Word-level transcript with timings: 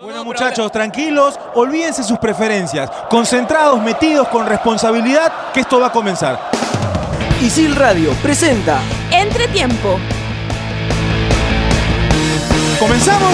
Bueno 0.00 0.24
muchachos, 0.24 0.70
tranquilos, 0.70 1.40
olvídense 1.54 2.04
sus 2.04 2.18
preferencias, 2.18 2.88
concentrados, 3.10 3.82
metidos 3.82 4.28
con 4.28 4.46
responsabilidad, 4.46 5.50
que 5.52 5.58
esto 5.58 5.80
va 5.80 5.88
a 5.88 5.92
comenzar. 5.92 6.38
Isil 7.42 7.74
Radio 7.74 8.12
presenta 8.22 8.78
Entretiempo. 9.10 9.98
¿Comenzamos? 12.78 13.32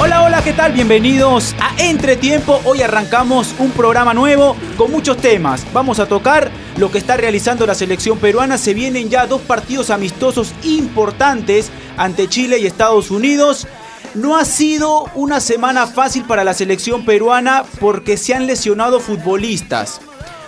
Hola, 0.00 0.22
hola, 0.22 0.42
¿qué 0.42 0.54
tal? 0.54 0.72
Bienvenidos 0.72 1.54
a 1.60 1.74
Entretiempo. 1.76 2.60
Hoy 2.64 2.80
arrancamos 2.80 3.54
un 3.58 3.70
programa 3.70 4.14
nuevo 4.14 4.56
con 4.78 4.90
muchos 4.90 5.18
temas. 5.18 5.64
Vamos 5.74 6.00
a 6.00 6.06
tocar 6.06 6.50
lo 6.78 6.90
que 6.90 6.98
está 6.98 7.16
realizando 7.16 7.66
la 7.66 7.74
selección 7.74 8.18
peruana. 8.18 8.56
Se 8.56 8.72
vienen 8.72 9.10
ya 9.10 9.26
dos 9.26 9.42
partidos 9.42 9.90
amistosos 9.90 10.54
importantes 10.62 11.70
ante 11.96 12.28
Chile 12.28 12.58
y 12.58 12.66
Estados 12.66 13.10
Unidos. 13.10 13.66
No 14.14 14.36
ha 14.36 14.44
sido 14.44 15.10
una 15.14 15.40
semana 15.40 15.86
fácil 15.86 16.24
para 16.24 16.44
la 16.44 16.54
selección 16.54 17.04
peruana 17.04 17.64
porque 17.80 18.16
se 18.16 18.34
han 18.34 18.46
lesionado 18.46 19.00
futbolistas. 19.00 20.00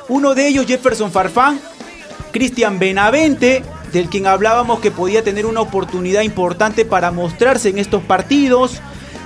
Uno 0.09 0.35
de 0.35 0.47
ellos, 0.47 0.67
Jefferson 0.67 1.11
Farfán, 1.11 1.61
Cristian 2.33 2.79
Benavente, 2.79 3.65
del 3.93 4.09
quien 4.09 4.27
hablábamos 4.27 4.81
que 4.81 4.91
podía 4.91 5.25
tener 5.25 5.47
una 5.47 5.61
oportunidad 5.61 6.23
importante 6.23 6.85
para 6.85 7.11
mostrarse 7.11 7.69
en 7.71 7.79
estos 7.79 8.03
partidos. 8.05 8.81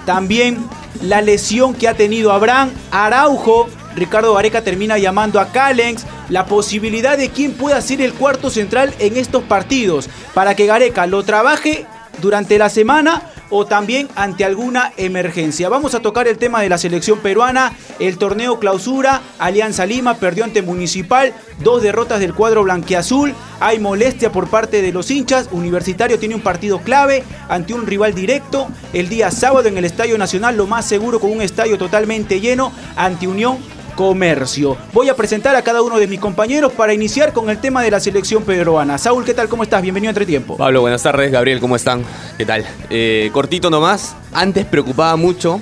También 0.07 0.65
la 1.03 1.21
lesión 1.21 1.75
que 1.75 1.89
ha 1.89 1.95
tenido 1.95 2.33
Abraham 2.33 2.71
Araujo. 2.91 3.69
Ricardo 3.95 4.35
Gareca 4.35 4.63
termina 4.63 4.97
llamando 4.97 5.39
a 5.41 5.53
Callens. 5.53 6.07
La 6.29 6.47
posibilidad 6.47 7.19
de 7.19 7.29
quién 7.29 7.53
pueda 7.53 7.81
ser 7.83 8.01
el 8.01 8.15
cuarto 8.15 8.49
central 8.49 8.95
en 9.01 9.17
estos 9.17 9.43
partidos. 9.43 10.09
Para 10.33 10.55
que 10.55 10.67
Gareca 10.67 11.07
lo 11.07 11.25
trabaje 11.25 11.87
durante 12.21 12.59
la 12.59 12.69
semana 12.69 13.23
o 13.51 13.67
también 13.67 14.09
ante 14.15 14.45
alguna 14.45 14.93
emergencia. 14.97 15.69
Vamos 15.69 15.95
a 15.95 16.01
tocar 16.01 16.29
el 16.29 16.39
tema 16.39 16.63
de 16.63 16.69
la 16.69 16.79
selección 16.79 17.19
peruana, 17.19 17.73
el 17.99 18.17
torneo 18.17 18.59
clausura, 18.59 19.21
Alianza 19.39 19.87
Lima 19.87 20.15
perdió 20.15 20.45
ante 20.45 20.63
Municipal, 20.63 21.35
dos 21.59 21.83
derrotas 21.83 22.21
del 22.21 22.35
cuadro 22.35 22.63
blanqueazul, 22.63 23.35
hay 23.59 23.79
molestia 23.79 24.33
por 24.33 24.49
parte 24.49 24.83
de 24.83 24.93
los 24.93 25.11
hinchas, 25.11 25.49
Universitario 25.51 26.19
tiene 26.19 26.37
un 26.37 26.41
partido 26.41 26.81
clave 26.81 27.25
ante 27.49 27.75
un 27.75 27.87
rival 27.87 28.15
directo, 28.15 28.69
el 28.93 29.09
día 29.09 29.31
sábado 29.31 29.69
en 29.69 29.77
el 29.77 29.85
Estadio 29.85 30.17
Nacional, 30.17 30.57
lo 30.57 30.67
más 30.67 30.87
seguro 30.87 31.21
con 31.21 31.33
un 31.33 31.43
estadio 31.43 31.77
totalmente 31.77 32.41
lleno, 32.41 32.73
ante 32.97 33.27
Unión 33.27 33.59
Comercio. 34.01 34.79
Voy 34.95 35.11
a 35.11 35.15
presentar 35.15 35.55
a 35.57 35.61
cada 35.61 35.83
uno 35.83 35.99
de 35.99 36.07
mis 36.07 36.19
compañeros 36.19 36.73
para 36.73 36.95
iniciar 36.95 37.35
con 37.35 37.51
el 37.51 37.61
tema 37.61 37.83
de 37.83 37.91
la 37.91 38.01
selección 38.01 38.43
peruana. 38.45 38.97
Saúl, 38.97 39.27
¿qué 39.27 39.35
tal? 39.35 39.47
¿Cómo 39.51 39.63
estás? 39.63 39.83
Bienvenido 39.83 40.09
a 40.09 40.13
Entretiempo. 40.13 40.57
Pablo, 40.57 40.81
buenas 40.81 41.03
tardes. 41.03 41.31
Gabriel, 41.31 41.61
¿cómo 41.61 41.77
están? 41.77 42.03
¿Qué 42.39 42.47
tal? 42.47 42.65
Eh, 42.89 43.29
cortito 43.31 43.69
nomás. 43.69 44.17
Antes 44.33 44.65
preocupaba 44.65 45.17
mucho 45.17 45.61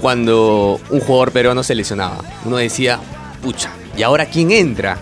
cuando 0.00 0.78
un 0.88 1.00
jugador 1.00 1.32
peruano 1.32 1.64
se 1.64 1.74
lesionaba. 1.74 2.18
Uno 2.44 2.58
decía, 2.58 3.00
pucha, 3.42 3.72
¿y 3.96 4.04
ahora 4.04 4.26
quién 4.26 4.52
entra? 4.52 4.96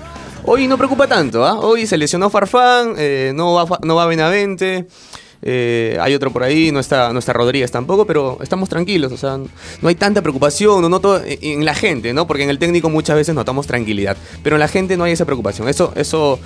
Hoy 0.47 0.67
no 0.67 0.78
preocupa 0.78 1.06
tanto, 1.06 1.45
¿ah? 1.45 1.61
Hoy 1.61 1.87
se 1.87 1.98
lesionó 1.98 2.31
Farfán, 2.31 2.95
eh, 2.97 3.33
no, 3.34 3.53
va, 3.53 3.78
no 3.83 3.97
va 3.97 4.06
Benavente. 4.06 4.87
Eh, 5.43 5.98
hay 6.01 6.15
otro 6.15 6.33
por 6.33 6.45
ahí, 6.45 6.71
no 6.71 6.79
está, 6.79 7.12
no 7.12 7.21
Rodríguez 7.21 7.71
tampoco, 7.71 8.07
pero 8.07 8.39
estamos 8.43 8.69
tranquilos, 8.69 9.11
o 9.11 9.17
sea, 9.17 9.39
no 9.39 9.89
hay 9.89 9.95
tanta 9.97 10.23
preocupación, 10.23 10.83
no 10.83 10.89
noto 10.89 11.21
en 11.25 11.65
la 11.65 11.75
gente, 11.75 12.12
¿no? 12.12 12.27
Porque 12.27 12.45
en 12.45 12.51
el 12.51 12.59
técnico 12.59 12.91
muchas 12.91 13.17
veces 13.17 13.34
notamos 13.34 13.67
tranquilidad, 13.67 14.17
pero 14.43 14.57
en 14.57 14.61
la 14.61 14.69
gente 14.69 14.97
no 14.97 15.05
hay 15.05 15.12
esa 15.12 15.25
preocupación. 15.25 15.69
Eso, 15.69 15.93
eso 15.97 16.39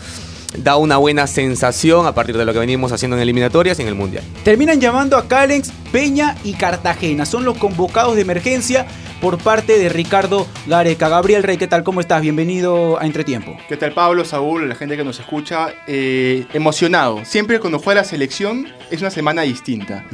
da 0.63 0.77
una 0.77 0.97
buena 0.97 1.27
sensación 1.27 2.07
a 2.07 2.15
partir 2.15 2.37
de 2.37 2.45
lo 2.45 2.53
que 2.53 2.59
venimos 2.59 2.93
haciendo 2.93 3.17
en 3.17 3.23
eliminatorias 3.23 3.79
y 3.79 3.83
en 3.83 3.89
el 3.89 3.95
Mundial. 3.95 4.25
Terminan 4.45 4.81
llamando 4.81 5.17
a 5.17 5.29
Callens, 5.29 5.73
Peña 5.93 6.37
y 6.45 6.55
Cartagena. 6.55 7.27
Son 7.27 7.45
los 7.45 7.59
convocados 7.59 8.17
de 8.17 8.23
emergencia 8.23 8.87
por 9.21 9.39
parte 9.39 9.79
de 9.79 9.89
Ricardo 9.89 10.47
Gareca. 10.67 11.09
Gabriel 11.09 11.43
Rey, 11.43 11.57
¿qué 11.57 11.67
tal? 11.67 11.83
¿Cómo 11.85 12.01
estás? 12.01 12.23
Bienvenido 12.23 13.01
a 13.01 13.07
Entretiempo. 13.07 13.57
¿Qué 13.69 13.77
tal 13.77 13.93
Pablo, 13.93 14.25
Saúl, 14.25 14.69
la 14.69 14.75
gente 14.75 14.97
que 14.97 15.05
nos 15.05 15.19
escucha? 15.19 15.75
Eh, 15.87 16.45
emocionado. 16.53 17.25
Siempre 17.25 17.59
cuando 17.61 17.79
juega 17.79 18.03
la 18.03 18.07
selección 18.07 18.69
es 18.91 19.01
una 19.01 19.11
semana 19.11 19.43
distinta. 19.43 20.05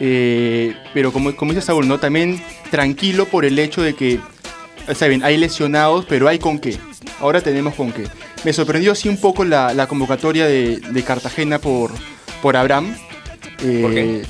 eh, 0.00 0.74
pero 0.92 1.12
como, 1.12 1.34
como 1.36 1.52
dice 1.52 1.64
Saúl, 1.64 1.86
¿no? 1.86 1.98
también 1.98 2.42
tranquilo 2.70 3.26
por 3.26 3.44
el 3.44 3.58
hecho 3.58 3.82
de 3.82 3.94
que, 3.94 4.20
está 4.86 5.06
bien, 5.06 5.22
hay 5.22 5.36
lesionados, 5.36 6.04
pero 6.06 6.28
hay 6.28 6.38
con 6.38 6.58
qué. 6.58 6.76
Ahora 7.20 7.40
tenemos 7.40 7.74
con 7.74 7.92
qué. 7.92 8.04
Me 8.44 8.52
sorprendió 8.52 8.94
sí 8.94 9.08
un 9.08 9.20
poco 9.20 9.44
la, 9.44 9.74
la 9.74 9.86
convocatoria 9.86 10.46
de, 10.46 10.78
de, 10.78 11.02
Cartagena 11.02 11.58
por, 11.58 11.90
por 12.42 12.56
Abraham. 12.56 12.94
Eh, 13.62 13.80
¿Por 13.82 13.94
qué? 13.94 14.22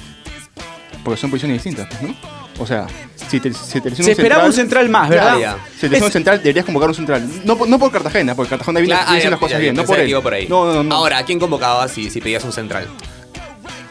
Porque 1.04 1.20
son 1.20 1.30
posiciones 1.30 1.62
distintas, 1.62 2.02
¿no? 2.02 2.37
O 2.60 2.66
sea, 2.66 2.86
si 3.28 3.38
te, 3.40 3.52
si 3.52 3.80
te 3.80 3.94
Se 3.94 4.12
esperaba 4.12 4.44
un 4.44 4.52
central 4.52 4.88
más, 4.88 5.08
¿verdad? 5.08 5.38
Ya, 5.38 5.56
Si 5.74 5.80
te 5.82 5.88
lesiona 5.90 6.06
un 6.06 6.12
central, 6.12 6.38
deberías 6.38 6.64
convocar 6.64 6.88
un 6.88 6.94
central. 6.94 7.28
No, 7.44 7.56
por- 7.56 7.68
no 7.68 7.78
por 7.78 7.92
Cartagena, 7.92 8.34
porque 8.34 8.50
Cartagena 8.50 8.80
viene 8.80 8.94
Claro, 8.94 9.10
haciendo 9.10 9.30
las 9.30 9.38
cosas 9.40 9.52
ya, 9.52 9.58
bien, 9.58 9.74
no 9.76 9.84
por 9.84 9.98
él. 10.00 10.12
por 10.22 10.34
ahí. 10.34 10.46
No, 10.48 10.72
no, 10.72 10.82
no. 10.82 10.94
Ahora, 10.94 11.18
¿a 11.18 11.24
quién 11.24 11.38
convocabas 11.38 11.92
si, 11.92 12.10
si 12.10 12.20
pedías 12.20 12.42
un 12.44 12.52
central? 12.52 12.88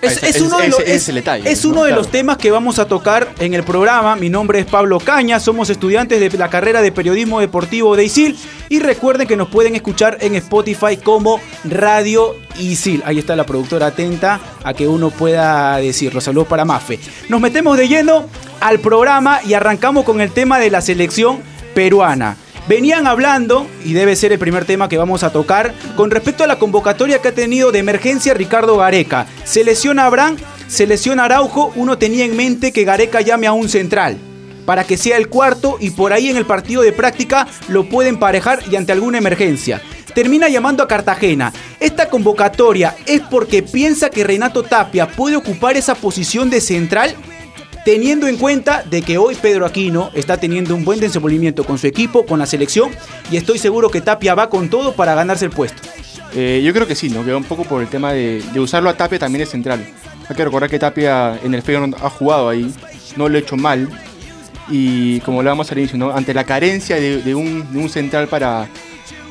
Es, 0.02 0.22
es 0.24 0.42
uno, 0.42 0.58
de, 0.60 0.68
los, 0.70 0.80
es- 0.82 1.14
detalle, 1.14 1.50
es 1.52 1.64
¿no? 1.66 1.72
uno 1.72 1.84
de 1.84 1.90
Claro. 1.90 2.02
los 2.04 2.12
temas 2.12 2.38
que 2.38 2.52
vamos 2.52 2.78
a 2.80 2.88
tocar 2.88 3.30
en 3.40 3.54
el 3.54 3.64
programa. 3.64 4.16
Mi 4.16 4.30
nombre 4.30 4.60
es 4.60 4.66
Pablo 4.66 5.00
Caña, 5.00 5.40
somos 5.40 5.70
estudiantes 5.70 6.20
de 6.20 6.38
la 6.38 6.50
carrera 6.50 6.82
de 6.82 6.92
periodismo 6.92 7.40
deportivo 7.40 7.96
de 7.96 8.06
ISIL 8.06 8.38
y 8.70 8.80
recuerden 8.80 9.28
que 9.28 9.36
nos 9.36 9.48
pueden 9.50 9.76
escuchar 9.76 10.18
en 10.22 10.36
Spotify 10.36 10.98
como 10.98 11.40
Radio 11.64 12.36
ISIL. 12.60 13.02
Ahí 13.06 13.20
está 13.20 13.36
la 13.36 13.46
productora 13.46 13.88
atenta 13.88 14.40
a 14.64 14.74
que 14.74 14.88
uno 14.88 15.10
pueda 15.10 15.78
decirlo. 15.78 16.22
Saludos 16.22 16.48
para 16.48 16.66
Mafe. 16.66 17.00
Nos 17.30 17.42
metemos 17.42 17.78
de 17.78 17.88
lleno 17.88 18.26
al 18.60 18.80
programa 18.80 19.40
y 19.46 19.54
arrancamos 19.54 20.04
con 20.06 20.22
el 20.22 20.32
tema 20.32 20.60
de 20.60 20.70
la 20.70 20.82
selección 20.82 21.40
peruana. 21.74 22.38
Venían 22.68 23.08
hablando, 23.08 23.66
y 23.86 23.94
debe 23.94 24.18
ser 24.18 24.34
el 24.34 24.40
primer 24.40 24.66
tema 24.66 24.90
que 24.90 24.98
vamos 24.98 25.24
a 25.24 25.32
tocar, 25.32 25.74
con 25.96 26.12
respecto 26.12 26.44
a 26.44 26.48
la 26.48 26.60
convocatoria 26.60 27.20
que 27.22 27.30
ha 27.30 27.36
tenido 27.36 27.72
de 27.72 27.80
emergencia 27.80 28.34
Ricardo 28.34 28.78
Gareca. 28.78 29.26
Se 29.46 29.64
lesiona 29.64 30.06
Abraham, 30.06 30.36
se 30.68 30.86
lesiona 30.86 31.24
Araujo, 31.24 31.72
uno 31.76 31.98
tenía 31.98 32.26
en 32.26 32.36
mente 32.36 32.74
que 32.74 32.84
Gareca 32.84 33.22
llame 33.22 33.48
a 33.48 33.54
un 33.54 33.70
central 33.70 34.18
para 34.66 34.84
que 34.84 34.98
sea 34.98 35.16
el 35.16 35.30
cuarto 35.30 35.78
y 35.80 35.92
por 35.92 36.12
ahí 36.12 36.30
en 36.30 36.36
el 36.36 36.46
partido 36.46 36.82
de 36.82 36.92
práctica 36.92 37.48
lo 37.70 37.88
puede 37.88 38.10
emparejar 38.10 38.60
y 38.70 38.76
ante 38.76 38.92
alguna 38.92 39.18
emergencia. 39.18 39.82
Termina 40.14 40.50
llamando 40.50 40.84
a 40.84 40.90
Cartagena. 40.90 41.54
Esta 41.80 42.10
convocatoria 42.10 42.94
es 43.06 43.22
porque 43.22 43.64
piensa 43.64 44.10
que 44.10 44.26
Renato 44.26 44.64
Tapia 44.64 45.08
puede 45.08 45.38
ocupar 45.38 45.78
esa 45.78 45.96
posición 45.96 46.50
de 46.50 46.60
central 46.60 47.16
teniendo 47.88 48.28
en 48.28 48.36
cuenta 48.36 48.84
de 48.84 49.02
que 49.02 49.18
hoy 49.18 49.36
Pedro 49.36 49.66
Aquino 49.66 50.12
está 50.14 50.36
teniendo 50.36 50.76
un 50.76 50.84
buen 50.84 51.00
desenvolvimiento 51.00 51.64
con 51.64 51.78
su 51.78 51.88
equipo, 51.88 52.26
con 52.26 52.38
la 52.38 52.46
selección, 52.46 52.92
y 53.32 53.38
estoy 53.38 53.60
seguro 53.60 53.90
que 53.90 54.02
Tapia 54.02 54.36
va 54.36 54.50
con 54.50 54.70
todo 54.70 54.92
para 54.92 55.16
ganarse 55.16 55.46
el 55.46 55.52
puesto. 55.52 55.82
Eh, 56.36 56.62
yo 56.66 56.74
creo 56.74 56.86
que 56.86 56.96
sí, 56.96 57.08
¿no? 57.10 57.24
Que 57.24 57.32
va 57.32 57.38
un 57.38 57.46
poco 57.46 57.64
por 57.64 57.82
el 57.82 57.88
tema 57.88 58.12
de, 58.12 58.44
usarlo 58.58 58.90
a 58.90 58.98
Tapia 58.98 59.20
también 59.20 59.44
es 59.44 59.52
central. 59.52 59.88
Hay 60.28 60.36
que 60.36 60.44
recordar 60.44 60.70
que 60.70 60.80
Tapia 60.80 61.40
en 61.42 61.54
el 61.54 61.62
Feyenoord 61.62 61.96
ha 62.04 62.10
jugado 62.10 62.50
ahí, 62.50 62.76
no 63.16 63.30
lo 63.30 63.38
ha 63.38 63.40
hecho 63.40 63.56
mal. 63.56 63.88
Y 64.68 65.22
como 65.22 65.40
hablábamos 65.40 65.72
al 65.72 65.78
inicio, 65.78 65.98
¿no? 65.98 66.12
ante 66.12 66.34
la 66.34 66.44
carencia 66.44 66.98
de 66.98 67.36
un 67.36 67.90
central 67.90 68.28
para, 68.28 68.68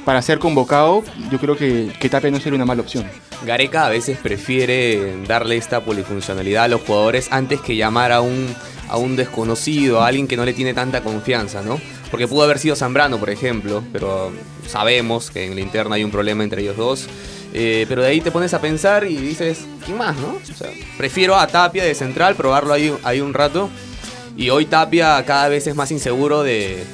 para 0.06 0.22
ser 0.22 0.39
convocado, 0.39 1.03
yo 1.33 1.41
creo 1.41 1.56
que, 1.56 1.91
que 1.99 2.09
Tapia 2.09 2.31
no 2.31 2.39
sería 2.39 2.55
una 2.55 2.65
mala 2.65 2.81
opción. 2.81 3.05
Gareca 3.44 3.87
a 3.87 3.89
veces 3.89 4.17
prefiere 4.17 5.17
darle 5.27 5.56
esta 5.56 5.81
polifuncionalidad 5.81 6.62
a 6.62 6.69
los 6.69 6.83
jugadores 6.83 7.27
antes 7.33 7.61
que 7.61 7.75
llamar 7.75 8.12
a 8.12 8.21
un, 8.21 8.47
a 8.89 8.99
un 8.99 9.16
desconocido, 9.16 10.00
a 10.00 10.06
alguien 10.06 10.28
que 10.28 10.37
no 10.37 10.45
le 10.45 10.53
tiene 10.53 10.75
tanta 10.75 11.00
confianza, 11.00 11.61
¿no? 11.62 11.81
Porque 12.12 12.28
pudo 12.28 12.45
haber 12.45 12.61
sido 12.61 12.77
Zambrano, 12.77 13.19
por 13.19 13.31
ejemplo, 13.31 13.83
pero 13.93 14.31
sabemos 14.69 15.33
que 15.33 15.45
en 15.45 15.56
la 15.56 15.61
interna 15.61 15.97
hay 15.97 16.05
un 16.05 16.12
problema 16.12 16.45
entre 16.45 16.62
ellos 16.62 16.77
dos. 16.77 17.09
Eh, 17.53 17.84
pero 17.89 18.03
de 18.03 18.09
ahí 18.09 18.21
te 18.21 18.31
pones 18.31 18.55
a 18.55 18.61
pensar 18.61 19.11
y 19.11 19.16
dices, 19.16 19.66
¿quién 19.84 19.99
más, 19.99 20.16
no? 20.19 20.39
Prefiero 20.97 21.34
a 21.34 21.49
Tapia 21.49 21.83
de 21.83 21.97
central, 21.97 22.37
probarlo 22.37 22.72
ahí, 22.72 22.95
ahí 23.03 23.21
un 23.21 23.34
rato. 23.34 23.71
Y 24.36 24.51
hoy 24.51 24.66
Tapia 24.66 25.21
cada 25.27 25.48
vez 25.48 25.66
es 25.66 25.75
más 25.75 25.91
inseguro 25.91 26.45
de, 26.45 26.84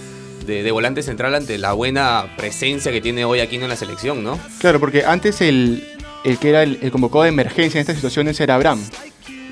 de, 0.47 0.63
de 0.63 0.71
volante 0.71 1.03
central 1.03 1.35
ante 1.35 1.59
la 1.59 1.73
buena 1.73 2.35
presencia 2.37 2.93
que 2.93 3.01
tiene 3.01 3.25
hoy 3.25 3.41
aquí 3.41 3.57
en 3.57 3.69
la 3.69 3.77
selección, 3.77 4.23
¿no? 4.23 4.39
Claro, 4.59 4.81
porque 4.81 5.05
antes 5.05 5.41
el, 5.41 5.85
el 6.25 6.39
que 6.39 6.51
era 6.51 6.63
el, 6.63 6.79
el 6.83 6.91
convocado 6.91 7.25
de 7.25 7.31
emergencia 7.31 7.79
en 7.79 7.83
estas 7.83 7.97
situaciones 7.97 8.39
era 8.41 8.55
Abraham. 8.55 8.81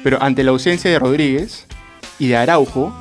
Pero 0.03 0.23
ante 0.23 0.43
la 0.45 0.51
ausencia 0.51 0.91
de 0.91 0.99
Rodríguez 0.99 1.67
y 2.19 2.29
de 2.29 2.37
Araujo, 2.37 2.95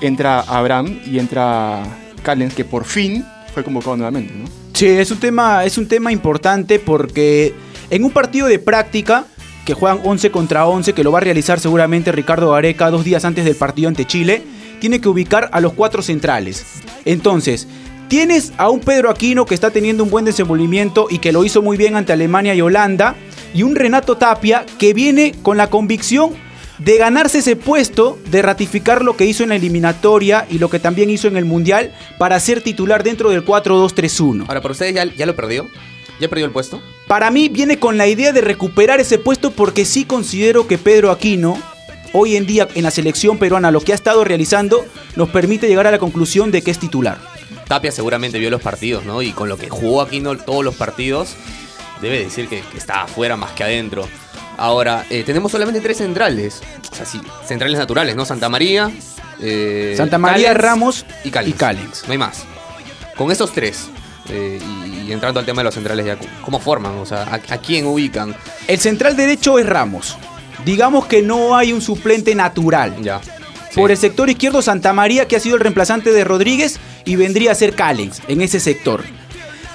entra 0.00 0.40
Abraham 0.40 1.00
y 1.06 1.18
entra 1.18 1.82
Callens, 2.22 2.54
que 2.54 2.64
por 2.64 2.84
fin 2.84 3.24
fue 3.52 3.64
convocado 3.64 3.96
nuevamente, 3.96 4.34
¿no? 4.34 4.44
Sí, 4.74 4.88
es 4.88 5.10
un 5.10 5.18
tema, 5.18 5.64
es 5.64 5.78
un 5.78 5.86
tema 5.86 6.10
importante 6.10 6.80
porque 6.80 7.54
en 7.90 8.04
un 8.04 8.10
partido 8.10 8.48
de 8.48 8.58
práctica 8.58 9.26
que 9.64 9.72
juegan 9.72 10.00
11 10.04 10.30
contra 10.30 10.66
11, 10.66 10.92
que 10.92 11.04
lo 11.04 11.12
va 11.12 11.18
a 11.18 11.22
realizar 11.22 11.60
seguramente 11.60 12.12
Ricardo 12.12 12.50
Gareca 12.50 12.90
dos 12.90 13.04
días 13.04 13.24
antes 13.24 13.44
del 13.44 13.54
partido 13.54 13.88
ante 13.88 14.04
Chile, 14.04 14.42
tiene 14.80 15.00
que 15.00 15.08
ubicar 15.08 15.48
a 15.52 15.60
los 15.60 15.72
cuatro 15.72 16.02
centrales. 16.02 16.64
Entonces, 17.04 17.66
tienes 18.08 18.52
a 18.56 18.70
un 18.70 18.80
Pedro 18.80 19.10
Aquino 19.10 19.46
que 19.46 19.54
está 19.54 19.70
teniendo 19.70 20.04
un 20.04 20.10
buen 20.10 20.24
desenvolvimiento 20.24 21.06
y 21.10 21.18
que 21.18 21.32
lo 21.32 21.44
hizo 21.44 21.62
muy 21.62 21.76
bien 21.76 21.96
ante 21.96 22.12
Alemania 22.12 22.54
y 22.54 22.60
Holanda, 22.60 23.16
y 23.54 23.62
un 23.62 23.76
Renato 23.76 24.16
Tapia 24.16 24.66
que 24.78 24.92
viene 24.94 25.34
con 25.42 25.56
la 25.56 25.70
convicción 25.70 26.32
de 26.78 26.98
ganarse 26.98 27.38
ese 27.38 27.56
puesto, 27.56 28.18
de 28.30 28.42
ratificar 28.42 29.04
lo 29.04 29.16
que 29.16 29.26
hizo 29.26 29.44
en 29.44 29.50
la 29.50 29.56
eliminatoria 29.56 30.46
y 30.50 30.58
lo 30.58 30.68
que 30.68 30.80
también 30.80 31.08
hizo 31.08 31.28
en 31.28 31.36
el 31.36 31.44
Mundial 31.44 31.94
para 32.18 32.38
ser 32.40 32.62
titular 32.62 33.04
dentro 33.04 33.30
del 33.30 33.44
4-2-3-1. 33.44 34.46
Ahora, 34.48 34.60
¿para 34.60 34.72
ustedes 34.72 34.94
ya, 34.94 35.04
ya 35.04 35.26
lo 35.26 35.36
perdió? 35.36 35.68
¿Ya 36.20 36.28
perdió 36.28 36.46
el 36.46 36.52
puesto? 36.52 36.80
Para 37.06 37.30
mí 37.30 37.48
viene 37.48 37.78
con 37.78 37.96
la 37.96 38.06
idea 38.06 38.32
de 38.32 38.40
recuperar 38.40 39.00
ese 39.00 39.18
puesto 39.18 39.50
porque 39.50 39.84
sí 39.84 40.04
considero 40.04 40.66
que 40.66 40.78
Pedro 40.78 41.10
Aquino, 41.10 41.58
hoy 42.14 42.36
en 42.36 42.46
día 42.46 42.66
en 42.74 42.82
la 42.84 42.90
selección 42.90 43.36
peruana, 43.36 43.70
lo 43.70 43.82
que 43.82 43.92
ha 43.92 43.94
estado 43.94 44.24
realizando, 44.24 44.86
nos 45.16 45.28
permite 45.28 45.68
llegar 45.68 45.86
a 45.86 45.90
la 45.90 45.98
conclusión 45.98 46.50
de 46.50 46.62
que 46.62 46.70
es 46.70 46.78
titular. 46.78 47.18
Tapia 47.68 47.92
seguramente 47.92 48.38
vio 48.38 48.50
los 48.50 48.62
partidos, 48.62 49.04
¿no? 49.04 49.20
Y 49.20 49.32
con 49.32 49.48
lo 49.50 49.58
que 49.58 49.68
jugó 49.68 50.00
Aquino 50.00 50.36
todos 50.38 50.64
los 50.64 50.74
partidos, 50.74 51.34
debe 52.00 52.20
decir 52.24 52.48
que, 52.48 52.60
que 52.62 52.78
está 52.78 53.02
afuera 53.02 53.36
más 53.36 53.52
que 53.52 53.64
adentro. 53.64 54.08
Ahora, 54.56 55.04
eh, 55.10 55.24
tenemos 55.24 55.50
solamente 55.50 55.80
tres 55.80 55.98
centrales. 55.98 56.60
O 56.92 56.94
sea, 56.94 57.04
sí, 57.04 57.20
centrales 57.46 57.78
naturales, 57.78 58.14
¿no? 58.16 58.24
Santa 58.24 58.48
María. 58.48 58.90
eh, 59.40 59.94
Santa 59.96 60.16
María, 60.18 60.48
Callens 60.48 60.62
Ramos 60.62 61.06
y 61.24 61.30
Callens. 61.30 61.54
y 61.54 61.58
Callens. 61.58 62.02
No 62.06 62.12
hay 62.12 62.18
más. 62.18 62.44
Con 63.16 63.32
esos 63.32 63.52
tres, 63.52 63.86
eh, 64.28 64.60
y, 64.86 65.08
y 65.08 65.12
entrando 65.12 65.40
al 65.40 65.46
tema 65.46 65.60
de 65.60 65.64
los 65.64 65.74
centrales 65.74 66.04
ya, 66.06 66.18
¿cómo 66.42 66.60
forman? 66.60 66.98
O 66.98 67.06
sea, 67.06 67.22
¿a, 67.24 67.34
a 67.34 67.58
quién 67.58 67.86
ubican? 67.86 68.34
El 68.68 68.78
central 68.78 69.16
derecho 69.16 69.58
es 69.58 69.66
Ramos. 69.66 70.16
Digamos 70.64 71.06
que 71.06 71.22
no 71.22 71.56
hay 71.56 71.72
un 71.72 71.80
suplente 71.80 72.34
natural. 72.34 72.94
Ya. 73.02 73.20
Por 73.74 73.90
el 73.90 73.96
sector 73.96 74.30
izquierdo, 74.30 74.62
Santa 74.62 74.92
María, 74.92 75.26
que 75.26 75.36
ha 75.36 75.40
sido 75.40 75.56
el 75.56 75.60
reemplazante 75.60 76.12
de 76.12 76.24
Rodríguez, 76.24 76.78
y 77.04 77.16
vendría 77.16 77.52
a 77.52 77.56
ser 77.56 77.74
Callens 77.74 78.22
en 78.28 78.40
ese 78.40 78.60
sector. 78.60 79.02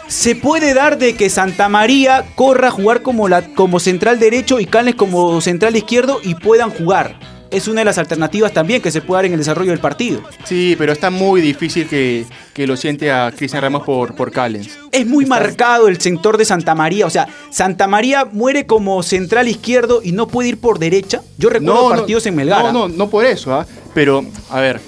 Se 0.07 0.35
puede 0.35 0.73
dar 0.73 0.97
de 0.97 1.15
que 1.15 1.29
Santa 1.29 1.69
María 1.69 2.25
corra 2.35 2.69
a 2.69 2.71
jugar 2.71 3.01
como, 3.03 3.27
la, 3.27 3.43
como 3.53 3.79
central 3.79 4.19
derecho 4.19 4.59
y 4.59 4.65
Callens 4.65 4.97
como 4.97 5.39
central 5.41 5.75
izquierdo 5.75 6.19
y 6.23 6.35
puedan 6.35 6.71
jugar. 6.71 7.19
Es 7.51 7.67
una 7.67 7.81
de 7.81 7.85
las 7.85 7.97
alternativas 7.97 8.53
también 8.53 8.81
que 8.81 8.91
se 8.91 9.01
puede 9.01 9.17
dar 9.19 9.25
en 9.25 9.33
el 9.33 9.39
desarrollo 9.39 9.71
del 9.71 9.79
partido. 9.79 10.21
Sí, 10.45 10.75
pero 10.77 10.91
está 10.93 11.09
muy 11.09 11.41
difícil 11.41 11.87
que, 11.87 12.25
que 12.53 12.67
lo 12.67 12.77
siente 12.77 13.11
a 13.11 13.31
Cristian 13.35 13.61
Ramos 13.63 13.83
por, 13.83 14.13
por 14.15 14.31
Callens. 14.31 14.69
Es 14.91 15.07
muy 15.07 15.23
Está- 15.23 15.39
marcado 15.39 15.87
el 15.87 15.99
sector 15.99 16.37
de 16.37 16.45
Santa 16.45 16.75
María. 16.75 17.07
O 17.07 17.09
sea, 17.09 17.27
Santa 17.49 17.87
María 17.87 18.25
muere 18.25 18.65
como 18.67 19.01
central 19.01 19.47
izquierdo 19.47 20.01
y 20.03 20.11
no 20.11 20.27
puede 20.27 20.49
ir 20.49 20.59
por 20.59 20.77
derecha. 20.77 21.21
Yo 21.39 21.49
recuerdo 21.49 21.89
partidos 21.89 22.25
en 22.27 22.35
Melgar. 22.35 22.65
No, 22.65 22.71
no, 22.71 22.87
no 22.87 23.09
por 23.09 23.25
eso, 23.25 23.53
¿ah? 23.55 23.65
Pero, 23.95 24.23
a 24.51 24.59
ver, 24.59 24.79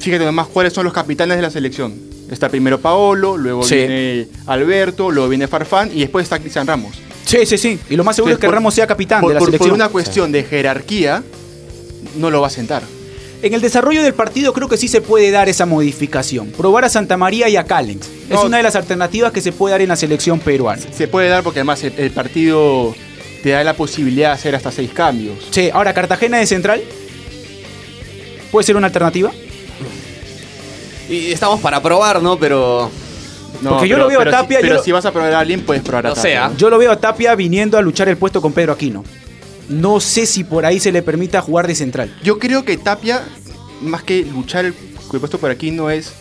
fíjate 0.00 0.24
nomás 0.24 0.48
cuáles 0.48 0.72
son 0.72 0.84
los 0.84 0.92
capitanes 0.92 1.36
de 1.36 1.42
la 1.42 1.50
selección. 1.50 1.94
Está 2.30 2.50
primero 2.50 2.78
Paolo, 2.78 3.38
luego 3.38 3.62
Sí. 3.62 3.76
viene 3.76 4.28
Alberto, 4.46 5.10
luego 5.10 5.30
viene 5.30 5.48
Farfán 5.48 5.90
y 5.94 6.00
después 6.00 6.24
está 6.24 6.38
Cristian 6.38 6.66
Ramos. 6.66 7.00
Sí, 7.28 7.44
sí, 7.46 7.58
sí. 7.58 7.78
Y 7.90 7.96
lo 7.96 8.04
más 8.04 8.16
seguro 8.16 8.30
Entonces, 8.32 8.32
es 8.32 8.40
que 8.40 8.46
por- 8.46 8.54
Ramos 8.54 8.74
sea 8.74 8.86
capitán 8.86 9.20
por, 9.20 9.28
de 9.30 9.34
la 9.34 9.38
por- 9.38 9.48
por 9.50 9.52
selección. 9.58 9.74
una 9.74 9.88
cuestión 9.88 10.32
de 10.32 10.44
jerarquía, 10.44 11.22
no 12.16 12.30
lo 12.30 12.40
va 12.40 12.46
a 12.46 12.50
sentar. 12.50 12.82
En 13.42 13.54
el 13.54 13.60
desarrollo 13.60 14.02
del 14.02 14.14
partido 14.14 14.52
creo 14.52 14.68
que 14.68 14.76
sí 14.76 14.88
se 14.88 15.00
puede 15.00 15.30
dar 15.30 15.48
esa 15.48 15.64
modificación. 15.66 16.48
Probar 16.50 16.84
a 16.86 16.88
Santa 16.88 17.16
María 17.16 17.48
y 17.48 17.56
a 17.56 17.64
Callens. 17.64 18.08
Es 18.30 18.40
una 18.42 18.56
de 18.56 18.62
las 18.64 18.74
alternativas 18.74 19.30
que 19.32 19.40
se 19.40 19.52
puede 19.52 19.72
dar 19.72 19.82
en 19.82 19.88
la 19.88 19.96
selección 19.96 20.40
peruana. 20.40 20.82
Se 20.92 21.06
puede 21.06 21.28
dar 21.28 21.44
porque 21.44 21.60
además 21.60 21.84
el, 21.84 21.92
el 21.98 22.10
partido 22.10 22.94
te 23.44 23.50
da 23.50 23.62
la 23.62 23.74
posibilidad 23.74 24.30
de 24.30 24.34
hacer 24.34 24.56
hasta 24.56 24.72
seis 24.72 24.90
cambios. 24.92 25.36
Sí, 25.52 25.70
ahora 25.72 25.94
Cartagena 25.94 26.38
de 26.38 26.46
central. 26.46 26.82
¿Puede 28.50 28.64
ser 28.64 28.76
una 28.76 28.86
alternativa? 28.88 29.30
Y 31.08 31.30
estamos 31.32 31.60
para 31.60 31.80
probar, 31.82 32.20
¿no? 32.22 32.38
Pero. 32.38 32.90
No, 33.62 33.70
Porque 33.70 33.88
yo 33.88 33.98
lo 33.98 34.06
veo 34.08 34.20
a 34.20 34.24
pero 34.24 34.30
si- 34.30 34.36
Tapia, 34.42 34.58
yo 34.58 34.62
pero 34.62 34.74
lo- 34.76 34.82
si 34.82 34.92
vas 34.92 35.04
a 35.04 35.12
probar 35.12 35.32
a 35.32 35.40
alguien, 35.40 35.62
puedes 35.64 35.82
probar 35.82 36.06
a 36.06 36.10
Tapia. 36.10 36.22
sea. 36.22 36.52
Yo 36.56 36.70
lo 36.70 36.78
veo 36.78 36.92
a 36.92 36.96
Tapia 36.96 37.34
viniendo 37.34 37.76
a 37.76 37.82
luchar 37.82 38.08
el 38.08 38.16
puesto 38.16 38.40
con 38.40 38.52
Pedro 38.52 38.72
Aquino. 38.72 39.04
No 39.68 40.00
sé 40.00 40.26
si 40.26 40.44
por 40.44 40.64
ahí 40.64 40.78
se 40.80 40.92
le 40.92 41.02
permita 41.02 41.40
jugar 41.42 41.66
de 41.66 41.74
central. 41.74 42.16
Yo 42.22 42.38
creo 42.38 42.64
que 42.64 42.76
Tapia, 42.78 43.22
más 43.82 44.02
que 44.02 44.24
luchar 44.24 44.64
el, 44.64 44.74
el 45.12 45.18
puesto 45.20 45.38
por 45.38 45.50
aquí, 45.50 45.70
no 45.72 45.90
es 45.90 46.12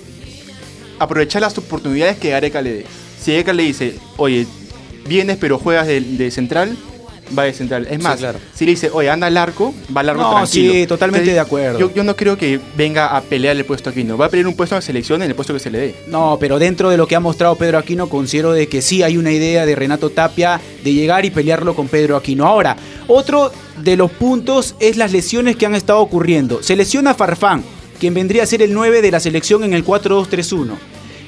aprovechar 1.00 1.42
las 1.42 1.58
oportunidades 1.58 2.18
que 2.18 2.32
Gareca 2.32 2.62
le 2.62 2.74
dé. 2.74 2.86
Si 3.22 3.32
Gareca 3.32 3.54
le 3.54 3.64
dice, 3.64 3.96
oye, 4.18 4.48
vienes 5.08 5.38
pero 5.38 5.58
juegas 5.60 5.88
de, 5.88 6.02
de 6.02 6.32
central, 6.32 6.76
va 7.38 7.44
de 7.44 7.54
central. 7.54 7.88
Es 7.90 8.02
más, 8.02 8.20
claro. 8.20 8.40
si 8.54 8.66
le 8.66 8.72
dice, 8.72 8.90
oye, 8.92 9.10
anda 9.10 9.28
al 9.28 9.38
arco, 9.38 9.74
va 9.96 10.02
al 10.02 10.10
arco 10.10 10.22
No, 10.22 10.32
tranquilo. 10.36 10.74
sí, 10.74 10.88
totalmente 10.88 11.32
de 11.32 11.40
acuerdo. 11.40 11.80
Yo, 11.80 11.94
yo 11.94 12.04
no 12.04 12.16
creo 12.16 12.38
que 12.38 12.60
venga 12.76 13.16
a 13.16 13.22
pelear 13.22 13.56
el 13.56 13.66
puesto 13.66 13.90
aquí, 13.90 14.04
no. 14.04 14.18
Va 14.18 14.26
a 14.26 14.30
pelear 14.30 14.48
un 14.48 14.56
puesto 14.56 14.76
en 14.76 14.78
la 14.78 14.82
selección 14.82 15.22
en 15.22 15.30
el 15.30 15.36
puesto 15.36 15.54
que 15.54 15.60
se 15.60 15.70
le 15.72 15.80
dé. 15.80 15.96
No, 16.08 16.38
pero 16.40 16.60
dentro 16.60 16.90
de 16.90 16.98
lo 16.98 17.08
que 17.08 17.16
ha 17.16 17.20
mostrado 17.20 17.56
Pedro 17.56 17.78
Aquino, 17.78 18.10
considero 18.10 18.52
de 18.54 18.68
que 18.68 18.82
sí 18.82 19.04
hay 19.04 19.18
una 19.18 19.32
idea 19.32 19.66
de 19.66 19.76
Renato 19.76 20.10
Tapia 20.10 20.60
de 20.84 20.94
llegar 20.94 21.26
y 21.26 21.30
pelearlo 21.32 21.76
con 21.76 21.88
Pedro 21.88 22.16
Aquino. 22.18 22.46
Ahora, 22.46 22.76
otro 23.08 23.52
de 23.84 23.96
los 23.98 24.12
puntos 24.12 24.76
es 24.80 24.98
las 24.98 25.12
lesiones 25.12 25.56
que 25.56 25.66
han 25.66 25.76
estado 25.76 26.00
ocurriendo. 26.00 26.64
Se 26.64 26.76
lesiona 26.76 27.14
Farfán, 27.14 27.64
quien 28.00 28.14
vendría 28.14 28.44
a 28.44 28.46
ser 28.46 28.62
el 28.62 28.74
9 28.74 29.02
de 29.02 29.12
la 29.12 29.20
selección 29.20 29.64
en 29.64 29.74
el 29.74 29.86
4-2-3-1. 29.86 30.76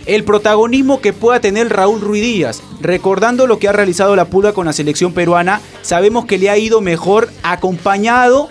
El 0.09 0.23
protagonismo 0.23 1.01
que 1.01 1.13
pueda 1.13 1.39
tener 1.39 1.69
Raúl 1.69 2.01
Ruiz 2.01 2.23
Díaz, 2.23 2.63
recordando 2.81 3.45
lo 3.45 3.59
que 3.59 3.67
ha 3.67 3.73
realizado 3.73 4.15
la 4.15 4.25
Pulga 4.25 4.53
con 4.53 4.65
la 4.65 4.73
selección 4.73 5.13
peruana, 5.13 5.61
sabemos 5.83 6.25
que 6.25 6.39
le 6.39 6.49
ha 6.49 6.57
ido 6.57 6.81
mejor 6.81 7.29
acompañado 7.43 8.49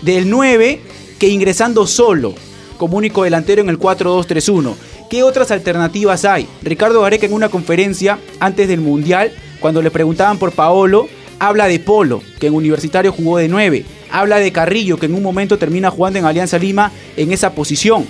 del 0.00 0.30
9 0.30 0.80
que 1.18 1.28
ingresando 1.28 1.86
solo 1.86 2.32
como 2.78 2.96
único 2.96 3.24
delantero 3.24 3.60
en 3.60 3.68
el 3.68 3.78
4-2-3-1. 3.78 4.74
¿Qué 5.10 5.22
otras 5.22 5.50
alternativas 5.50 6.24
hay? 6.24 6.48
Ricardo 6.62 7.02
Gareca 7.02 7.26
en 7.26 7.34
una 7.34 7.50
conferencia 7.50 8.18
antes 8.40 8.66
del 8.66 8.80
Mundial, 8.80 9.32
cuando 9.60 9.82
le 9.82 9.90
preguntaban 9.90 10.38
por 10.38 10.52
Paolo, 10.52 11.08
habla 11.38 11.68
de 11.68 11.78
Polo, 11.78 12.22
que 12.40 12.46
en 12.46 12.54
Universitario 12.54 13.12
jugó 13.12 13.36
de 13.36 13.48
9. 13.48 13.84
Habla 14.10 14.38
de 14.38 14.50
Carrillo, 14.50 14.96
que 14.96 15.04
en 15.04 15.14
un 15.14 15.22
momento 15.22 15.58
termina 15.58 15.90
jugando 15.90 16.18
en 16.18 16.24
Alianza 16.24 16.56
Lima 16.56 16.90
en 17.18 17.32
esa 17.32 17.52
posición. 17.52 18.06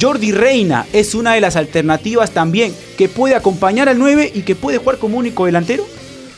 Jordi 0.00 0.32
Reina 0.32 0.86
es 0.92 1.14
una 1.14 1.34
de 1.34 1.40
las 1.40 1.56
alternativas 1.56 2.30
también, 2.32 2.74
que 2.96 3.08
puede 3.08 3.34
acompañar 3.34 3.88
al 3.88 3.98
9 3.98 4.32
y 4.34 4.42
que 4.42 4.54
puede 4.54 4.78
jugar 4.78 4.98
como 4.98 5.18
único 5.18 5.46
delantero. 5.46 5.86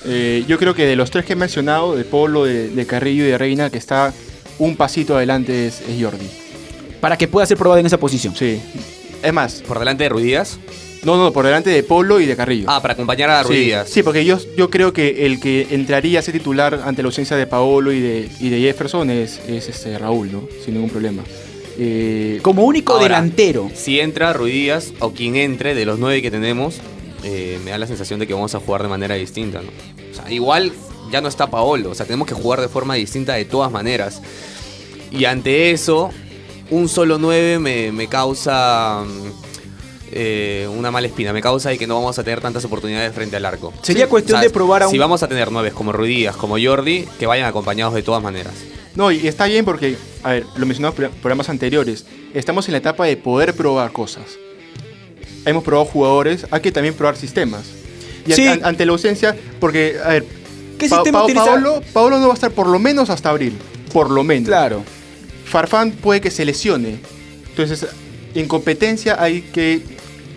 Eh, 0.04 0.44
yo 0.48 0.58
creo 0.58 0.74
que 0.74 0.86
de 0.86 0.96
los 0.96 1.10
tres 1.10 1.24
que 1.24 1.34
he 1.34 1.36
mencionado, 1.36 1.94
de 1.96 2.04
Polo, 2.04 2.44
de, 2.44 2.68
de 2.70 2.86
Carrillo 2.86 3.24
y 3.24 3.28
de 3.28 3.38
Reina, 3.38 3.68
que 3.70 3.78
está 3.78 4.12
un 4.58 4.76
pasito 4.76 5.16
adelante 5.16 5.66
es, 5.66 5.80
es 5.80 6.02
Jordi. 6.02 6.26
Para 7.00 7.16
que 7.18 7.28
pueda 7.28 7.46
ser 7.46 7.56
probado 7.56 7.80
en 7.80 7.86
esa 7.86 7.98
posición. 7.98 8.34
Sí. 8.36 8.60
Es 9.22 9.32
más, 9.32 9.62
Por 9.66 9.78
delante 9.78 10.04
de 10.04 10.08
Ruidías. 10.10 10.58
no, 11.02 11.16
no, 11.16 11.32
por 11.32 11.44
delante 11.44 11.68
de 11.70 11.82
Polo 11.82 12.20
y 12.20 12.26
de 12.26 12.36
Carrillo. 12.36 12.66
Ah, 12.68 12.80
para 12.80 12.94
acompañar 12.94 13.28
a 13.30 13.42
Sí, 13.42 13.48
Ruidías. 13.48 13.88
Sí, 13.88 14.02
porque 14.02 14.24
yo, 14.24 14.38
yo 14.56 14.70
creo 14.70 14.92
que 14.92 15.26
el 15.26 15.40
que 15.40 15.66
entraría 15.70 16.18
a 16.20 16.22
ser 16.22 16.32
titular 16.34 16.82
ante 16.84 17.02
la 17.02 17.06
ausencia 17.08 17.36
de 17.36 17.46
Paolo 17.46 17.92
y 17.92 18.00
de, 18.00 18.28
y 18.38 18.48
de 18.48 18.60
Jefferson 18.60 19.10
es, 19.10 19.40
es 19.48 19.68
este 19.68 19.98
Raúl, 19.98 20.30
¿no? 20.32 20.46
Sin 20.64 20.74
ningún 20.74 20.90
problema. 20.90 21.22
Eh, 21.82 22.40
Como 22.42 22.64
único 22.64 22.92
Ahora, 22.92 23.04
delantero. 23.04 23.70
Si 23.74 24.00
entra 24.00 24.34
Ruidías 24.34 24.92
o 24.98 25.12
quien 25.12 25.36
entre 25.36 25.74
de 25.74 25.86
los 25.86 25.98
nueve 25.98 26.20
que 26.20 26.30
tenemos, 26.30 26.76
eh, 27.22 27.58
me 27.64 27.70
da 27.70 27.78
la 27.78 27.86
sensación 27.86 28.20
de 28.20 28.26
que 28.26 28.34
vamos 28.34 28.54
a 28.54 28.60
jugar 28.60 28.82
de 28.82 28.88
manera 28.88 29.14
distinta, 29.14 29.62
¿no? 29.62 29.70
O 30.10 30.14
sea, 30.14 30.30
igual 30.30 30.72
ya 31.10 31.22
no 31.22 31.28
está 31.28 31.50
Paolo, 31.50 31.90
o 31.90 31.94
sea, 31.94 32.04
tenemos 32.04 32.28
que 32.28 32.34
jugar 32.34 32.60
de 32.60 32.68
forma 32.68 32.96
distinta 32.96 33.32
de 33.32 33.46
todas 33.46 33.72
maneras. 33.72 34.20
Y 35.10 35.24
ante 35.24 35.70
eso, 35.70 36.10
un 36.68 36.86
solo 36.90 37.18
9 37.18 37.58
me, 37.58 37.92
me 37.92 38.08
causa 38.08 39.02
mm, 39.06 39.30
eh, 40.12 40.68
una 40.76 40.90
mala 40.90 41.06
espina, 41.06 41.32
me 41.32 41.40
causa 41.40 41.70
de 41.70 41.78
que 41.78 41.86
no 41.86 41.94
vamos 41.94 42.18
a 42.18 42.24
tener 42.24 42.42
tantas 42.42 42.62
oportunidades 42.66 43.14
frente 43.14 43.36
al 43.36 43.46
arco. 43.46 43.72
Sería 43.80 44.06
cuestión 44.06 44.36
O 44.36 44.40
sea, 44.40 44.48
de 44.48 44.52
probar 44.52 44.82
a 44.82 44.86
un... 44.86 44.92
Si 44.92 44.98
vamos 44.98 45.22
a 45.22 45.28
tener 45.28 45.50
9 45.50 45.70
como 45.70 45.92
Ruidías, 45.92 46.36
como 46.36 46.56
Jordi, 46.62 47.06
que 47.18 47.26
vayan 47.26 47.46
acompañados 47.46 47.94
de 47.94 48.02
todas 48.02 48.22
maneras. 48.22 48.52
No, 49.00 49.10
y 49.10 49.26
está 49.26 49.46
bien 49.46 49.64
porque, 49.64 49.96
a 50.22 50.32
ver, 50.32 50.44
lo 50.56 50.66
mencionamos 50.66 50.98
en 51.00 51.10
programas 51.22 51.48
anteriores, 51.48 52.04
estamos 52.34 52.68
en 52.68 52.72
la 52.72 52.78
etapa 52.78 53.06
de 53.06 53.16
poder 53.16 53.54
probar 53.54 53.92
cosas. 53.92 54.24
Hemos 55.46 55.64
probado 55.64 55.86
jugadores, 55.86 56.46
hay 56.50 56.60
que 56.60 56.70
también 56.70 56.92
probar 56.94 57.16
sistemas. 57.16 57.62
Y 58.26 58.32
Sí. 58.34 58.46
an- 58.46 58.60
ante 58.62 58.84
la 58.84 58.92
ausencia, 58.92 59.34
porque, 59.58 59.96
a 60.04 60.08
ver, 60.10 60.24
¿Qué 60.78 60.86
Pa- 60.88 60.96
sistema 60.96 61.20
Pa- 61.20 61.24
utiliza? 61.24 61.44
Paolo, 61.46 61.82
Paolo 61.94 62.18
no 62.18 62.26
va 62.28 62.32
a 62.32 62.34
estar 62.34 62.50
por 62.50 62.66
lo 62.66 62.78
menos 62.78 63.08
hasta 63.10 63.30
abril. 63.30 63.54
Por 63.92 64.10
lo 64.10 64.22
menos. 64.22 64.46
Claro. 64.48 64.82
Farfán 65.46 65.92
puede 65.92 66.20
que 66.20 66.30
se 66.30 66.44
lesione. 66.44 66.98
Entonces, 67.48 67.86
en 68.34 68.46
competencia 68.48 69.16
hay 69.22 69.40
que 69.42 69.80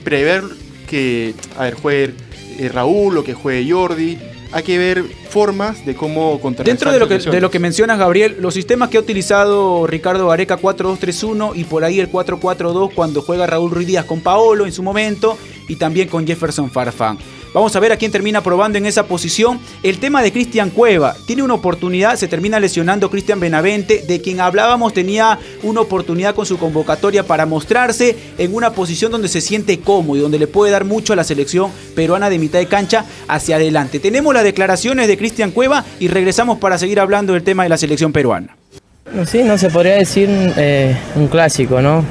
prever 0.05 0.43
que, 0.87 1.33
a 1.57 1.63
ver, 1.63 1.73
juegue 1.75 2.13
eh, 2.59 2.69
Raúl 2.69 3.17
o 3.17 3.23
que 3.25 3.33
juegue 3.33 3.69
Jordi. 3.71 4.17
Hay 4.53 4.63
que 4.63 4.77
ver 4.77 5.03
formas 5.29 5.83
de 5.83 5.95
cómo 5.95 6.39
contrarrestar 6.39 6.65
Dentro 6.65 6.91
de 6.91 6.99
lo, 6.99 7.07
que, 7.07 7.31
de 7.31 7.41
lo 7.41 7.49
que 7.49 7.59
mencionas, 7.59 7.97
Gabriel, 7.97 8.37
los 8.39 8.53
sistemas 8.53 8.89
que 8.89 8.97
ha 8.97 8.99
utilizado 8.99 9.87
Ricardo 9.87 10.27
Gareca 10.27 10.59
4-2-3-1 10.59 11.53
y 11.55 11.63
por 11.63 11.83
ahí 11.83 11.99
el 11.99 12.11
4-4-2 12.11 12.93
cuando 12.93 13.21
juega 13.23 13.47
Raúl 13.47 13.71
Ruiz 13.71 13.87
Díaz 13.87 14.05
con 14.05 14.21
Paolo 14.21 14.65
en 14.65 14.71
su 14.71 14.83
momento 14.83 15.37
y 15.67 15.75
también 15.77 16.07
con 16.07 16.27
Jefferson 16.27 16.69
Farfán. 16.69 17.17
Vamos 17.53 17.75
a 17.75 17.79
ver 17.79 17.91
a 17.91 17.97
quién 17.97 18.11
termina 18.11 18.41
probando 18.41 18.77
en 18.77 18.85
esa 18.85 19.05
posición. 19.05 19.59
El 19.83 19.99
tema 19.99 20.23
de 20.23 20.31
Cristian 20.31 20.71
Cueva. 20.71 21.15
Tiene 21.27 21.43
una 21.43 21.53
oportunidad, 21.53 22.15
se 22.15 22.27
termina 22.27 22.59
lesionando 22.59 23.11
Cristian 23.11 23.39
Benavente, 23.39 24.03
de 24.07 24.21
quien 24.21 24.41
hablábamos, 24.41 24.93
tenía 24.93 25.37
una 25.61 25.81
oportunidad 25.81 26.33
con 26.33 26.45
su 26.45 26.57
convocatoria 26.57 27.23
para 27.23 27.45
mostrarse 27.45 28.17
en 28.37 28.55
una 28.55 28.71
posición 28.71 29.11
donde 29.11 29.27
se 29.27 29.39
siente 29.41 29.79
cómodo 29.79 30.17
y 30.17 30.21
donde 30.21 30.39
le 30.39 30.47
puede 30.47 30.71
dar 30.71 30.83
mucho 30.83 31.13
a 31.13 31.15
la 31.15 31.23
selección 31.23 31.71
peruana 31.95 32.29
de 32.29 32.39
mitad 32.39 32.57
de 32.57 32.65
cancha 32.65 33.05
hacia 33.27 33.57
adelante. 33.57 33.99
Tenemos 33.99 34.33
las 34.33 34.43
declaraciones 34.43 35.07
de 35.07 35.17
Cristian 35.17 35.51
Cueva 35.51 35.85
y 35.99 36.07
regresamos 36.07 36.57
para 36.57 36.79
seguir 36.79 36.99
hablando 36.99 37.33
del 37.33 37.43
tema 37.43 37.63
de 37.63 37.69
la 37.69 37.77
selección 37.77 38.11
peruana. 38.11 38.57
Sí, 39.27 39.43
no 39.43 39.59
se 39.59 39.69
podría 39.69 39.95
decir 39.95 40.27
eh, 40.57 40.97
un 41.15 41.27
clásico, 41.27 41.81
¿no? 41.81 42.03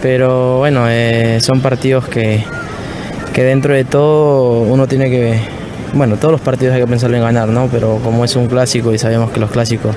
Pero 0.00 0.58
bueno, 0.58 0.84
eh, 0.88 1.38
son 1.40 1.60
partidos 1.60 2.06
que, 2.06 2.44
que 3.36 3.44
dentro 3.44 3.74
de 3.74 3.84
todo 3.84 4.62
uno 4.62 4.86
tiene 4.88 5.10
que, 5.10 5.38
bueno, 5.92 6.16
todos 6.16 6.32
los 6.32 6.40
partidos 6.40 6.74
hay 6.74 6.80
que 6.80 6.86
pensarlo 6.86 7.18
en 7.18 7.22
ganar, 7.22 7.48
¿no? 7.48 7.68
Pero 7.70 8.00
como 8.02 8.24
es 8.24 8.34
un 8.34 8.46
clásico 8.46 8.94
y 8.94 8.98
sabemos 8.98 9.30
que 9.30 9.40
los 9.40 9.50
clásicos 9.50 9.94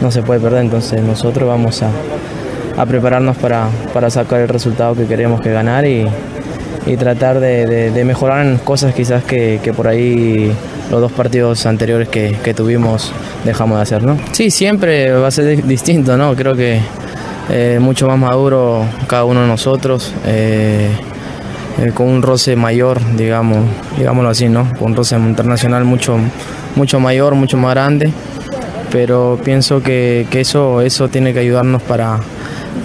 no 0.00 0.10
se 0.10 0.22
puede 0.22 0.40
perder, 0.40 0.62
entonces 0.62 1.02
nosotros 1.02 1.46
vamos 1.46 1.82
a, 1.82 1.90
a 2.80 2.86
prepararnos 2.86 3.36
para, 3.36 3.68
para 3.92 4.08
sacar 4.08 4.40
el 4.40 4.48
resultado 4.48 4.94
que 4.94 5.04
queremos 5.04 5.42
que 5.42 5.52
ganar 5.52 5.84
y, 5.84 6.06
y 6.86 6.96
tratar 6.96 7.38
de, 7.38 7.92
mejorar 8.06 8.46
en 8.46 8.56
cosas 8.56 8.94
quizás 8.94 9.22
que, 9.24 9.60
que 9.62 9.74
por 9.74 9.86
ahí 9.86 10.50
los 10.90 11.02
dos 11.02 11.12
partidos 11.12 11.66
anteriores 11.66 12.08
que, 12.08 12.34
que 12.42 12.54
tuvimos 12.54 13.12
dejamos 13.44 13.76
de 13.76 13.82
hacer, 13.82 14.02
¿no? 14.04 14.16
Sí, 14.32 14.50
siempre 14.50 15.12
va 15.12 15.28
a 15.28 15.30
ser 15.30 15.44
di- 15.54 15.62
distinto, 15.68 16.16
¿no? 16.16 16.34
Creo 16.34 16.56
que 16.56 16.80
eh, 17.50 17.78
mucho 17.78 18.06
más 18.06 18.18
maduro 18.18 18.84
cada 19.06 19.24
uno 19.24 19.42
de 19.42 19.48
nosotros, 19.48 20.14
eh, 20.26 20.88
eh, 21.78 21.92
con 21.94 22.08
un 22.08 22.22
roce 22.22 22.56
mayor, 22.56 22.98
digamos, 23.16 23.58
digámoslo 23.96 24.30
así, 24.30 24.48
¿no? 24.48 24.68
Con 24.78 24.92
un 24.92 24.96
roce 24.96 25.16
internacional 25.16 25.84
mucho, 25.84 26.18
mucho 26.76 27.00
mayor, 27.00 27.34
mucho 27.34 27.56
más 27.56 27.74
grande, 27.74 28.12
pero 28.90 29.38
pienso 29.42 29.82
que, 29.82 30.26
que 30.30 30.40
eso, 30.40 30.80
eso 30.80 31.08
tiene 31.08 31.32
que 31.32 31.38
ayudarnos 31.38 31.82
para, 31.82 32.18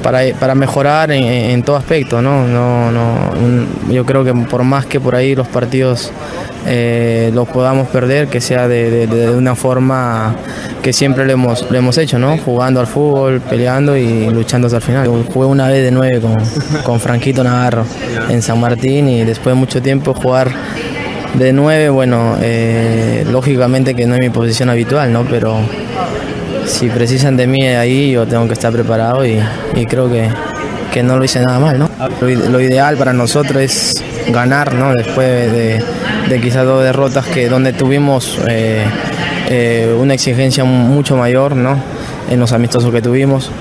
para, 0.04 0.22
para 0.40 0.56
mejorar 0.56 1.12
en, 1.12 1.64
todo 1.64 1.76
aspecto, 1.76 2.22
¿no? 2.22 2.48
No, 2.48 2.92
no, 2.92 3.32
yo 3.92 4.06
creo 4.06 4.24
que 4.24 4.34
por 4.34 4.64
más 4.64 4.86
que 4.86 5.00
por 5.00 5.16
ahí 5.16 5.36
los 5.36 5.48
partidos 5.48 6.12
eh, 6.68 7.32
los 7.34 7.48
podamos 7.48 7.88
perder, 7.90 8.28
que 8.28 8.42
sea 8.42 8.68
de, 8.68 8.90
de- 8.90 9.08
de 9.08 9.32
una 9.32 9.56
forma 9.56 10.36
que 10.82 10.94
siempre 10.94 11.26
lo 11.26 11.32
hemos, 11.34 11.70
lo 11.70 11.78
hemos 11.78 11.98
hecho, 11.98 12.18
¿no? 12.20 12.38
Jugando 12.38 12.80
al 12.80 12.88
fútbol, 12.88 13.42
peleando 13.42 13.96
y 13.98 14.30
luchando 14.30 14.68
hasta 14.68 14.78
el 14.78 14.84
final. 14.84 15.06
Yo 15.06 15.24
Jugué 15.34 15.48
una 15.48 15.68
vez 15.68 15.84
de 15.84 15.92
nueve 15.92 16.20
con, 16.22 16.36
con 16.84 17.00
Franquito 17.00 17.44
Navarro 17.44 17.86
en 18.30 18.42
San 18.42 18.60
Martín 18.60 19.08
y 19.10 19.24
después 19.24 19.56
de 19.56 19.60
mucho 19.60 19.82
tiempo 19.82 20.14
jugar 20.14 20.50
de 21.34 21.52
nueve, 21.54 21.90
bueno, 21.90 22.38
eh, 22.42 23.26
lógicamente 23.30 23.94
que 23.94 24.06
no 24.06 24.16
es 24.16 24.22
mi 24.22 24.30
posición 24.30 24.70
habitual, 24.70 25.12
¿no? 25.12 25.24
Pero 25.24 25.58
si 26.66 26.88
precisan 26.90 27.36
de 27.38 27.46
mí 27.48 27.66
ahí, 27.68 28.12
yo 28.12 28.26
tengo 28.26 28.48
que 28.48 28.54
estar 28.54 28.72
preparado 28.72 29.26
y, 29.26 29.40
y 29.76 29.86
creo 29.86 30.10
que, 30.10 30.30
que 30.94 31.04
no 31.04 31.18
lo 31.18 31.26
hice 31.26 31.40
nada 31.42 31.60
mal, 31.60 31.78
¿no? 31.78 31.90
Lo, 32.22 32.28
lo 32.50 32.60
ideal 32.62 32.96
para 32.98 33.12
nosotros 33.14 33.62
es 33.62 34.04
ganar, 34.32 34.74
¿no? 34.74 34.94
Después 34.94 35.52
de, 35.52 35.84
de 36.30 36.42
quizás 36.42 36.66
dos 36.66 36.84
derrotas 36.84 37.26
que 37.26 37.48
donde 37.50 37.74
tuvimos 37.74 38.40
eh, 38.48 38.84
eh, 39.50 39.96
una 40.00 40.14
exigencia 40.14 40.64
mucho 40.64 41.16
mayor, 41.16 41.56
¿no? 41.56 41.78
En 42.30 42.40
los 42.40 42.52
amistosos 42.52 42.92
que 42.92 43.02
tuvimos, 43.02 43.52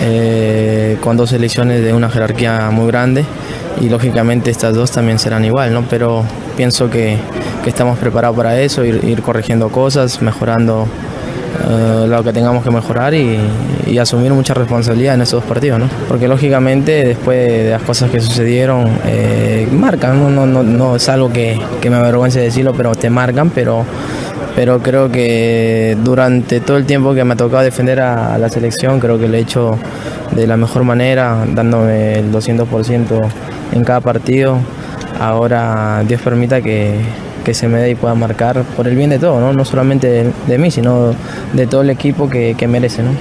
eh, 0.00 0.96
con 1.02 1.16
dos 1.16 1.30
selecciones 1.30 1.82
de 1.82 1.92
una 1.92 2.08
jerarquía 2.08 2.70
muy 2.70 2.86
grande 2.86 3.24
y 3.80 3.90
lógicamente 3.90 4.50
estas 4.50 4.74
dos 4.74 4.90
también 4.90 5.18
serán 5.18 5.44
igual, 5.44 5.74
¿no? 5.74 5.84
Pero 5.90 6.24
pienso 6.56 6.88
que, 6.88 7.18
estamos 7.66 7.98
preparados 7.98 8.36
para 8.36 8.60
eso, 8.60 8.84
ir 8.84 9.20
corrigiendo 9.22 9.70
cosas, 9.70 10.22
mejorando 10.22 10.86
eh, 11.68 12.06
lo 12.08 12.22
que 12.22 12.32
tengamos 12.32 12.62
que 12.62 12.70
mejorar 12.70 13.14
y, 13.14 13.38
asumir 13.98 14.30
mucha 14.32 14.52
responsabilidad 14.52 15.14
en 15.14 15.22
esos 15.22 15.40
dos 15.40 15.44
partidos, 15.44 15.78
¿no? 15.78 15.88
Porque 16.06 16.28
lógicamente 16.28 17.02
después 17.02 17.64
de 17.64 17.70
las 17.70 17.80
cosas 17.80 18.10
que 18.10 18.20
sucedieron, 18.20 18.86
eh, 19.06 19.66
marcan, 19.72 20.76
¿no? 20.76 20.96
Es 20.96 21.08
algo 21.08 21.32
que, 21.32 21.58
que 21.80 21.88
me 21.88 21.96
avergüence 21.96 22.38
decirlo, 22.38 22.74
pero 22.74 22.94
te 22.94 23.08
marcan, 23.08 23.48
pero, 23.48 23.86
pero 24.54 24.80
creo 24.80 25.10
que 25.10 25.96
durante 26.04 26.60
todo 26.60 26.76
el 26.76 26.84
tiempo 26.84 27.14
que 27.14 27.24
me 27.24 27.32
ha 27.32 27.36
tocado 27.36 27.62
defender 27.62 28.00
a, 28.00 28.34
a 28.34 28.38
la 28.38 28.50
selección, 28.50 29.00
creo 29.00 29.18
que 29.18 29.28
lo 29.28 29.36
he 29.36 29.40
hecho 29.40 29.78
de 30.32 30.46
la 30.46 30.58
mejor 30.58 30.84
manera, 30.84 31.46
dándome 31.54 32.18
el 32.18 32.30
200% 32.30 33.28
en 33.72 33.84
cada 33.84 34.00
partido. 34.00 34.58
Ahora 35.18 36.02
Dios 36.06 36.20
permita 36.20 36.60
que, 36.60 36.96
que 37.46 37.54
se 37.54 37.68
me 37.68 37.78
dé 37.78 37.90
y 37.90 37.94
pueda 37.94 38.16
marcar 38.16 38.64
por 38.76 38.88
el 38.88 38.96
bien 38.96 39.08
de 39.08 39.20
todo, 39.20 39.38
no, 39.38 39.52
no 39.52 39.64
solamente 39.64 40.32
de, 40.48 40.58
mí, 40.58 40.72
sino 40.72 41.14
de 41.52 41.66
todo 41.68 41.82
el 41.82 41.90
equipo 41.90 42.28
que, 42.28 42.56
que 42.58 42.66
merece. 42.66 43.04
¿no? 43.04 43.12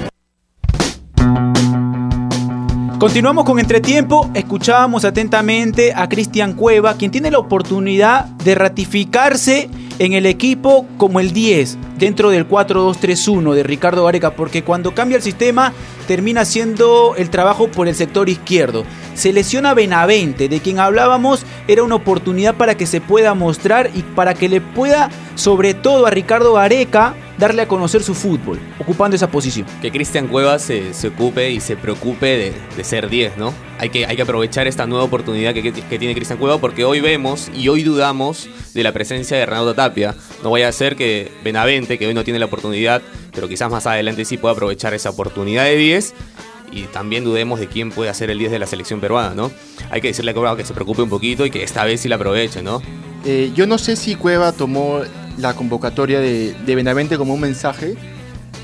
Continuamos 2.97 3.45
con 3.45 3.59
Entretiempo, 3.59 4.31
escuchábamos 4.33 5.05
atentamente 5.05 5.93
a 5.95 6.09
Cristian 6.09 6.53
Cueva, 6.53 6.95
quien 6.95 7.11
tiene 7.11 7.29
la 7.29 7.37
oportunidad 7.37 8.25
de 8.25 8.55
ratificarse 8.55 9.69
en 9.99 10.13
el 10.13 10.25
equipo 10.25 10.85
como 10.97 11.19
el 11.19 11.31
10 11.31 11.77
dentro 11.97 12.29
del 12.29 12.47
4-2-3-1 12.47 13.53
de 13.53 13.63
Ricardo 13.63 14.05
Gareca, 14.05 14.35
porque 14.35 14.63
cuando 14.63 14.93
cambia 14.93 15.17
el 15.17 15.23
sistema 15.23 15.73
termina 16.07 16.41
haciendo 16.41 17.15
el 17.17 17.29
trabajo 17.29 17.67
por 17.69 17.87
el 17.87 17.95
sector 17.95 18.29
izquierdo. 18.29 18.83
Se 19.15 19.33
lesiona 19.33 19.73
Benavente, 19.73 20.49
de 20.49 20.59
quien 20.59 20.79
hablábamos, 20.79 21.45
era 21.67 21.83
una 21.83 21.95
oportunidad 21.95 22.55
para 22.55 22.75
que 22.75 22.85
se 22.85 23.01
pueda 23.01 23.33
mostrar 23.33 23.89
y 23.95 24.01
para 24.01 24.33
que 24.33 24.49
le 24.49 24.61
pueda, 24.61 25.09
sobre 25.35 25.73
todo 25.73 26.05
a 26.05 26.09
Ricardo 26.09 26.53
Gareca, 26.53 27.13
darle 27.37 27.61
a 27.63 27.67
conocer 27.67 28.01
su 28.01 28.13
fútbol, 28.15 28.59
ocupando 28.79 29.15
esa 29.15 29.29
posición. 29.29 29.67
Que 29.81 29.91
Cristian 29.91 30.27
Cuevas 30.27 30.61
se, 30.61 30.93
se 30.93 31.09
ocupe 31.09 31.51
y 31.51 31.59
se 31.59 31.75
preocupe 31.75 32.25
de, 32.25 32.53
de 32.77 32.83
ser 32.83 33.09
10, 33.09 33.37
¿no? 33.37 33.53
Hay 33.77 33.89
que, 33.89 34.05
hay 34.05 34.15
que 34.15 34.21
aprovechar 34.21 34.67
esta 34.67 34.85
nueva 34.85 35.03
oportunidad 35.03 35.53
que, 35.53 35.61
que- 35.61 35.73
que 35.73 35.99
tiene 35.99 36.15
Cristian 36.15 36.39
Cueva 36.39 36.57
porque 36.59 36.85
hoy 36.85 37.01
vemos 37.01 37.51
y 37.53 37.67
hoy 37.67 37.83
dudamos 37.83 38.47
de 38.73 38.83
la 38.83 38.93
presencia 38.93 39.35
de 39.37 39.45
Renato 39.45 39.73
Tapia. 39.75 40.15
No 40.43 40.51
vaya 40.51 40.69
a 40.69 40.71
ser 40.71 40.95
que 40.95 41.29
Benavente, 41.43 41.97
que 41.97 42.07
hoy 42.07 42.13
no 42.13 42.23
tiene 42.23 42.39
la 42.39 42.45
oportunidad, 42.45 43.01
pero 43.33 43.49
quizás 43.49 43.69
más 43.69 43.85
adelante 43.85 44.23
sí 44.23 44.37
pueda 44.37 44.53
aprovechar 44.53 44.93
esa 44.93 45.09
oportunidad 45.09 45.65
de 45.65 45.75
10 45.75 46.13
y 46.71 46.83
también 46.83 47.23
dudemos 47.25 47.59
de 47.59 47.67
quién 47.67 47.91
puede 47.91 48.09
hacer 48.09 48.29
el 48.29 48.37
10 48.39 48.51
de 48.51 48.59
la 48.59 48.65
selección 48.67 49.01
peruana, 49.01 49.35
¿no? 49.35 49.51
Hay 49.91 49.99
que 49.99 50.07
decirle 50.07 50.31
a 50.31 50.33
Cueva 50.33 50.55
que 50.55 50.63
se 50.65 50.73
preocupe 50.73 51.01
un 51.01 51.09
poquito 51.09 51.45
y 51.45 51.51
que 51.51 51.61
esta 51.63 51.83
vez 51.83 51.99
sí 52.01 52.07
la 52.07 52.15
aproveche, 52.15 52.61
¿no? 52.63 52.81
Eh, 53.25 53.51
yo 53.55 53.65
no 53.67 53.77
sé 53.77 53.95
si 53.95 54.15
Cueva 54.15 54.51
tomó 54.51 55.01
la 55.37 55.53
convocatoria 55.53 56.19
de, 56.19 56.53
de 56.65 56.75
Benavente 56.75 57.17
como 57.17 57.33
un 57.33 57.41
mensaje, 57.41 57.95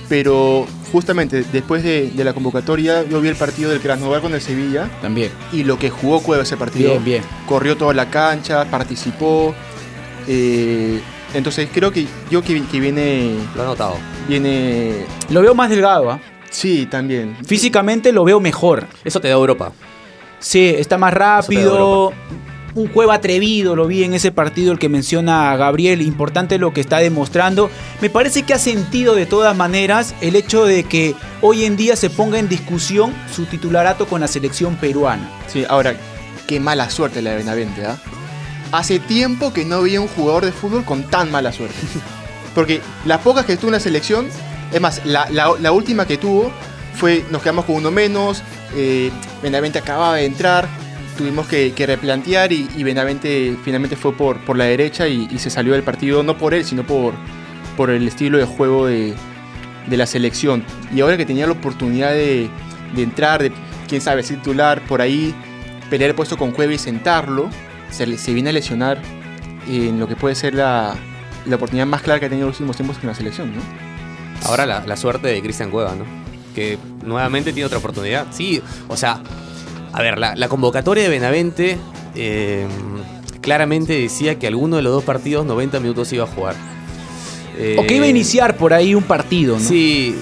pero 0.10 0.66
justamente 0.92 1.44
después 1.54 1.84
de, 1.84 2.12
de 2.12 2.24
la 2.24 2.34
convocatoria 2.34 3.04
yo 3.08 3.22
vi 3.22 3.30
el 3.30 3.36
partido 3.36 3.70
del 3.72 3.80
Krasnodar 3.80 4.22
con 4.22 4.34
el 4.34 4.42
Sevilla 4.42 4.90
También. 5.02 5.32
y 5.54 5.64
lo 5.64 5.80
que 5.80 5.90
jugó 5.90 6.22
Cueva 6.22 6.44
ese 6.44 6.58
partido. 6.58 6.92
Bien, 6.92 7.04
bien. 7.04 7.24
Corrió 7.48 7.78
toda 7.78 7.94
la 7.94 8.10
cancha, 8.10 8.66
participó. 8.66 9.54
eh, 10.28 11.00
entonces 11.34 11.70
creo 11.74 11.92
que 11.92 12.08
yo 12.30 12.42
que, 12.42 12.62
que 12.66 12.80
viene, 12.82 13.36
Lo 13.56 13.62
ha 13.64 13.66
notado. 13.66 13.96
viene... 14.28 15.06
Lo 15.30 15.42
veo 15.42 15.56
más 15.56 15.70
delgado, 15.70 16.12
¿ah? 16.12 16.20
Sí, 16.50 16.86
también. 16.92 17.38
Físicamente 17.46 18.12
lo 18.12 18.26
veo 18.26 18.42
mejor. 18.42 18.86
Eso 19.06 19.22
te 19.22 19.30
da 19.30 19.36
Europa. 19.36 19.72
Sí, 20.40 20.76
está 20.78 20.98
más 20.98 21.12
Eso 21.14 21.18
te 21.18 21.24
da 21.24 21.36
rápido. 21.42 22.14
Un 22.74 22.88
juego 22.92 23.12
atrevido, 23.12 23.76
lo 23.76 23.86
vi 23.88 24.04
en 24.06 24.14
ese 24.14 24.32
partido 24.32 24.72
el 24.72 24.80
que 24.80 24.88
menciona 24.88 25.56
Gabriel. 25.58 26.02
Importante 26.02 26.58
lo 26.58 26.74
que 26.74 26.80
está 26.82 27.00
demostrando. 27.00 27.70
Me 28.02 28.10
parece 28.10 28.44
que 28.44 28.54
ha 28.54 28.60
sentido 28.60 29.14
de 29.14 29.26
todas 29.26 29.56
maneras 29.58 30.16
el 30.22 30.36
hecho 30.38 30.66
de 30.66 30.84
que 30.86 31.14
hoy 31.42 31.66
en 31.66 31.76
día 31.76 31.96
se 31.98 32.10
ponga 32.10 32.40
en 32.40 32.48
discusión 32.48 33.14
su 33.36 33.46
titularato 33.46 34.06
con 34.08 34.22
la 34.22 34.28
selección 34.28 34.78
peruana. 34.78 35.30
Sí, 35.48 35.66
ahora, 35.68 35.96
qué 36.48 36.60
mala 36.62 36.90
suerte 36.90 37.22
la 37.22 37.32
de 37.32 37.38
Benavente, 37.38 37.86
¿ah? 37.86 37.98
Hace 38.72 39.00
tiempo 39.00 39.52
que 39.52 39.66
no 39.66 39.82
veía 39.82 40.00
un 40.00 40.08
jugador 40.08 40.46
de 40.46 40.54
fútbol 40.54 40.86
con 40.86 41.04
tan 41.04 41.30
mala 41.30 41.52
suerte. 41.52 41.76
Porque 42.56 42.80
las 43.06 43.20
pocas 43.20 43.46
que 43.46 43.54
estuvo 43.54 43.68
en 43.70 43.74
la 43.74 43.80
selección, 43.82 44.28
es 44.72 44.80
más, 44.80 45.02
la, 45.06 45.30
la- 45.30 45.56
la 45.60 45.72
última 45.74 46.06
que 46.08 46.18
tuvo 46.18 46.52
fue, 46.96 47.26
nos 47.32 47.42
quedamos 47.42 47.66
con 47.66 47.76
uno 47.76 47.92
menos, 47.92 48.44
eh, 48.76 49.12
Benavente 49.44 49.80
acababa 49.80 50.16
de 50.16 50.26
entrar, 50.26 50.70
tuvimos 51.22 51.48
que, 51.48 51.74
que 51.74 51.86
replantear 51.86 52.52
y, 52.52 52.68
y 52.76 52.84
Benavente 52.84 53.56
finalmente 53.64 53.96
fue 53.96 54.12
por, 54.14 54.40
por 54.40 54.58
la 54.58 54.66
derecha 54.66 55.08
y, 55.08 55.28
y 55.30 55.38
se 55.38 55.52
salió 55.52 55.74
del 55.74 55.84
partido, 55.84 56.24
no 56.24 56.36
por 56.36 56.56
él, 56.56 56.66
sino 56.66 56.84
por, 56.84 57.14
por 57.78 57.92
el 57.92 58.08
estilo 58.08 58.40
de 58.40 58.46
juego 58.46 58.88
de, 58.88 59.14
de 59.86 59.98
la 59.98 60.08
selección. 60.08 60.64
Y 60.92 61.02
ahora 61.02 61.18
que 61.18 61.26
tenía 61.28 61.46
la 61.46 61.52
oportunidad 61.52 62.12
de, 62.12 62.50
de 62.96 63.04
entrar, 63.04 63.44
de 63.44 63.52
quién 63.88 64.02
sabe, 64.02 64.24
titular 64.24 64.82
por 64.88 65.00
ahí, 65.00 65.36
pelear 65.92 66.10
el 66.10 66.16
puesto 66.16 66.38
con 66.38 66.52
Cueva 66.52 66.74
y 66.74 66.80
sentarlo, 66.80 67.50
se, 67.92 68.18
se 68.18 68.34
viene 68.34 68.50
a 68.50 68.54
lesionar 68.54 69.00
en 69.70 70.00
lo 70.00 70.08
que 70.08 70.16
puede 70.16 70.34
ser 70.34 70.56
la, 70.56 70.96
la 71.46 71.56
oportunidad 71.56 71.86
más 71.86 72.02
clara 72.02 72.20
que 72.20 72.26
ha 72.26 72.30
tenido 72.30 72.48
en 72.48 72.52
los 72.52 72.60
últimos 72.60 72.78
tiempos 72.78 72.98
con 72.98 73.10
la 73.10 73.14
selección, 73.14 73.56
¿no? 73.56 73.62
Ahora 74.46 74.66
la, 74.66 74.84
la 74.88 74.98
suerte 74.98 75.28
de 75.28 75.40
Cristian 75.44 75.70
Cueva, 75.70 75.94
¿no? 75.94 76.04
Que 76.56 76.80
nuevamente 77.06 77.54
tiene 77.54 77.68
otra 77.68 77.78
oportunidad. 77.78 78.26
Sí, 78.32 78.60
o 78.88 78.98
sea, 78.98 79.22
a 79.94 80.02
ver, 80.02 80.18
la, 80.18 80.36
la 80.36 80.48
convocatoria 80.50 81.04
de 81.04 81.10
Benavente 81.10 81.78
eh, 82.16 82.66
claramente 83.42 83.94
decía 84.00 84.38
que 84.40 84.48
alguno 84.48 84.76
de 84.78 84.82
los 84.84 84.94
dos 84.94 85.04
partidos 85.04 85.46
90 85.46 85.80
minutos 85.80 86.12
iba 86.14 86.24
a 86.24 86.28
jugar. 86.28 86.56
Eh, 87.58 87.76
O 87.80 87.86
que 87.86 87.96
iba 87.96 88.06
a 88.06 88.10
iniciar 88.10 88.56
por 88.58 88.74
ahí 88.74 88.96
un 88.96 89.04
partido, 89.04 89.58
¿no? 89.60 89.68
Sí, 89.68 90.16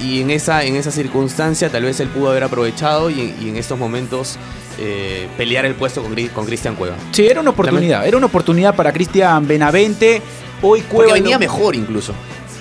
y, 0.00 0.04
y 0.04 0.20
en, 0.20 0.30
esa, 0.30 0.64
en 0.64 0.76
esa 0.76 0.90
circunstancia 0.90 1.70
tal 1.70 1.84
vez 1.84 1.98
él 2.00 2.08
pudo 2.08 2.30
haber 2.30 2.44
aprovechado 2.44 3.10
y, 3.10 3.34
y 3.40 3.48
en 3.48 3.56
estos 3.56 3.78
momentos 3.78 4.36
eh, 4.78 5.26
pelear 5.36 5.64
el 5.64 5.74
puesto 5.74 6.02
con, 6.02 6.14
Cri- 6.14 6.30
con 6.30 6.44
Cristian 6.46 6.74
Cueva. 6.76 6.96
Sí, 7.12 7.26
era 7.26 7.40
una 7.40 7.50
oportunidad. 7.50 8.06
Era 8.06 8.16
una 8.16 8.26
oportunidad 8.26 8.74
para 8.76 8.92
Cristian 8.92 9.46
Benavente. 9.48 10.20
Hoy 10.62 10.80
Porque 10.82 10.94
Cueva 10.94 11.12
venía 11.14 11.36
no- 11.36 11.40
mejor 11.40 11.74
incluso. 11.74 12.12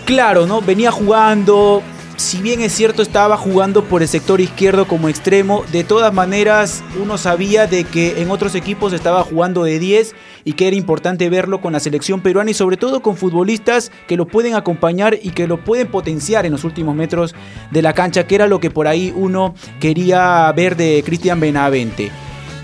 Claro, 0.06 0.46
¿no? 0.48 0.62
Venía 0.62 0.92
jugando, 0.92 1.84
si 2.20 2.42
bien 2.42 2.60
es 2.60 2.74
cierto 2.74 3.02
estaba 3.02 3.38
jugando 3.38 3.86
por 3.86 4.02
el 4.02 4.10
sector 4.10 4.42
izquierdo 4.42 4.86
como 4.88 5.08
extremo, 5.08 5.64
de 5.72 5.86
todas 5.86 6.14
maneras 6.14 6.84
uno 7.02 7.18
sabía 7.18 7.66
de 7.66 7.86
que 7.86 8.22
en 8.22 8.30
otros 8.30 8.56
equipos 8.56 8.92
estaba 8.92 9.24
jugando 9.24 9.64
de 9.64 9.80
10 9.80 10.16
y 10.44 10.54
que 10.54 10.68
era 10.68 10.76
importante 10.76 11.30
verlo 11.30 11.62
con 11.62 11.72
la 11.72 11.80
selección 11.80 12.20
peruana 12.20 12.52
y 12.52 12.54
sobre 12.54 12.76
todo 12.76 13.02
con 13.02 13.16
futbolistas 13.16 13.90
que 14.06 14.18
lo 14.18 14.28
pueden 14.28 14.56
acompañar 14.56 15.18
y 15.22 15.30
que 15.30 15.48
lo 15.48 15.64
pueden 15.64 15.88
potenciar 15.88 16.46
en 16.46 16.52
los 16.52 16.66
últimos 16.66 16.94
metros 16.94 17.36
de 17.72 17.82
la 17.82 17.94
cancha, 17.94 18.28
que 18.28 18.36
era 18.36 18.48
lo 18.48 18.60
que 18.60 18.70
por 18.70 18.88
ahí 18.88 19.14
uno 19.16 19.56
quería 19.80 20.52
ver 20.52 20.76
de 20.76 21.02
Cristian 21.06 21.40
Benavente. 21.40 22.12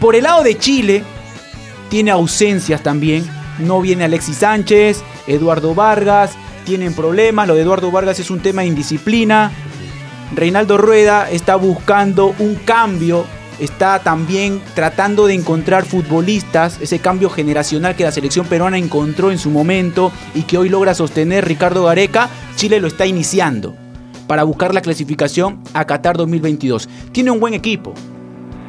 Por 0.01 0.17
el 0.17 0.23
lado 0.23 0.43
de 0.43 0.57
Chile, 0.57 1.01
tiene 1.89 2.11
ausencias 2.11 2.83
también. 2.83 3.25
No 3.59 3.79
viene 3.79 4.03
Alexis 4.03 4.37
Sánchez, 4.37 5.01
Eduardo 5.27 5.73
Vargas, 5.73 6.35
tienen 6.65 6.93
problemas. 6.93 7.47
Lo 7.47 7.55
de 7.55 7.61
Eduardo 7.61 7.91
Vargas 7.91 8.19
es 8.19 8.29
un 8.29 8.39
tema 8.39 8.63
de 8.63 8.67
indisciplina. 8.67 9.51
Reinaldo 10.35 10.77
Rueda 10.77 11.29
está 11.29 11.55
buscando 11.55 12.35
un 12.39 12.55
cambio. 12.55 13.25
Está 13.59 13.99
también 13.99 14.61
tratando 14.73 15.27
de 15.27 15.33
encontrar 15.33 15.85
futbolistas, 15.85 16.77
ese 16.81 16.99
cambio 16.99 17.29
generacional 17.29 17.95
que 17.95 18.03
la 18.03 18.11
selección 18.11 18.47
peruana 18.47 18.77
encontró 18.77 19.31
en 19.31 19.37
su 19.37 19.49
momento 19.49 20.11
y 20.33 20.41
que 20.41 20.57
hoy 20.57 20.67
logra 20.67 20.93
sostener 20.93 21.45
Ricardo 21.45 21.85
Gareca. 21.85 22.29
Chile 22.57 22.81
lo 22.81 22.87
está 22.87 23.05
iniciando 23.05 23.73
para 24.27 24.43
buscar 24.43 24.73
la 24.73 24.81
clasificación 24.81 25.61
a 25.73 25.85
Qatar 25.85 26.17
2022. 26.17 26.89
Tiene 27.13 27.31
un 27.31 27.39
buen 27.39 27.53
equipo, 27.53 27.93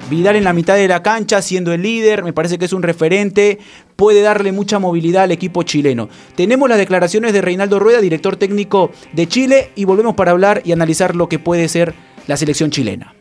Vidal 0.09 0.37
en 0.37 0.45
la 0.45 0.53
mitad 0.53 0.77
de 0.77 0.87
la 0.87 1.03
cancha, 1.03 1.43
siendo 1.43 1.73
el 1.73 1.83
líder, 1.83 2.23
me 2.23 2.33
parece 2.33 2.59
que 2.59 2.67
es 2.67 2.73
un 2.73 2.85
referente, 2.85 3.59
puede 3.97 4.21
darle 4.23 4.53
mucha 4.53 4.79
movilidad 4.79 5.25
al 5.25 5.33
equipo 5.33 5.63
chileno. 5.63 6.09
Tenemos 6.37 6.69
las 6.69 6.79
declaraciones 6.79 7.33
de 7.33 7.41
Reinaldo 7.41 7.79
Rueda, 7.79 8.01
director 8.01 8.37
técnico 8.37 8.91
de 9.13 9.27
Chile, 9.27 9.71
y 9.75 9.85
volvemos 9.85 10.15
para 10.15 10.31
hablar 10.31 10.63
y 10.65 10.73
analizar 10.73 11.17
lo 11.17 11.29
que 11.29 11.39
puede 11.39 11.69
ser 11.69 11.95
la 12.27 12.37
selección 12.37 12.71
chilena. 12.71 13.15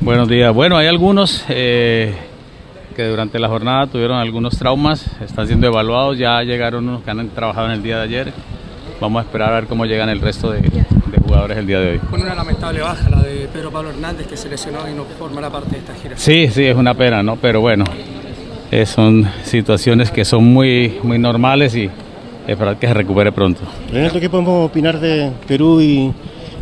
Buenos 0.00 0.28
días. 0.28 0.54
Bueno, 0.54 0.76
hay 0.78 0.86
algunos 0.86 1.44
eh, 1.48 2.14
que 2.96 3.04
durante 3.04 3.38
la 3.38 3.48
jornada 3.48 3.86
tuvieron 3.86 4.18
algunos 4.18 4.56
traumas, 4.58 5.10
están 5.20 5.46
siendo 5.46 5.66
evaluados, 5.66 6.16
ya 6.18 6.42
llegaron 6.42 6.88
unos 6.88 7.02
que 7.02 7.10
han 7.10 7.28
trabajado 7.30 7.66
en 7.66 7.72
el 7.72 7.82
día 7.82 7.98
de 7.98 8.02
ayer. 8.04 8.32
Vamos 9.00 9.22
a 9.22 9.24
esperar 9.24 9.50
a 9.50 9.54
ver 9.56 9.66
cómo 9.66 9.86
llegan 9.86 10.08
el 10.08 10.20
resto 10.20 10.50
de, 10.50 10.62
jugadores 11.22 11.58
el 11.58 11.66
día 11.66 11.80
de 11.80 11.92
hoy. 11.92 11.98
Con 11.98 12.20
una 12.20 12.34
lamentable 12.34 12.80
baja, 12.80 13.08
la 13.08 13.22
de 13.22 13.48
Pedro 13.52 13.70
Pablo 13.70 13.90
Hernández, 13.90 14.26
que 14.26 14.36
se 14.36 14.48
lesionó 14.48 14.88
y 14.88 14.94
no 14.94 15.04
formará 15.18 15.50
parte 15.50 15.70
de 15.72 15.78
esta 15.78 15.94
gira. 15.94 16.16
Sí, 16.16 16.48
sí, 16.48 16.64
es 16.64 16.76
una 16.76 16.94
pena, 16.94 17.22
¿no? 17.22 17.36
Pero 17.36 17.60
bueno, 17.60 17.84
eh, 18.70 18.86
son 18.86 19.28
situaciones 19.44 20.10
que 20.10 20.24
son 20.24 20.44
muy, 20.44 20.98
muy 21.02 21.18
normales 21.18 21.74
y 21.74 21.90
esperar 22.46 22.76
que 22.78 22.86
se 22.86 22.94
recupere 22.94 23.32
pronto. 23.32 23.60
¿qué 24.20 24.30
podemos 24.30 24.66
opinar 24.70 24.98
de 25.00 25.30
Perú 25.46 25.80
y, 25.80 26.12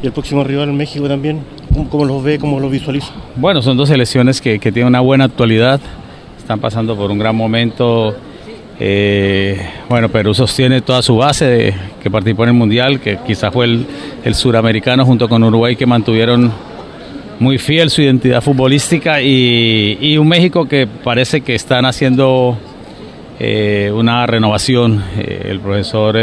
el 0.03 0.12
próximo 0.12 0.45
rival 0.45 0.73
México 0.73 1.09
también? 1.09 1.41
¿Cómo, 1.91 2.05
los 2.05 2.23
ve, 2.23 2.38
cómo 2.38 2.61
los 2.61 2.71
visualiza? 2.71 3.12
Bueno, 3.37 3.62
son 3.62 3.77
dos 3.77 3.88
selecciones 3.88 4.41
que, 4.41 4.59
que 4.59 4.71
tienen 4.71 4.88
una 4.88 5.00
buena 5.00 5.25
actualidad, 5.25 5.81
están 6.37 6.61
pasando 6.61 6.97
por 6.97 7.11
un 7.11 7.19
gran 7.19 7.35
momento 7.35 8.15
eh, 8.81 9.61
bueno, 9.88 10.09
Perú 10.09 10.35
sostiene 10.35 10.83
toda 10.83 11.03
su 11.03 11.17
base 11.17 11.45
de, 11.47 11.75
que 12.00 12.11
participó 12.11 12.45
en 12.45 12.50
el 12.50 12.55
Mundial, 12.55 13.00
que 13.00 13.19
quizás 13.27 13.53
fue 13.53 13.65
el, 13.65 14.35
suramericano 14.35 15.05
junto 15.05 15.29
con 15.29 15.43
Uruguay 15.43 15.75
que 15.75 15.87
mantuvieron 15.87 16.53
muy 17.38 17.59
fiel 17.59 17.90
su 17.90 18.02
identidad 18.02 18.42
futbolística 18.42 19.21
y, 19.21 20.16
un 20.18 20.28
México 20.28 20.66
que 20.66 20.87
parece 20.87 21.40
que 21.40 21.54
están 21.54 21.85
haciendo 21.85 22.59
eh, 23.38 23.92
una 23.95 24.26
renovación. 24.26 25.02
Eh, 25.16 25.49
el 25.50 25.61
profesor 25.61 26.16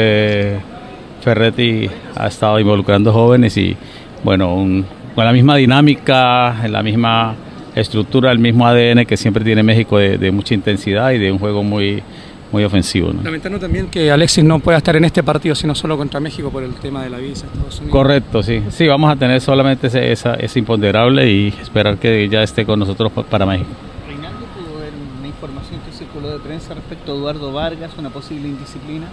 Ferretti 1.21 1.89
ha 2.15 2.27
estado 2.27 2.59
involucrando 2.59 3.13
jóvenes 3.13 3.57
y 3.57 3.75
bueno, 4.23 4.85
con 5.15 5.25
la 5.25 5.31
misma 5.31 5.55
dinámica, 5.55 6.67
la 6.67 6.83
misma 6.83 7.35
estructura, 7.75 8.31
el 8.31 8.39
mismo 8.39 8.67
ADN 8.67 9.05
que 9.05 9.17
siempre 9.17 9.43
tiene 9.43 9.63
México 9.63 9.97
de 9.97 10.31
mucha 10.31 10.53
intensidad 10.53 11.11
y 11.11 11.19
de 11.19 11.31
un 11.31 11.39
juego 11.39 11.63
muy 11.63 12.03
muy 12.51 12.63
ofensivo. 12.63 13.11
¿no? 13.11 13.21
Lamentando 13.23 13.59
también 13.59 13.87
que 13.87 14.11
Alexis 14.11 14.43
no 14.43 14.59
pueda 14.59 14.77
estar 14.77 14.95
en 14.95 15.05
este 15.05 15.23
partido, 15.23 15.55
sino 15.55 15.75
solo 15.75 15.97
contra 15.97 16.19
México 16.19 16.49
por 16.49 16.63
el 16.63 16.73
tema 16.75 17.03
de 17.03 17.09
la 17.09 17.17
visa. 17.17 17.45
Estados 17.47 17.79
Unidos. 17.79 17.91
Correcto, 17.91 18.43
sí. 18.43 18.63
Sí, 18.69 18.87
vamos 18.87 19.11
a 19.11 19.15
tener 19.15 19.41
solamente 19.41 19.87
ese, 19.87 20.11
esa, 20.11 20.35
ese 20.35 20.59
imponderable 20.59 21.29
y 21.29 21.47
esperar 21.49 21.97
que 21.97 22.27
ya 22.29 22.43
esté 22.43 22.65
con 22.65 22.79
nosotros 22.79 23.11
para 23.29 23.45
México. 23.45 23.69
Reinaldo, 24.07 24.45
¿pudo 24.55 24.79
ver 24.79 24.91
una 25.19 25.27
información 25.27 25.81
que 25.85 25.91
circuló 25.91 26.29
de 26.29 26.39
prensa 26.39 26.73
respecto 26.73 27.11
a 27.11 27.15
Eduardo 27.15 27.51
Vargas, 27.51 27.91
una 27.97 28.09
posible 28.09 28.47
indisciplina? 28.47 29.07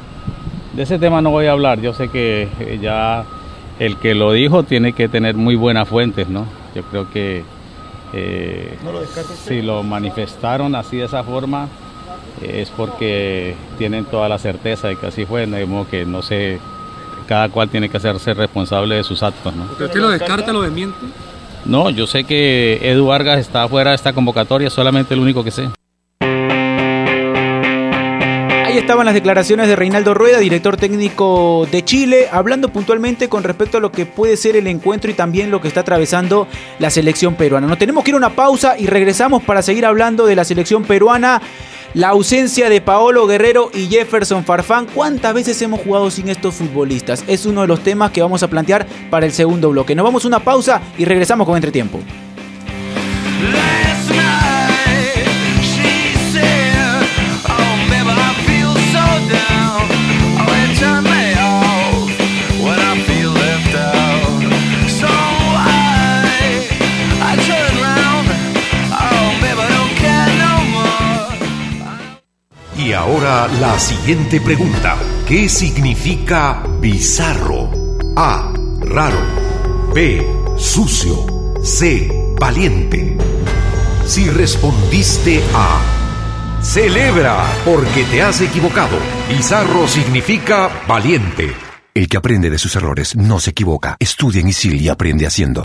De 0.74 0.82
ese 0.82 0.98
tema 0.98 1.20
no 1.20 1.30
voy 1.30 1.46
a 1.46 1.52
hablar. 1.52 1.80
Yo 1.80 1.92
sé 1.92 2.08
que 2.08 2.48
eh, 2.60 2.78
ya 2.80 3.24
el 3.78 3.96
que 3.96 4.14
lo 4.14 4.32
dijo 4.32 4.62
tiene 4.62 4.92
que 4.92 5.08
tener 5.08 5.34
muy 5.34 5.56
buenas 5.56 5.88
fuentes, 5.88 6.28
¿no? 6.28 6.46
Yo 6.74 6.82
creo 6.84 7.10
que 7.10 7.44
eh, 8.12 8.78
si 9.44 9.62
lo 9.62 9.82
manifestaron 9.82 10.74
así 10.74 10.98
de 10.98 11.04
esa 11.04 11.22
forma, 11.24 11.68
es 12.44 12.70
porque 12.70 13.54
tienen 13.78 14.04
toda 14.04 14.28
la 14.28 14.38
certeza 14.38 14.88
de 14.88 14.96
que 14.96 15.06
así 15.06 15.24
fue, 15.24 15.46
de 15.46 15.66
modo 15.66 15.88
que 15.88 16.04
no 16.04 16.22
sé, 16.22 16.58
cada 17.26 17.48
cual 17.48 17.68
tiene 17.68 17.88
que 17.88 17.96
hacerse 17.96 18.34
responsable 18.34 18.96
de 18.96 19.04
sus 19.04 19.22
actos. 19.22 19.54
¿no? 19.54 19.64
usted 19.64 20.00
lo 20.00 20.10
descarta, 20.10 20.52
lo 20.52 20.62
desmiente? 20.62 20.98
No, 21.64 21.90
yo 21.90 22.06
sé 22.06 22.24
que 22.24 22.80
Edu 22.82 23.06
Vargas 23.06 23.38
está 23.38 23.68
fuera 23.68 23.90
de 23.90 23.96
esta 23.96 24.12
convocatoria, 24.12 24.68
solamente 24.68 25.14
el 25.14 25.20
único 25.20 25.44
que 25.44 25.50
sé. 25.50 25.68
Ahí 28.72 28.78
estaban 28.78 29.04
las 29.04 29.14
declaraciones 29.14 29.68
de 29.68 29.76
Reinaldo 29.76 30.14
Rueda, 30.14 30.38
director 30.38 30.78
técnico 30.78 31.68
de 31.70 31.84
Chile, 31.84 32.28
hablando 32.32 32.70
puntualmente 32.70 33.28
con 33.28 33.44
respecto 33.44 33.76
a 33.76 33.80
lo 33.82 33.92
que 33.92 34.06
puede 34.06 34.38
ser 34.38 34.56
el 34.56 34.66
encuentro 34.66 35.10
y 35.10 35.14
también 35.14 35.50
lo 35.50 35.60
que 35.60 35.68
está 35.68 35.80
atravesando 35.80 36.48
la 36.78 36.88
selección 36.88 37.34
peruana. 37.34 37.66
Nos 37.66 37.76
tenemos 37.76 38.02
que 38.02 38.12
ir 38.12 38.14
a 38.14 38.16
una 38.16 38.30
pausa 38.30 38.78
y 38.78 38.86
regresamos 38.86 39.42
para 39.42 39.60
seguir 39.60 39.84
hablando 39.84 40.24
de 40.24 40.36
la 40.36 40.44
selección 40.44 40.84
peruana. 40.84 41.42
La 41.94 42.08
ausencia 42.08 42.70
de 42.70 42.80
Paolo 42.80 43.26
Guerrero 43.26 43.70
y 43.74 43.86
Jefferson 43.86 44.44
Farfán. 44.44 44.86
¿Cuántas 44.94 45.34
veces 45.34 45.60
hemos 45.60 45.80
jugado 45.82 46.10
sin 46.10 46.30
estos 46.30 46.54
futbolistas? 46.54 47.22
Es 47.26 47.44
uno 47.44 47.60
de 47.60 47.66
los 47.66 47.80
temas 47.80 48.12
que 48.12 48.22
vamos 48.22 48.42
a 48.42 48.48
plantear 48.48 48.86
para 49.10 49.26
el 49.26 49.32
segundo 49.32 49.68
bloque. 49.68 49.94
Nos 49.94 50.04
vamos 50.04 50.24
a 50.24 50.28
una 50.28 50.40
pausa 50.40 50.80
y 50.96 51.04
regresamos 51.04 51.46
con 51.46 51.54
Entretiempo. 51.56 52.00
Y 72.92 72.94
ahora 72.94 73.48
la 73.48 73.78
siguiente 73.78 74.38
pregunta. 74.38 74.98
¿Qué 75.26 75.48
significa 75.48 76.62
bizarro? 76.78 77.70
A. 78.14 78.52
Raro. 78.80 79.16
B. 79.94 80.22
Sucio. 80.58 81.54
C. 81.64 82.34
Valiente. 82.38 83.16
Si 84.04 84.28
respondiste 84.28 85.42
A. 85.54 85.80
Celebra 86.60 87.46
porque 87.64 88.04
te 88.04 88.20
has 88.20 88.42
equivocado. 88.42 88.98
Bizarro 89.26 89.88
significa 89.88 90.68
valiente. 90.86 91.50
El 91.94 92.08
que 92.08 92.18
aprende 92.18 92.50
de 92.50 92.58
sus 92.58 92.76
errores 92.76 93.16
no 93.16 93.40
se 93.40 93.52
equivoca. 93.52 93.96
Estudia 93.98 94.42
en 94.42 94.48
ISIL 94.48 94.78
y 94.78 94.90
aprende 94.90 95.26
haciendo. 95.26 95.64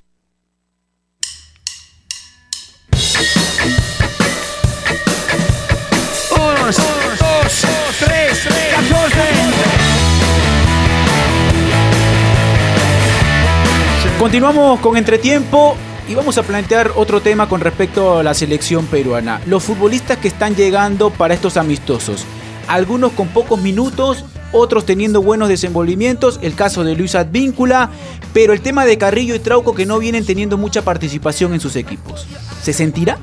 Continuamos 14.27 14.81
con 14.81 14.97
entretiempo 14.97 15.77
y 16.05 16.13
vamos 16.13 16.37
a 16.37 16.43
plantear 16.43 16.91
otro 16.97 17.21
tema 17.21 17.47
con 17.47 17.61
respecto 17.61 18.17
a 18.19 18.23
la 18.23 18.33
selección 18.33 18.85
peruana. 18.85 19.39
Los 19.45 19.63
futbolistas 19.63 20.17
que 20.17 20.27
están 20.27 20.53
llegando 20.53 21.11
para 21.11 21.33
estos 21.33 21.55
amistosos. 21.55 22.25
Algunos 22.67 23.13
con 23.13 23.29
pocos 23.29 23.61
minutos, 23.61 24.25
otros 24.51 24.85
teniendo 24.85 25.21
buenos 25.21 25.47
desenvolvimientos, 25.47 26.41
el 26.41 26.55
caso 26.55 26.83
de 26.83 26.93
Luis 26.95 27.15
Advíncula, 27.15 27.89
pero 28.33 28.51
el 28.51 28.59
tema 28.59 28.83
de 28.83 28.97
Carrillo 28.97 29.33
y 29.33 29.39
Trauco 29.39 29.73
que 29.73 29.85
no 29.85 29.97
vienen 29.97 30.25
teniendo 30.25 30.57
mucha 30.57 30.81
participación 30.81 31.53
en 31.53 31.61
sus 31.61 31.77
equipos. 31.77 32.27
¿Se 32.61 32.73
sentirá? 32.73 33.19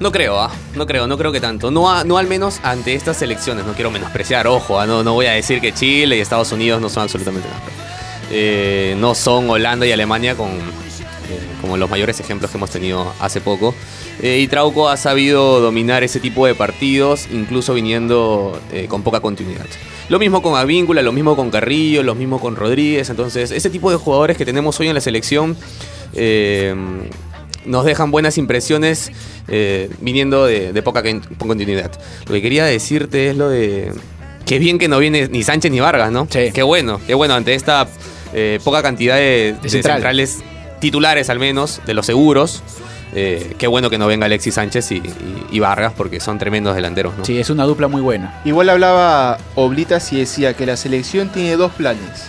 No 0.00 0.12
creo, 0.12 0.38
¿ah? 0.38 0.50
no 0.74 0.84
creo, 0.84 1.06
no 1.06 1.16
creo 1.16 1.32
que 1.32 1.40
tanto. 1.40 1.70
No, 1.70 2.04
no 2.04 2.18
al 2.18 2.26
menos 2.26 2.60
ante 2.62 2.94
estas 2.94 3.16
selecciones, 3.16 3.64
no 3.64 3.72
quiero 3.72 3.90
menospreciar, 3.90 4.46
ojo, 4.48 4.78
¿ah? 4.78 4.86
no, 4.86 5.02
no 5.02 5.14
voy 5.14 5.24
a 5.24 5.32
decir 5.32 5.62
que 5.62 5.72
Chile 5.72 6.18
y 6.18 6.20
Estados 6.20 6.52
Unidos 6.52 6.78
no 6.82 6.90
son 6.90 7.04
absolutamente 7.04 7.48
nada. 7.48 7.91
Eh, 8.30 8.94
no 8.98 9.14
son 9.14 9.50
Holanda 9.50 9.86
y 9.86 9.92
Alemania 9.92 10.34
con, 10.36 10.48
eh, 10.50 10.52
como 11.60 11.76
los 11.76 11.90
mayores 11.90 12.18
ejemplos 12.20 12.50
que 12.50 12.56
hemos 12.56 12.70
tenido 12.70 13.12
hace 13.20 13.40
poco. 13.40 13.74
Eh, 14.22 14.38
y 14.40 14.46
Trauco 14.46 14.88
ha 14.88 14.96
sabido 14.96 15.60
dominar 15.60 16.02
ese 16.04 16.20
tipo 16.20 16.46
de 16.46 16.54
partidos, 16.54 17.26
incluso 17.32 17.74
viniendo 17.74 18.58
con 18.88 19.02
poca 19.02 19.20
continuidad. 19.20 19.66
Lo 20.08 20.18
mismo 20.18 20.42
con 20.42 20.56
Avíncula, 20.58 21.02
lo 21.02 21.12
mismo 21.12 21.36
con 21.36 21.50
Carrillo, 21.50 22.02
lo 22.02 22.14
mismo 22.14 22.40
con 22.40 22.56
Rodríguez. 22.56 23.08
Entonces, 23.10 23.50
ese 23.50 23.70
tipo 23.70 23.90
de 23.90 23.96
jugadores 23.96 24.36
que 24.36 24.44
tenemos 24.44 24.78
hoy 24.80 24.88
en 24.88 24.94
la 24.94 25.00
selección 25.00 25.56
nos 27.64 27.84
dejan 27.84 28.10
buenas 28.10 28.38
impresiones 28.38 29.10
eh, 29.48 29.88
viniendo 30.00 30.46
de, 30.46 30.72
de 30.72 30.82
poca, 30.82 31.02
con- 31.02 31.20
continuidad. 31.38 31.92
Lo 32.26 32.32
que 32.34 32.42
quería 32.42 32.64
decirte 32.64 33.30
es 33.30 33.36
lo 33.36 33.48
de 33.48 33.92
Qué 34.46 34.58
bien 34.58 34.78
que 34.78 34.88
no 34.88 34.98
viene 34.98 35.28
ni 35.28 35.44
Sánchez 35.44 35.70
ni 35.70 35.78
Vargas, 35.78 36.10
¿no? 36.10 36.26
Sí. 36.28 36.50
Qué 36.52 36.62
bueno, 36.64 37.00
qué 37.06 37.14
bueno 37.14 37.34
ante 37.34 37.54
esta 37.54 37.86
eh, 38.32 38.58
poca 38.64 38.82
cantidad 38.82 39.16
de, 39.16 39.56
de 39.62 39.68
central. 39.68 39.94
centrales 39.96 40.38
titulares 40.80 41.30
al 41.30 41.38
menos, 41.38 41.80
de 41.86 41.94
los 41.94 42.06
seguros. 42.06 42.62
eh, 43.14 43.54
qué 43.58 43.66
bueno 43.66 43.90
que 43.90 43.98
no 43.98 44.06
venga 44.06 44.24
Alexis 44.26 44.54
Sánchez 44.54 44.90
y, 44.92 44.96
y- 44.96 45.46
y 45.50 45.58
Vargas 45.60 45.92
porque 45.96 46.18
son 46.18 46.38
tremendos 46.38 46.74
delanteros, 46.74 47.16
¿no? 47.18 47.24
Sí, 47.24 47.38
es 47.38 47.50
una 47.50 47.64
dupla 47.64 47.86
muy 47.88 48.00
buena. 48.00 48.40
Igual 48.44 48.70
hablaba 48.70 49.36
Oblitas 49.54 50.12
y 50.12 50.16
decía 50.20 50.54
que 50.54 50.64
la 50.66 50.76
selección 50.76 51.28
tiene 51.30 51.56
dos 51.56 51.72
planes. 51.72 52.24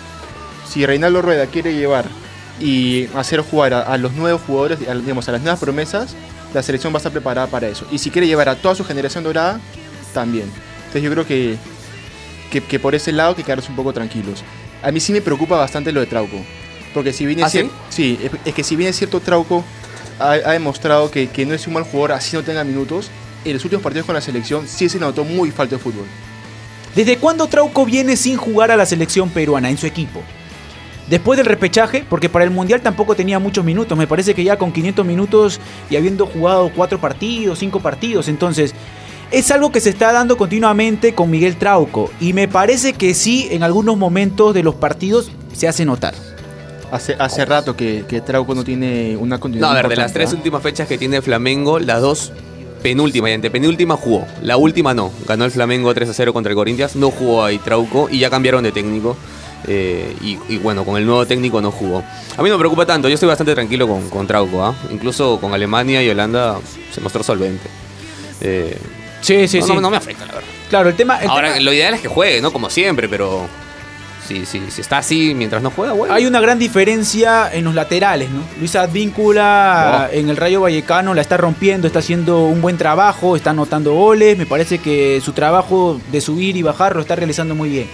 Si 0.68 0.86
Reinaldo 0.86 1.22
Rueda 1.22 1.46
quiere 1.48 1.74
llevar 1.74 2.06
y 2.60 3.08
hacer 3.16 3.39
jugar 3.42 3.74
a, 3.74 3.82
a 3.82 3.98
los 3.98 4.12
nuevos 4.13 4.42
jugadores, 4.42 4.80
a, 4.88 4.94
digamos, 4.96 5.28
a 5.30 5.32
las 5.32 5.42
nuevas 5.42 5.60
promesas, 5.60 6.16
la 6.54 6.62
selección 6.62 6.92
va 6.94 6.98
a 6.98 7.00
estar 7.00 7.12
preparada 7.12 7.48
para 7.48 7.68
eso. 7.68 7.86
Y 7.92 7.98
si 7.98 8.12
quiere 8.12 8.28
llevar 8.28 8.50
a 8.50 8.56
toda 8.56 8.76
su 8.76 8.84
generación 8.84 9.24
dorada, 9.24 9.60
también. 10.13 10.52
Entonces 10.80 11.02
yo 11.04 11.12
creo 11.12 11.26
que, 11.26 11.56
que, 12.52 12.62
que 12.62 12.78
por 12.80 12.94
ese 12.94 13.12
lado 13.12 13.30
hay 13.30 13.36
que 13.36 13.44
quedarse 13.44 13.70
un 13.70 13.76
poco 13.76 13.94
tranquilos. 13.94 14.44
A 14.84 14.91
mí 14.91 15.00
sí 15.00 15.12
me 15.13 15.22
preocupa 15.22 15.58
bastante 15.58 15.91
lo 15.91 16.00
de 16.02 16.06
Trauco. 16.06 16.38
Porque 16.93 17.12
si 17.13 17.26
viene 17.26 17.43
¿Ah, 17.43 17.50
sí? 17.50 17.60
cier- 17.60 17.69
sí, 17.89 18.19
es, 18.22 18.32
es 18.46 18.54
que 18.54 18.63
si 18.63 18.76
bien 18.76 18.89
es 18.89 18.96
cierto 18.98 19.19
Trauco 19.19 19.63
ha, 20.19 20.32
ha 20.34 20.52
demostrado 20.52 21.10
que, 21.10 21.28
que 21.30 21.46
no 21.46 21.54
es 21.56 21.65
un 21.65 21.74
mal 21.74 21.84
jugador 21.84 22.12
así 22.12 22.36
no 22.36 22.43
tenga 22.43 22.63
minutos, 22.63 23.10
en 23.46 23.54
los 23.54 23.63
últimos 23.63 23.82
partidos 23.84 24.06
con 24.06 24.13
la 24.15 24.22
selección 24.22 24.67
sí 24.67 24.88
se 24.89 25.00
notó 25.00 25.24
muy 25.24 25.50
falta 25.52 25.76
de 25.78 25.82
fútbol. 25.82 26.06
¿Desde 26.96 27.17
cuándo 27.17 27.48
Trauco 27.48 27.86
viene 27.86 28.15
sin 28.15 28.38
jugar 28.38 28.69
a 28.69 28.76
la 28.78 28.86
selección 28.86 29.30
peruana 29.30 29.69
en 29.72 29.78
su 29.78 29.88
equipo? 29.88 30.22
Después 31.10 31.36
del 31.38 31.48
repechaje, 31.48 32.06
porque 32.08 32.30
para 32.30 32.46
el 32.46 32.52
Mundial 32.52 32.82
tampoco 32.82 33.15
tenía 33.15 33.38
muchos 33.39 33.65
minutos, 33.65 33.98
me 33.98 34.08
parece 34.08 34.34
que 34.36 34.43
ya 34.43 34.58
con 34.58 34.72
500 34.72 35.06
minutos 35.06 35.60
y 35.89 35.96
habiendo 35.98 36.26
jugado 36.28 36.72
cuatro 36.74 37.00
partidos, 37.02 37.60
cinco 37.60 37.80
partidos, 37.82 38.28
entonces 38.30 38.74
es 39.34 39.50
algo 39.50 39.72
que 39.72 39.80
se 39.82 39.89
está 39.89 40.12
dando 40.13 40.38
continuamente 40.38 41.15
con 41.15 41.30
Miguel 41.32 41.58
Trauco 41.58 42.12
y 42.22 42.34
me 42.34 42.48
parece 42.48 42.93
que 42.93 43.15
sí 43.15 43.48
en 43.52 43.63
algunos 43.63 43.98
momentos 43.98 44.54
de 44.54 44.62
los 44.62 44.76
partidos 44.76 45.32
se 45.54 45.67
hace 45.67 45.86
notar. 45.86 46.13
Hace, 46.91 47.15
hace 47.17 47.43
rato 47.43 47.76
que, 47.76 48.06
que 48.08 48.22
Trauco 48.22 48.54
no 48.54 48.63
tiene 48.63 49.17
una 49.17 49.39
continuidad. 49.39 49.72
No, 49.72 49.74
a 49.74 49.82
ver, 49.82 49.89
de 49.89 49.96
las 49.96 50.13
tres 50.13 50.32
¿ah? 50.32 50.36
últimas 50.36 50.62
fechas 50.62 50.88
que 50.88 51.00
tiene 51.00 51.19
Flamengo, 51.24 51.80
las 51.80 52.00
dos 52.02 52.32
penúltima 52.84 53.32
y 53.32 53.34
antepenúltima 53.34 53.98
jugó. 53.98 54.28
La 54.43 54.58
última 54.58 54.93
no. 54.93 55.12
Ganó 55.28 55.46
el 55.46 55.52
Flamengo 55.52 55.91
3 55.91 56.10
a 56.10 56.13
0 56.13 56.34
contra 56.34 56.52
el 56.52 56.56
Corinthians. 56.56 56.96
No 56.96 57.10
jugó 57.10 57.43
ahí 57.43 57.58
Trauco 57.58 58.10
y 58.12 58.19
ya 58.19 58.30
cambiaron 58.30 58.63
de 58.63 58.72
técnico. 58.72 59.17
eh, 59.67 60.15
y, 60.22 60.38
y 60.48 60.58
bueno, 60.58 60.84
con 60.86 60.98
el 60.98 61.06
nuevo 61.06 61.26
técnico 61.26 61.60
no 61.62 61.72
jugó. 61.72 62.04
A 62.38 62.43
mí 62.43 62.50
no 62.50 62.56
me 62.56 62.60
preocupa 62.60 62.86
tanto. 62.86 63.08
Yo 63.08 63.15
estoy 63.15 63.30
bastante 63.30 63.56
tranquilo 63.56 63.88
con, 63.88 64.10
con 64.10 64.28
Trauco. 64.28 64.63
¿ah? 64.63 64.76
Incluso 64.91 65.39
con 65.39 65.54
Alemania 65.54 66.04
y 66.04 66.10
Holanda 66.10 66.60
se 66.91 67.02
mostró 67.02 67.24
solvente. 67.24 67.67
Eh, 68.41 68.78
Sí, 69.23 69.47
sí, 69.47 69.59
no, 69.62 69.65
sí. 69.67 69.73
no- 69.73 69.81
no 69.81 69.89
me 69.89 69.97
afecta, 69.97 70.25
la 70.25 70.33
verdad. 70.33 70.49
Claro, 70.69 70.89
el 70.89 70.95
tema... 70.95 71.17
el 71.19 71.29
Ahora, 71.29 71.53
tema- 71.53 71.59
lo 71.63 71.73
ideal 71.73 71.93
es 71.95 72.01
que 72.01 72.07
juegue, 72.07 72.41
¿no? 72.41 72.51
Como 72.53 72.69
siempre, 72.69 73.09
pero. 73.09 73.47
Si, 74.27 74.45
si, 74.45 74.62
si 74.71 74.79
está 74.79 74.99
así 74.99 75.33
mientras 75.36 75.62
no 75.62 75.69
juega, 75.69 75.91
bueno. 75.91 76.13
Hay 76.13 76.25
una 76.25 76.39
gran 76.39 76.57
diferencia 76.57 77.49
en 77.53 77.65
los 77.65 77.75
laterales, 77.75 78.29
¿no? 78.29 78.41
Luis 78.57 78.73
Advíncula 78.77 80.07
Oh. 80.09 80.13
en 80.15 80.29
el 80.29 80.38
Rayo 80.38 80.62
Vallecano 80.62 81.13
la 81.13 81.21
está 81.21 81.36
rompiendo, 81.38 81.88
está 81.88 81.99
haciendo 81.99 82.45
un 82.45 82.62
buen 82.62 82.77
trabajo, 82.77 83.36
está 83.36 83.49
anotando 83.49 83.93
goles, 83.93 84.38
me 84.38 84.45
parece 84.45 84.77
que 84.79 85.19
su 85.23 85.33
trabajo 85.33 85.99
de 86.12 86.21
subir 86.21 86.55
y 86.55 86.62
bajar 86.62 86.95
lo 86.95 87.01
está 87.01 87.15
realizando 87.15 87.53
muy 87.53 87.69
bien. 87.69 87.88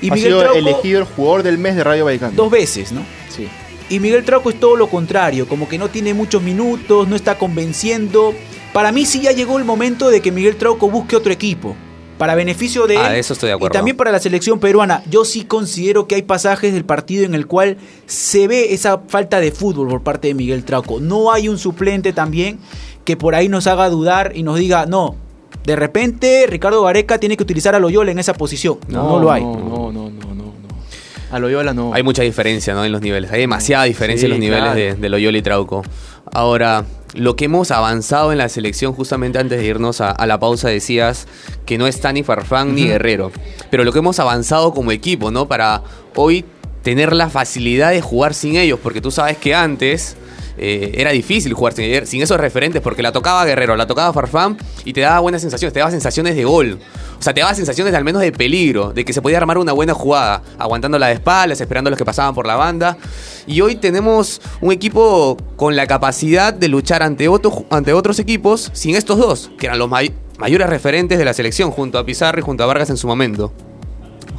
Y 0.00 0.10
ha 0.10 0.14
Miguel 0.14 0.30
sido 0.30 0.40
Trauco, 0.40 0.58
elegido 0.58 0.98
el 1.00 1.04
jugador 1.04 1.42
del 1.42 1.58
mes 1.58 1.74
de 1.76 1.84
Rayo 1.84 2.04
Vallecano. 2.04 2.32
dos 2.36 2.50
veces, 2.50 2.92
¿no? 2.92 3.02
Sí. 3.28 3.48
Y 3.88 3.98
Miguel 3.98 4.24
Trauco 4.24 4.50
es 4.50 4.60
todo 4.60 4.76
lo 4.76 4.86
contrario, 4.88 5.46
como 5.48 5.68
que 5.68 5.78
no 5.78 5.88
tiene 5.88 6.14
muchos 6.14 6.42
minutos, 6.42 7.08
no 7.08 7.16
está 7.16 7.36
convenciendo. 7.38 8.34
Para 8.72 8.92
mí 8.92 9.04
sí 9.04 9.20
ya 9.20 9.32
llegó 9.32 9.58
el 9.58 9.64
momento 9.64 10.08
de 10.10 10.20
que 10.20 10.32
Miguel 10.32 10.56
Trauco 10.56 10.88
busque 10.90 11.16
otro 11.16 11.32
equipo. 11.32 11.76
Para 12.18 12.34
beneficio 12.36 12.86
de 12.86 12.94
él. 12.94 13.00
Ah, 13.02 13.16
eso 13.16 13.32
estoy 13.32 13.48
de 13.48 13.54
acuerdo. 13.54 13.74
Y 13.74 13.76
también 13.76 13.96
para 13.96 14.12
la 14.12 14.20
selección 14.20 14.60
peruana. 14.60 15.02
Yo 15.10 15.24
sí 15.24 15.44
considero 15.44 16.06
que 16.06 16.14
hay 16.14 16.22
pasajes 16.22 16.72
del 16.72 16.84
partido 16.84 17.24
en 17.24 17.34
el 17.34 17.46
cual 17.48 17.78
se 18.06 18.46
ve 18.46 18.72
esa 18.74 18.98
falta 19.08 19.40
de 19.40 19.50
fútbol 19.50 19.88
por 19.88 20.02
parte 20.02 20.28
de 20.28 20.34
Miguel 20.34 20.64
Trauco. 20.64 21.00
No 21.00 21.32
hay 21.32 21.48
un 21.48 21.58
suplente 21.58 22.12
también 22.12 22.58
que 23.04 23.16
por 23.16 23.34
ahí 23.34 23.48
nos 23.48 23.66
haga 23.66 23.88
dudar 23.88 24.32
y 24.36 24.44
nos 24.44 24.56
diga, 24.56 24.86
no, 24.86 25.16
de 25.64 25.74
repente 25.74 26.46
Ricardo 26.48 26.82
Gareca 26.84 27.18
tiene 27.18 27.36
que 27.36 27.42
utilizar 27.42 27.74
a 27.74 27.80
Loyola 27.80 28.12
en 28.12 28.20
esa 28.20 28.34
posición. 28.34 28.78
No, 28.88 29.08
no, 29.08 29.18
lo 29.18 29.32
hay. 29.32 29.42
No, 29.42 29.56
no, 29.56 29.92
no, 29.92 30.10
no, 30.10 30.10
no. 30.10 30.34
no. 30.34 30.52
A 31.32 31.38
Loyola 31.40 31.74
no. 31.74 31.92
Hay 31.92 32.04
mucha 32.04 32.22
diferencia 32.22 32.72
¿no? 32.74 32.84
en 32.84 32.92
los 32.92 33.00
niveles. 33.00 33.32
Hay 33.32 33.40
demasiada 33.40 33.84
diferencia 33.84 34.20
Sí, 34.20 34.26
en 34.26 34.30
los 34.30 34.38
niveles 34.38 34.62
claro. 34.64 34.78
de, 34.78 34.94
de 34.94 35.08
Loyola 35.08 35.38
y 35.38 35.42
Trauco. 35.42 35.82
Ahora, 36.30 36.84
lo 37.14 37.36
que 37.36 37.46
hemos 37.46 37.70
avanzado 37.70 38.32
en 38.32 38.38
la 38.38 38.48
selección, 38.48 38.94
justamente 38.94 39.38
antes 39.38 39.58
de 39.58 39.66
irnos 39.66 40.00
a, 40.00 40.10
a 40.10 40.26
la 40.26 40.38
pausa, 40.38 40.68
decías 40.68 41.26
que 41.66 41.78
no 41.78 41.86
está 41.86 42.12
ni 42.12 42.22
Farfán 42.22 42.74
ni 42.74 42.86
Guerrero. 42.86 43.32
Pero 43.70 43.84
lo 43.84 43.92
que 43.92 43.98
hemos 43.98 44.18
avanzado 44.18 44.72
como 44.72 44.92
equipo, 44.92 45.30
¿no? 45.30 45.48
Para 45.48 45.82
hoy 46.16 46.44
tener 46.82 47.12
la 47.12 47.30
facilidad 47.30 47.90
de 47.90 48.00
jugar 48.00 48.34
sin 48.34 48.56
ellos. 48.56 48.78
Porque 48.82 49.00
tú 49.00 49.10
sabes 49.10 49.36
que 49.38 49.54
antes. 49.54 50.16
Eh, 50.64 50.92
era 51.00 51.10
difícil 51.10 51.52
jugar 51.54 51.72
sin, 51.72 52.06
sin 52.06 52.22
esos 52.22 52.38
referentes 52.38 52.80
porque 52.82 53.02
la 53.02 53.10
tocaba 53.12 53.44
Guerrero, 53.44 53.74
la 53.76 53.86
tocaba 53.86 54.12
Farfán 54.12 54.56
y 54.84 54.92
te 54.92 55.00
daba 55.00 55.18
buenas 55.20 55.42
sensaciones, 55.42 55.72
te 55.72 55.80
daba 55.80 55.90
sensaciones 55.90 56.36
de 56.36 56.44
gol. 56.44 56.78
O 57.18 57.22
sea, 57.22 57.34
te 57.34 57.40
daba 57.40 57.54
sensaciones 57.54 57.92
de 57.92 57.96
al 57.98 58.04
menos 58.04 58.20
de 58.22 58.32
peligro, 58.32 58.92
de 58.92 59.04
que 59.04 59.12
se 59.12 59.22
podía 59.22 59.38
armar 59.38 59.58
una 59.58 59.72
buena 59.72 59.94
jugada, 59.94 60.42
aguantando 60.58 60.98
la 60.98 61.08
de 61.08 61.14
espaldas, 61.14 61.60
esperando 61.60 61.88
a 61.88 61.90
los 61.92 61.98
que 61.98 62.04
pasaban 62.04 62.34
por 62.34 62.46
la 62.46 62.56
banda. 62.56 62.96
Y 63.46 63.60
hoy 63.60 63.76
tenemos 63.76 64.40
un 64.60 64.72
equipo 64.72 65.36
con 65.56 65.74
la 65.76 65.86
capacidad 65.86 66.52
de 66.54 66.68
luchar 66.68 67.02
ante, 67.02 67.28
otro- 67.28 67.64
ante 67.70 67.92
otros 67.92 68.18
equipos 68.18 68.70
sin 68.72 68.96
estos 68.96 69.18
dos, 69.18 69.50
que 69.58 69.66
eran 69.66 69.78
los 69.78 69.88
may- 69.88 70.12
mayores 70.38 70.68
referentes 70.68 71.18
de 71.18 71.24
la 71.24 71.32
selección, 71.34 71.70
junto 71.70 71.98
a 71.98 72.04
Pizarro 72.04 72.38
y 72.40 72.42
junto 72.42 72.64
a 72.64 72.66
Vargas 72.66 72.90
en 72.90 72.96
su 72.96 73.06
momento. 73.06 73.52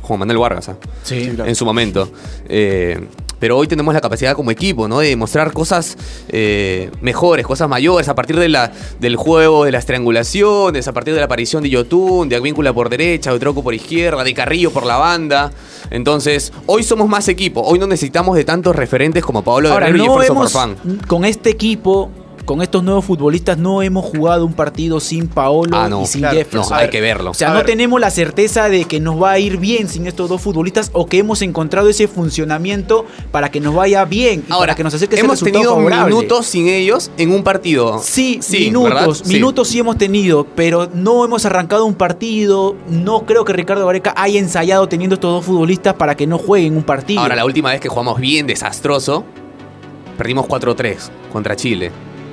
Juan 0.02 0.20
Manuel 0.20 0.38
Vargas, 0.40 0.68
¿ah? 0.68 0.76
Sí. 1.04 1.32
en 1.46 1.56
su 1.56 1.64
momento. 1.64 2.12
Eh, 2.50 3.00
pero 3.44 3.58
hoy 3.58 3.68
tenemos 3.68 3.94
la 3.94 4.00
capacidad 4.00 4.38
como 4.38 4.52
equipo, 4.52 4.88
¿no? 4.88 5.00
De 5.00 5.10
demostrar 5.10 5.52
cosas 5.52 5.98
eh, 6.30 6.90
mejores, 7.02 7.46
cosas 7.46 7.68
mayores, 7.68 8.08
a 8.08 8.16
partir 8.16 8.40
de 8.40 8.48
la, 8.48 8.72
del 9.02 9.18
juego, 9.18 9.66
de 9.66 9.72
las 9.74 9.86
triangulaciones, 9.86 10.88
a 10.88 10.94
partir 10.94 11.14
de 11.14 11.20
la 11.20 11.26
aparición 11.26 11.62
de 11.62 11.70
Yotun, 11.70 12.30
de 12.30 12.38
Advíncula 12.38 12.72
por 12.72 12.88
derecha, 12.88 13.34
de 13.34 13.40
Troco 13.40 13.62
por 13.62 13.74
izquierda, 13.74 14.24
de 14.24 14.34
Carrillo 14.34 14.72
por 14.72 14.86
la 14.86 14.96
banda. 14.96 15.52
Entonces, 15.90 16.54
hoy 16.68 16.84
somos 16.84 17.10
más 17.10 17.28
equipo. 17.28 17.60
Hoy 17.60 17.80
no 17.80 17.86
necesitamos 17.86 18.38
de 18.38 18.46
tantos 18.46 18.78
referentes 18.78 19.26
como 19.26 19.44
Pablo 19.44 19.74
Ahora, 19.74 19.88
Guerrero 19.88 20.06
y 20.06 20.08
Jefferson 20.08 20.38
Farfán. 20.38 21.00
con 21.06 21.26
este 21.26 21.50
equipo, 21.50 22.12
con 22.46 22.62
estos 22.62 22.84
nuevos 22.84 23.06
futbolistas, 23.06 23.58
no 23.58 23.82
hemos 23.82 24.06
jugado 24.06 24.46
un 24.46 24.54
partido 24.54 25.00
sin 25.00 25.28
Paolo 25.28 25.76
Ah, 25.78 25.88
no, 25.90 26.04
y 26.04 26.06
sin 26.06 26.22
claro, 26.22 26.38
Jefferson. 26.38 26.70
no, 26.72 26.76
hay 26.76 26.90
que 26.90 27.02
verlo. 27.02 27.32
O 27.32 27.34
sea, 27.34 27.48
A 27.50 27.52
no 27.52 27.58
ver. 27.58 27.66
tenemos 27.66 28.00
la 28.02 28.12
certeza 28.12 28.70
de 28.70 28.86
que 28.86 29.00
nos 29.00 29.22
va 29.22 29.32
a 29.32 29.40
ir 29.40 29.58
bien 29.58 29.88
sin 29.88 30.08
estos 30.08 30.30
dos 30.30 30.42
futbolistas 30.42 30.90
o 30.94 31.06
que 31.06 31.20
hemos 31.20 31.42
encontrado 31.42 31.90
ese 31.90 32.08
funcionamiento 32.08 33.06
para 33.32 33.50
que 33.52 33.60
nos 33.60 33.74
vaya 33.76 34.04
bien 34.06 34.44
y 34.48 34.52
Ahora, 34.52 34.60
para 34.64 34.76
que 34.76 34.84
nos 34.84 34.94
acerque 34.94 35.16
ese 35.16 35.26
hemos 35.26 35.40
tenido 35.40 35.76
favorable. 35.76 36.14
minutos 36.16 36.46
sin 36.46 36.68
ellos 36.68 37.12
en 37.18 37.32
un 37.32 37.44
partido. 37.44 38.00
Sí, 38.04 38.40
¿verdad? 38.42 38.60
minutos, 38.60 39.22
Sí. 39.26 39.34
minutos 39.34 39.68
sí 39.68 39.80
hemos 39.80 39.98
tenido, 39.98 40.46
pero 40.56 40.90
no 40.94 41.24
hemos 41.26 41.46
arrancado 41.46 41.86
un 41.86 41.96
partido. 41.96 42.76
No 42.90 43.26
creo 43.26 43.46
que 43.46 43.54
Ricardo 43.54 43.86
Vareca 43.86 44.14
haya 44.18 44.40
ensayado 44.40 44.88
teniendo 44.90 45.14
estos 45.16 45.32
dos 45.32 45.46
futbolistas 45.46 45.94
para 45.96 46.16
que 46.16 46.28
no 46.28 46.38
jueguen 46.38 46.76
un 46.78 46.84
partido. 46.84 47.22
Ahora, 47.22 47.36
la 47.36 47.46
última 47.46 47.72
vez 47.72 47.80
que 47.80 47.90
jugamos 47.90 48.20
bien 48.20 48.48
desastroso, 48.48 49.24
perdimos 50.18 50.46
4-3 50.48 51.10
contra 51.32 51.56
Chile. 51.56 51.92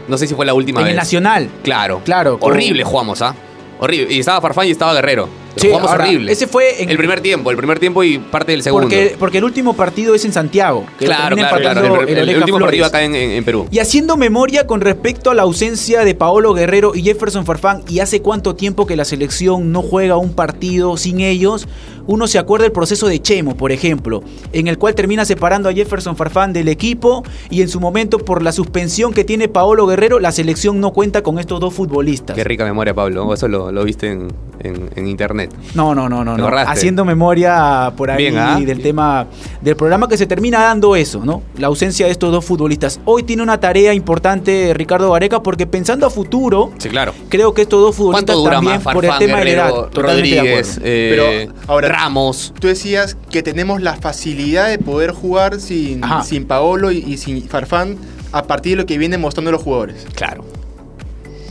No 0.08 0.18
sé 0.18 0.26
si 0.26 0.34
fue 0.34 0.44
la 0.46 0.54
última 0.54 0.80
en 0.80 0.84
vez. 0.86 0.90
el 0.92 0.96
Nacional. 0.96 1.48
Claro. 1.62 2.00
Claro, 2.04 2.38
con- 2.38 2.52
Horrible 2.52 2.84
jugamos, 2.84 3.22
¿ah? 3.22 3.34
Horrible. 3.78 4.12
Y 4.14 4.20
estaba 4.20 4.40
Farfán 4.40 4.66
y 4.66 4.70
estaba 4.72 4.92
Guerrero. 4.94 5.28
Sí, 5.56 5.66
jugamos 5.68 5.90
ahora, 5.90 6.04
horrible. 6.04 6.30
ese 6.30 6.46
fue 6.46 6.80
en- 6.82 6.90
el 6.90 6.96
primer 6.96 7.20
tiempo, 7.22 7.50
el 7.50 7.56
primer 7.56 7.80
tiempo 7.80 8.04
y 8.04 8.18
parte 8.18 8.52
del 8.52 8.62
segundo. 8.62 8.84
Porque, 8.84 9.16
porque 9.18 9.38
el 9.38 9.44
último 9.44 9.74
partido 9.74 10.14
es 10.14 10.24
en 10.24 10.32
Santiago. 10.32 10.84
que 10.98 11.06
lo 11.06 11.10
claro, 11.10 11.24
termina 11.34 11.48
claro, 11.48 11.62
claro. 11.62 11.80
empatando 11.86 12.02
El, 12.04 12.08
el- 12.10 12.16
el 12.18 12.22
Oreja 12.22 12.38
último 12.38 12.58
Flores. 12.58 12.66
partido 12.70 12.86
acá 12.86 13.02
en, 13.02 13.14
en- 13.16 13.30
en 13.32 13.44
Perú. 13.44 13.66
Y 13.70 13.78
haciendo 13.80 14.16
memoria 14.16 14.66
con 14.66 14.80
respecto 14.80 15.30
a 15.30 15.34
la 15.34 15.42
ausencia 15.42 16.04
de 16.04 16.14
Paolo 16.14 16.54
Guerrero 16.54 16.92
y 16.94 17.02
Jefferson 17.02 17.44
Farfán, 17.46 17.82
y 17.88 17.98
hace 17.98 18.22
cuánto 18.22 18.54
tiempo 18.54 18.86
que 18.86 18.94
la 18.96 19.04
selección 19.04 19.72
no 19.72 19.82
juega 19.82 20.16
un 20.18 20.34
partido 20.34 20.96
sin 20.96 21.20
ellos, 21.20 21.66
uno 22.10 22.26
se 22.26 22.38
acuerda 22.40 22.64
del 22.64 22.72
proceso 22.72 23.06
de 23.06 23.20
Chemo, 23.22 23.56
por 23.56 23.70
ejemplo, 23.70 24.22
en 24.52 24.66
el 24.66 24.78
cual 24.78 24.94
termina 24.96 25.24
separando 25.24 25.68
a 25.68 25.72
Jefferson 25.72 26.16
Farfán 26.16 26.52
del 26.52 26.66
equipo 26.68 27.22
y 27.50 27.62
en 27.62 27.68
su 27.68 27.78
momento 27.78 28.18
por 28.18 28.42
la 28.42 28.50
suspensión 28.50 29.12
que 29.12 29.22
tiene 29.22 29.46
Paolo 29.48 29.86
Guerrero, 29.86 30.18
la 30.18 30.32
selección 30.32 30.80
no 30.80 30.90
cuenta 30.92 31.22
con 31.22 31.38
estos 31.38 31.60
dos 31.60 31.72
futbolistas. 31.72 32.34
Qué 32.34 32.42
rica 32.42 32.64
memoria, 32.64 32.92
Pablo. 32.94 33.32
Eso 33.32 33.46
lo, 33.46 33.70
lo 33.70 33.84
viste 33.84 34.08
en, 34.10 34.28
en- 34.58 34.90
en 34.96 35.06
internet. 35.06 35.54
No, 35.74 35.94
no, 35.94 36.08
no, 36.08 36.24
no. 36.24 36.34
¿Te 36.34 36.42
no. 36.42 36.48
Haciendo 36.48 37.04
memoria 37.04 37.92
por 37.96 38.10
ahí 38.10 38.18
Bien, 38.18 38.36
¿ah? 38.38 38.58
del 38.60 38.82
tema 38.82 39.26
del 39.60 39.76
programa 39.76 40.08
que 40.08 40.16
se 40.16 40.26
termina 40.26 40.60
dando 40.62 40.96
eso, 40.96 41.24
¿no? 41.24 41.42
La 41.58 41.68
ausencia 41.68 42.06
de 42.06 42.12
estos 42.12 42.32
dos 42.32 42.44
futbolistas. 42.44 43.00
Hoy 43.04 43.22
tiene 43.22 43.42
una 43.42 43.60
tarea 43.60 43.94
importante 43.94 44.72
Ricardo 44.74 45.12
Gareca 45.12 45.42
porque 45.42 45.66
pensando 45.66 46.06
a 46.06 46.10
futuro, 46.10 46.72
Sí, 46.78 46.88
claro. 46.88 47.12
creo 47.28 47.54
que 47.54 47.62
estos 47.62 47.80
dos 47.80 47.94
futbolistas 47.94 48.34
¿Cuánto 48.34 48.42
dura 48.42 48.56
también 48.56 48.82
más 48.82 48.94
por 48.94 49.04
el 49.04 49.10
tema 49.18 49.38
de 49.38 49.44
la 49.44 49.50
edad. 49.52 49.66
Guerrero, 49.70 49.90
de 49.94 50.02
Rodríguez, 50.02 50.68
acuerdo. 50.72 50.82
eh, 50.90 51.46
Pero, 51.48 51.54
ahora, 51.68 51.88
Ramos. 52.00 52.54
Tú 52.58 52.68
decías 52.68 53.16
que 53.30 53.42
tenemos 53.42 53.82
la 53.82 53.94
facilidad 53.94 54.70
de 54.70 54.78
poder 54.78 55.10
jugar 55.10 55.60
sin, 55.60 56.02
Ajá. 56.02 56.24
sin 56.24 56.46
Paolo 56.46 56.90
y, 56.92 56.98
y 56.98 57.18
sin 57.18 57.46
Farfán 57.46 57.98
a 58.32 58.44
partir 58.44 58.72
de 58.72 58.82
lo 58.82 58.86
que 58.86 58.96
vienen 58.96 59.20
mostrando 59.20 59.52
los 59.52 59.62
jugadores. 59.62 60.06
Claro. 60.14 60.44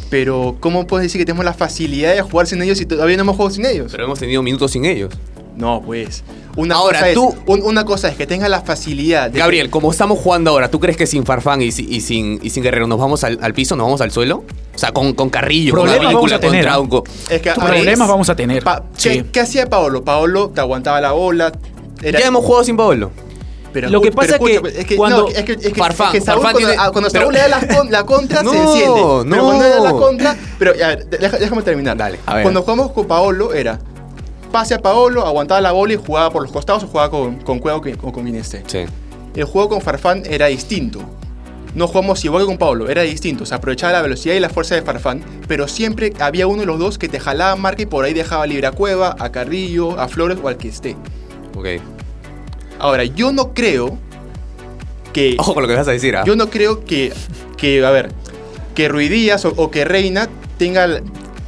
Pero, 0.09 0.57
¿cómo 0.59 0.87
puedes 0.87 1.03
decir 1.05 1.21
que 1.21 1.25
tenemos 1.25 1.45
la 1.45 1.53
facilidad 1.53 2.15
de 2.15 2.23
jugar 2.23 2.47
sin 2.47 2.63
ellos 2.63 2.79
si 2.79 2.87
todavía 2.87 3.15
no 3.15 3.21
hemos 3.21 3.35
jugado 3.35 3.53
sin 3.53 3.65
ellos? 3.65 3.91
Pero 3.91 4.05
hemos 4.05 4.17
tenido 4.17 4.41
minutos 4.41 4.71
sin 4.71 4.85
ellos. 4.85 5.13
No, 5.59 5.81
pues. 5.85 6.23
Una 6.55 6.75
Ahora, 6.75 6.99
cosa 7.01 7.13
tú- 7.13 7.29
Es, 7.29 7.37
un- 7.47 7.63
una 7.63 7.83
cosa 7.85 8.07
es 8.07 8.15
que 8.15 8.25
tenga 8.25 8.47
la 8.49 8.61
facilidad 8.61 9.29
de. 9.29 9.39
Gabriel, 9.39 9.69
como 9.69 9.91
estamos 9.91 10.17
jugando 10.19 10.51
ahora, 10.51 10.71
¿tú 10.71 10.79
crees 10.79 10.95
que 10.97 11.05
sin 11.05 11.25
Farfán 11.25 11.61
y, 11.61 11.71
si- 11.71 11.85
y 11.89 12.01
sin, 12.01 12.39
y 12.41 12.49
sin 12.49 12.63
Guerrero 12.63 12.87
nos 12.87 12.97
vamos 12.97 13.23
al, 13.25 13.37
al 13.41 13.53
piso, 13.53 13.75
nos 13.75 13.85
vamos 13.85 14.01
al 14.01 14.11
suelo? 14.11 14.43
O 14.73 14.77
sea, 14.77 14.91
con, 14.93 15.13
con 15.13 15.29
Carrillo, 15.29 15.73
con 15.73 15.83
Problemas 15.83 16.13
vamos 16.13 16.31
a 16.31 16.39
tener, 16.39 16.63
con. 16.65 16.71
Trauco. 16.89 17.03
Es 17.29 17.41
que, 17.41 17.51
Problemas 17.51 18.05
es- 18.05 18.11
vamos 18.11 18.29
a 18.29 18.35
tener. 18.35 18.63
Pa- 18.63 18.83
¿qué, 19.01 19.13
Sí. 19.13 19.25
qué 19.31 19.41
hacía 19.41 19.69
Paolo? 19.69 20.03
Paolo 20.03 20.49
te 20.49 20.61
aguantaba 20.61 21.01
la 21.01 21.11
bola. 21.11 21.51
Era, 22.01 22.19
Ya 22.21 22.27
hemos 22.27 22.45
jugado 22.45 22.63
sin 22.63 22.77
Paolo. 22.77 23.11
pero, 23.73 23.89
Lo 23.89 24.01
que 24.01 24.11
pero 24.11 24.21
pasa 24.21 24.35
escucha, 24.35 24.61
que 24.61 24.79
es 24.79 24.85
que 24.85 24.95
cuando- 24.95 25.23
no, 25.23 25.27
es 25.27 25.43
que, 25.43 25.51
es 25.51 25.57
que- 25.59 25.75
Farfán, 25.75 26.07
es 26.07 26.13
que 26.13 26.21
Saúl 26.25 26.41
Farfán 26.41 26.53
cuando, 26.53 26.69
tiene- 26.69 26.91
cuando 26.91 27.09
pero- 27.11 27.21
Saúl 27.23 27.33
le 27.33 27.39
da 27.39 27.47
la, 27.49 27.67
con- 27.67 27.91
la 27.91 28.03
contra 28.05 28.43
No, 28.43 28.51
se 28.53 28.57
enciende. 28.63 28.93
Pero 28.95 29.23
no. 29.25 29.43
cuando 29.43 29.63
le 29.63 29.69
da 29.69 29.79
la 29.81 29.91
contra. 29.91 30.35
Pero 30.57 30.73
déjame 31.39 31.61
terminar. 31.61 31.97
Dale, 31.97 32.19
a 32.25 32.33
ver. 32.35 32.43
Cuando 32.43 32.61
jugamos 32.61 32.91
con 32.91 33.05
Paolo 33.05 33.53
era 33.53 33.77
pase 34.51 34.73
a 34.73 34.79
Paolo, 34.79 35.25
aguantaba 35.25 35.61
la 35.61 35.71
bola 35.71 35.93
y 35.93 35.97
jugaba 35.97 36.29
por 36.31 36.41
los 36.41 36.51
costados 36.51 36.83
o 36.83 36.87
jugaba 36.87 37.09
con, 37.09 37.37
con 37.37 37.59
Cueva 37.59 37.77
o 37.77 38.11
con 38.11 38.23
quien 38.23 38.35
esté. 38.35 38.63
Sí. 38.67 38.85
El 39.35 39.43
juego 39.45 39.69
con 39.69 39.81
Farfán 39.81 40.23
era 40.29 40.47
distinto. 40.47 41.01
No 41.75 41.87
jugamos 41.87 42.25
igual 42.25 42.43
que 42.43 42.47
con 42.47 42.57
Pablo, 42.57 42.89
era 42.89 43.03
distinto. 43.03 43.45
Se 43.45 43.53
aprovechaba 43.53 43.93
la 43.93 44.01
velocidad 44.01 44.33
y 44.33 44.39
la 44.39 44.49
fuerza 44.49 44.75
de 44.75 44.81
Farfán, 44.81 45.23
pero 45.47 45.67
siempre 45.67 46.13
había 46.19 46.47
uno 46.47 46.61
de 46.61 46.65
los 46.65 46.79
dos 46.79 46.97
que 46.97 47.07
te 47.07 47.19
jalaba 47.19 47.55
marca 47.55 47.83
y 47.83 47.85
por 47.85 48.05
ahí 48.05 48.13
dejaba 48.13 48.47
libre 48.47 48.67
a 48.67 48.71
Cueva, 48.71 49.15
a 49.19 49.31
Carrillo, 49.31 49.99
a 49.99 50.07
Flores 50.07 50.39
o 50.41 50.47
al 50.47 50.57
que 50.57 50.69
esté. 50.69 50.95
Ok. 51.55 51.67
Ahora, 52.79 53.03
yo 53.03 53.31
no 53.31 53.53
creo 53.53 53.97
que. 55.13 55.35
Ojo 55.37 55.53
con 55.53 55.63
lo 55.63 55.69
que 55.69 55.75
vas 55.75 55.87
a 55.87 55.91
decir, 55.91 56.15
¿ah? 56.15 56.23
Yo 56.25 56.35
no 56.35 56.49
creo 56.49 56.85
que, 56.85 57.13
que 57.55 57.85
a 57.85 57.91
ver, 57.91 58.11
que 58.73 58.87
Ruidías 58.87 59.45
o, 59.45 59.53
o 59.55 59.69
que 59.69 59.85
Reina 59.85 60.27
tenga 60.57 61.01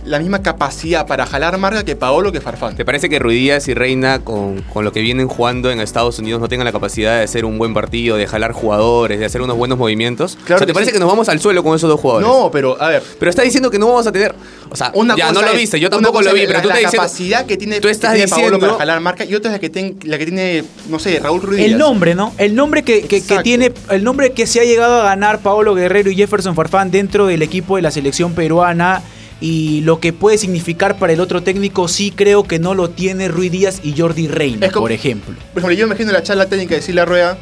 la, 0.05 0.19
misma 0.19 0.41
capacidad 0.41 1.05
para 1.07 1.25
jalar 1.25 1.57
marca 1.57 1.83
que 1.83 1.95
Paolo 1.95 2.31
que 2.31 2.41
Farfán. 2.41 2.75
¿Te 2.75 2.85
parece 2.85 3.09
que 3.09 3.19
Ruidías 3.19 3.67
y 3.67 3.73
Reina, 3.73 4.19
con, 4.19 4.61
con 4.73 4.83
lo 4.85 4.91
que 4.91 5.01
vienen 5.01 5.27
jugando 5.27 5.71
en 5.71 5.79
Estados 5.79 6.19
Unidos, 6.19 6.39
no 6.41 6.47
tengan 6.47 6.65
la 6.65 6.71
capacidad 6.71 7.17
de 7.17 7.23
hacer 7.23 7.45
un 7.45 7.57
buen 7.57 7.73
partido, 7.73 8.17
de 8.17 8.27
jalar 8.27 8.51
jugadores, 8.51 9.19
de 9.19 9.25
hacer 9.25 9.41
unos 9.41 9.57
buenos 9.57 9.77
movimientos? 9.77 10.37
Claro 10.45 10.55
o 10.55 10.57
sea, 10.57 10.59
¿te 10.59 10.65
que 10.67 10.73
parece 10.73 10.91
sí. 10.91 10.93
que 10.95 10.99
nos 10.99 11.09
vamos 11.09 11.29
al 11.29 11.39
suelo 11.39 11.63
con 11.63 11.75
esos 11.75 11.89
dos 11.89 11.99
jugadores? 11.99 12.27
No, 12.27 12.49
pero 12.51 12.81
a 12.81 12.89
ver. 12.89 13.03
Pero 13.19 13.29
está 13.29 13.41
diciendo 13.43 13.69
que 13.71 13.79
no 13.79 13.87
vamos 13.87 14.07
a 14.07 14.11
tener. 14.11 14.33
O 14.69 14.75
sea, 14.75 14.91
Una 14.95 15.15
ya 15.15 15.27
cosa 15.29 15.39
no 15.41 15.45
lo 15.47 15.53
es- 15.53 15.59
viste, 15.59 15.79
yo 15.79 15.89
tampoco 15.89 16.21
lo 16.21 16.33
vi, 16.33 16.41
pero 16.41 16.53
la, 16.53 16.61
tú 16.61 16.67
la 16.69 16.75
estás 16.75 16.91
diciendo. 16.91 17.07
capacidad 17.07 17.45
que 17.45 17.57
tiene, 17.57 17.79
tú 17.81 17.87
estás 17.87 18.11
que 18.11 18.17
tiene 18.17 18.29
Paolo 18.29 18.43
diciendo- 18.45 18.67
para 18.67 18.77
jalar 18.79 18.99
marca 19.01 19.25
y 19.25 19.35
otra 19.35 19.51
es 19.51 19.53
la 19.55 19.59
que, 19.59 19.69
ten- 19.69 19.97
la 20.03 20.17
que 20.17 20.25
tiene, 20.25 20.63
no 20.89 20.99
sé, 20.99 21.19
Raúl 21.19 21.41
Ruiz. 21.41 21.59
El 21.61 21.77
nombre, 21.77 22.15
¿no? 22.15 22.33
El 22.37 22.55
nombre 22.55 22.83
que, 22.83 23.01
que- 23.01 23.07
que 23.07 23.17
Exacto. 23.17 23.43
tiene, 23.43 23.71
el 23.89 24.03
nombre 24.03 24.31
que 24.31 24.47
se 24.47 24.59
ha 24.59 24.63
llegado 24.63 25.01
a 25.01 25.03
ganar 25.03 25.39
Paolo 25.39 25.75
Guerrero 25.75 26.09
y 26.11 26.15
Jefferson 26.15 26.55
Farfán 26.55 26.89
dentro 26.91 27.27
del 27.27 27.41
equipo 27.41 27.75
de 27.75 27.81
la 27.81 27.91
selección 27.91 28.33
peruana 28.33 29.01
y 29.41 29.81
lo 29.81 29.99
que 29.99 30.13
puede 30.13 30.37
significar 30.37 30.97
para 30.99 31.11
el 31.13 31.19
otro 31.19 31.41
técnico, 31.43 31.87
sí 31.87 32.11
creo 32.15 32.43
que 32.43 32.59
no 32.59 32.75
lo 32.75 32.89
tiene 32.91 33.27
Ruiz 33.27 33.51
Díaz 33.51 33.79
y 33.83 33.99
Jordi 33.99 34.27
Reina, 34.27 34.67
Es 34.67 34.71
como- 34.71 34.83
por 34.85 34.91
ejemplo. 34.91 35.33
Por 35.53 35.59
ejemplo, 35.63 35.71
yo 35.77 35.85
imagino 35.87 36.11
la 36.11 36.21
charla 36.23 36.45
técnica 36.45 36.75
de 36.75 36.81
decirle 36.81 37.01
a 37.01 37.05
Rueda, 37.05 37.37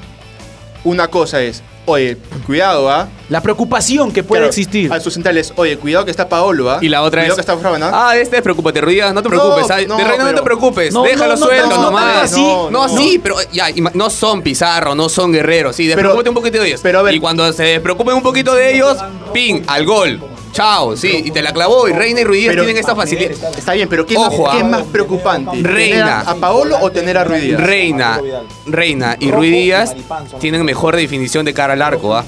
una 0.86 1.10
cosa 1.10 1.42
es, 1.42 1.62
oye, 1.86 2.16
cuidado, 2.46 2.90
¿ah? 2.90 3.10
La 3.28 3.42
preocupación 3.42 4.14
que 4.14 4.24
puede 4.24 4.40
Claro, 4.42 4.50
existir. 4.50 4.94
A 4.94 5.00
sus 5.02 5.14
centrales, 5.14 5.52
oye, 5.58 5.76
cuidado 5.78 6.06
que 6.06 6.12
está 6.12 6.30
Paolo, 6.30 6.70
¿ah? 6.72 6.80
Y 6.82 6.88
la 6.88 7.02
otra 7.02 7.22
cuidado 7.24 7.38
es. 7.38 7.46
que 7.46 7.52
está 7.52 7.88
¿ah? 7.92 8.10
Ah, 8.12 8.18
este, 8.18 8.42
preocúpate, 8.42 8.80
Ruidías, 8.80 9.14
no 9.14 9.22
te 9.22 9.28
No, 9.28 9.36
preocupes. 9.36 9.70
ah, 9.70 9.82
no, 9.86 9.98
de 9.98 10.04
Reina 10.06 10.24
no 10.24 10.28
te 10.30 10.34
pero- 10.36 10.44
preocupes. 10.46 10.94
No, 10.94 11.04
déjalo 11.04 11.34
no, 11.34 11.40
no, 11.42 11.46
suelto 11.48 11.70
no, 11.70 11.76
no, 11.76 11.82
nomás. 11.84 12.32
no, 12.32 12.72
No, 12.72 12.88
no. 12.88 12.98
sí, 12.98 13.20
pero 13.22 13.36
ya, 13.52 13.68
no 13.94 14.10
son 14.10 14.42
Pizarro, 14.42 14.96
no 14.96 15.10
son 15.10 15.34
Guerrero. 15.34 15.74
Sí, 15.74 15.86
despreocúpate 15.86 16.30
un 16.30 16.36
poquito 16.36 16.62
de 16.62 16.68
ellos. 16.70 16.80
pero 16.82 17.00
a 17.00 17.02
ver- 17.02 17.16
y 17.16 17.20
cuando 17.20 17.52
se 17.52 17.64
despreocupen 17.64 18.16
un 18.16 18.24
poquito 18.24 18.56
de 18.56 18.74
ellos, 18.76 18.98
pin, 19.34 19.64
al 19.68 19.86
gol. 19.86 20.22
Chao, 20.52 20.96
sí, 20.98 21.24
y 21.26 21.32
te 21.32 21.42
la 21.42 21.52
clavó. 21.54 21.88
Y 21.88 21.94
Reina 21.94 22.22
y 22.22 22.24
Ruidías 22.24 22.50
Pero- 22.52 22.64
tienen 22.64 22.80
esta 22.80 22.96
facilidad. 22.96 23.32
Está 23.58 23.74
bien, 23.74 23.88
pero 23.88 24.06
¿qué, 24.06 24.18
Ojo, 24.18 24.44
más, 24.44 24.50
ah. 24.50 24.52
¿qué 24.54 24.58
es 24.60 24.66
más 24.70 24.84
preocupante? 24.84 25.52
¿Tener 25.58 25.72
Reina. 25.74 26.20
a, 26.22 26.32
a 26.32 26.36
Paolo 26.36 26.78
o 26.82 26.92
tener 26.92 27.18
a 27.18 27.24
Ruiz 27.24 27.42
Díaz? 27.44 27.62
Reina, 27.62 28.20
Reina 28.66 29.16
y 29.20 29.32
Ruidías 29.32 29.96
tienen 30.40 30.64
mejor 30.66 30.96
definición 30.96 31.46
de 31.46 31.54
cara 31.54 31.74
al 31.74 31.82
arco, 31.82 32.16
¿ah? 32.16 32.26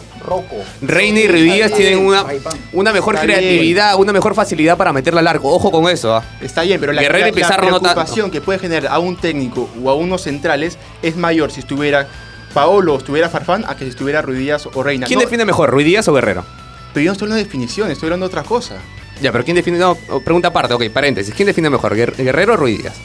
Reina 0.82 1.20
y 1.20 1.28
Ruidías 1.28 1.74
tienen 1.74 1.98
una, 2.06 2.24
una 2.74 2.94
mejor 2.94 3.16
Está 3.16 3.26
bien. 3.26 3.40
creatividad, 3.40 3.96
una 3.96 4.14
mejor 4.14 4.36
facilidad 4.36 4.78
para 4.78 4.94
meterla 4.94 5.20
al 5.22 5.28
arco. 5.28 5.50
Ojo 5.50 5.72
con 5.72 5.90
eso, 5.90 6.16
¿ah? 6.16 6.24
Está 6.42 6.62
bien, 6.62 6.80
pero 6.80 6.94
la, 6.94 7.02
Guerrero 7.02 7.28
y 7.28 7.32
la- 7.32 7.36
la 7.40 7.48
Pizarro 7.48 7.70
no 7.70 7.80
tanto. 7.80 7.96
preocupación 7.96 8.30
que 8.32 8.40
puede 8.40 8.60
generar 8.60 8.92
a 8.94 9.00
un 9.00 9.18
técnico 9.18 9.68
o 9.84 9.90
a 9.90 9.96
unos 9.96 10.22
centrales 10.22 10.78
es 11.02 11.16
mayor 11.18 11.52
si 11.52 11.62
estuviera 11.62 12.08
Paolo 12.54 12.94
o 12.94 12.98
estuviera 12.98 13.30
Farfán 13.30 13.66
a 13.68 13.76
que 13.76 13.86
si 13.86 13.90
estuviera 13.90 14.22
Ruiz 14.22 14.38
Díaz 14.40 14.68
o 14.72 14.84
Reina. 14.84 15.08
¿Quién 15.08 15.18
No, 15.18 15.22
defiende 15.24 15.46
mejor, 15.46 15.70
Ruidías 15.72 16.08
o 16.08 16.14
Guerrero? 16.14 16.46
Pero 16.94 17.04
yo 17.04 17.10
no 17.10 17.14
estoy 17.14 17.26
hablando 17.26 17.38
de 17.38 17.44
definición, 17.44 17.90
estoy 17.92 18.08
hablando 18.08 18.26
de 18.28 18.32
otra 18.32 18.44
cosa. 18.44 18.78
Ya, 19.22 19.32
pero 19.32 19.44
¿quién 19.44 19.56
define? 19.56 19.78
No, 19.78 19.96
pregunta 20.24 20.48
aparte, 20.50 20.74
ok, 20.74 20.90
paréntesis. 20.90 21.34
¿Quién 21.36 21.46
define 21.46 21.70
mejor, 21.70 21.96
Guer- 21.96 22.16
Guerrero 22.16 22.54
o 22.54 22.58
Ruidías? 22.58 22.96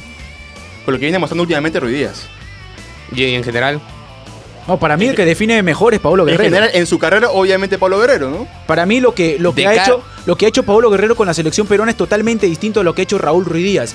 Por 0.84 0.94
lo 0.94 0.98
que 1.00 1.06
viene 1.06 1.18
mostrando 1.18 1.42
últimamente 1.42 1.78
Ruiz 1.80 1.94
Díaz. 1.96 2.22
Y 3.12 3.24
en 3.34 3.44
general. 3.44 3.80
No, 4.66 4.78
para 4.78 4.96
mí 4.96 5.06
el 5.06 5.14
que 5.14 5.24
define 5.24 5.62
mejor 5.62 5.94
es 5.94 6.00
Paolo 6.00 6.24
En 6.24 6.30
Guerrero. 6.30 6.44
general, 6.56 6.70
en 6.74 6.86
su 6.86 6.98
carrera, 6.98 7.30
obviamente 7.30 7.78
Pablo 7.78 8.00
Guerrero, 8.00 8.30
¿no? 8.30 8.48
Para 8.66 8.84
mí 8.86 8.98
lo 9.00 9.14
que, 9.14 9.36
lo 9.38 9.54
que 9.54 9.66
ha 9.66 9.74
hecho, 9.74 10.02
lo 10.26 10.36
que 10.36 10.46
ha 10.46 10.48
hecho 10.48 10.64
Paolo 10.64 10.90
Guerrero 10.90 11.14
con 11.14 11.26
la 11.28 11.34
selección 11.34 11.66
peruana 11.68 11.92
es 11.92 11.96
totalmente 11.96 12.46
distinto 12.46 12.80
a 12.80 12.82
lo 12.82 12.92
que 12.94 13.02
ha 13.02 13.04
hecho 13.04 13.18
Raúl 13.18 13.44
Ruiz 13.44 13.64
Díaz. 13.64 13.94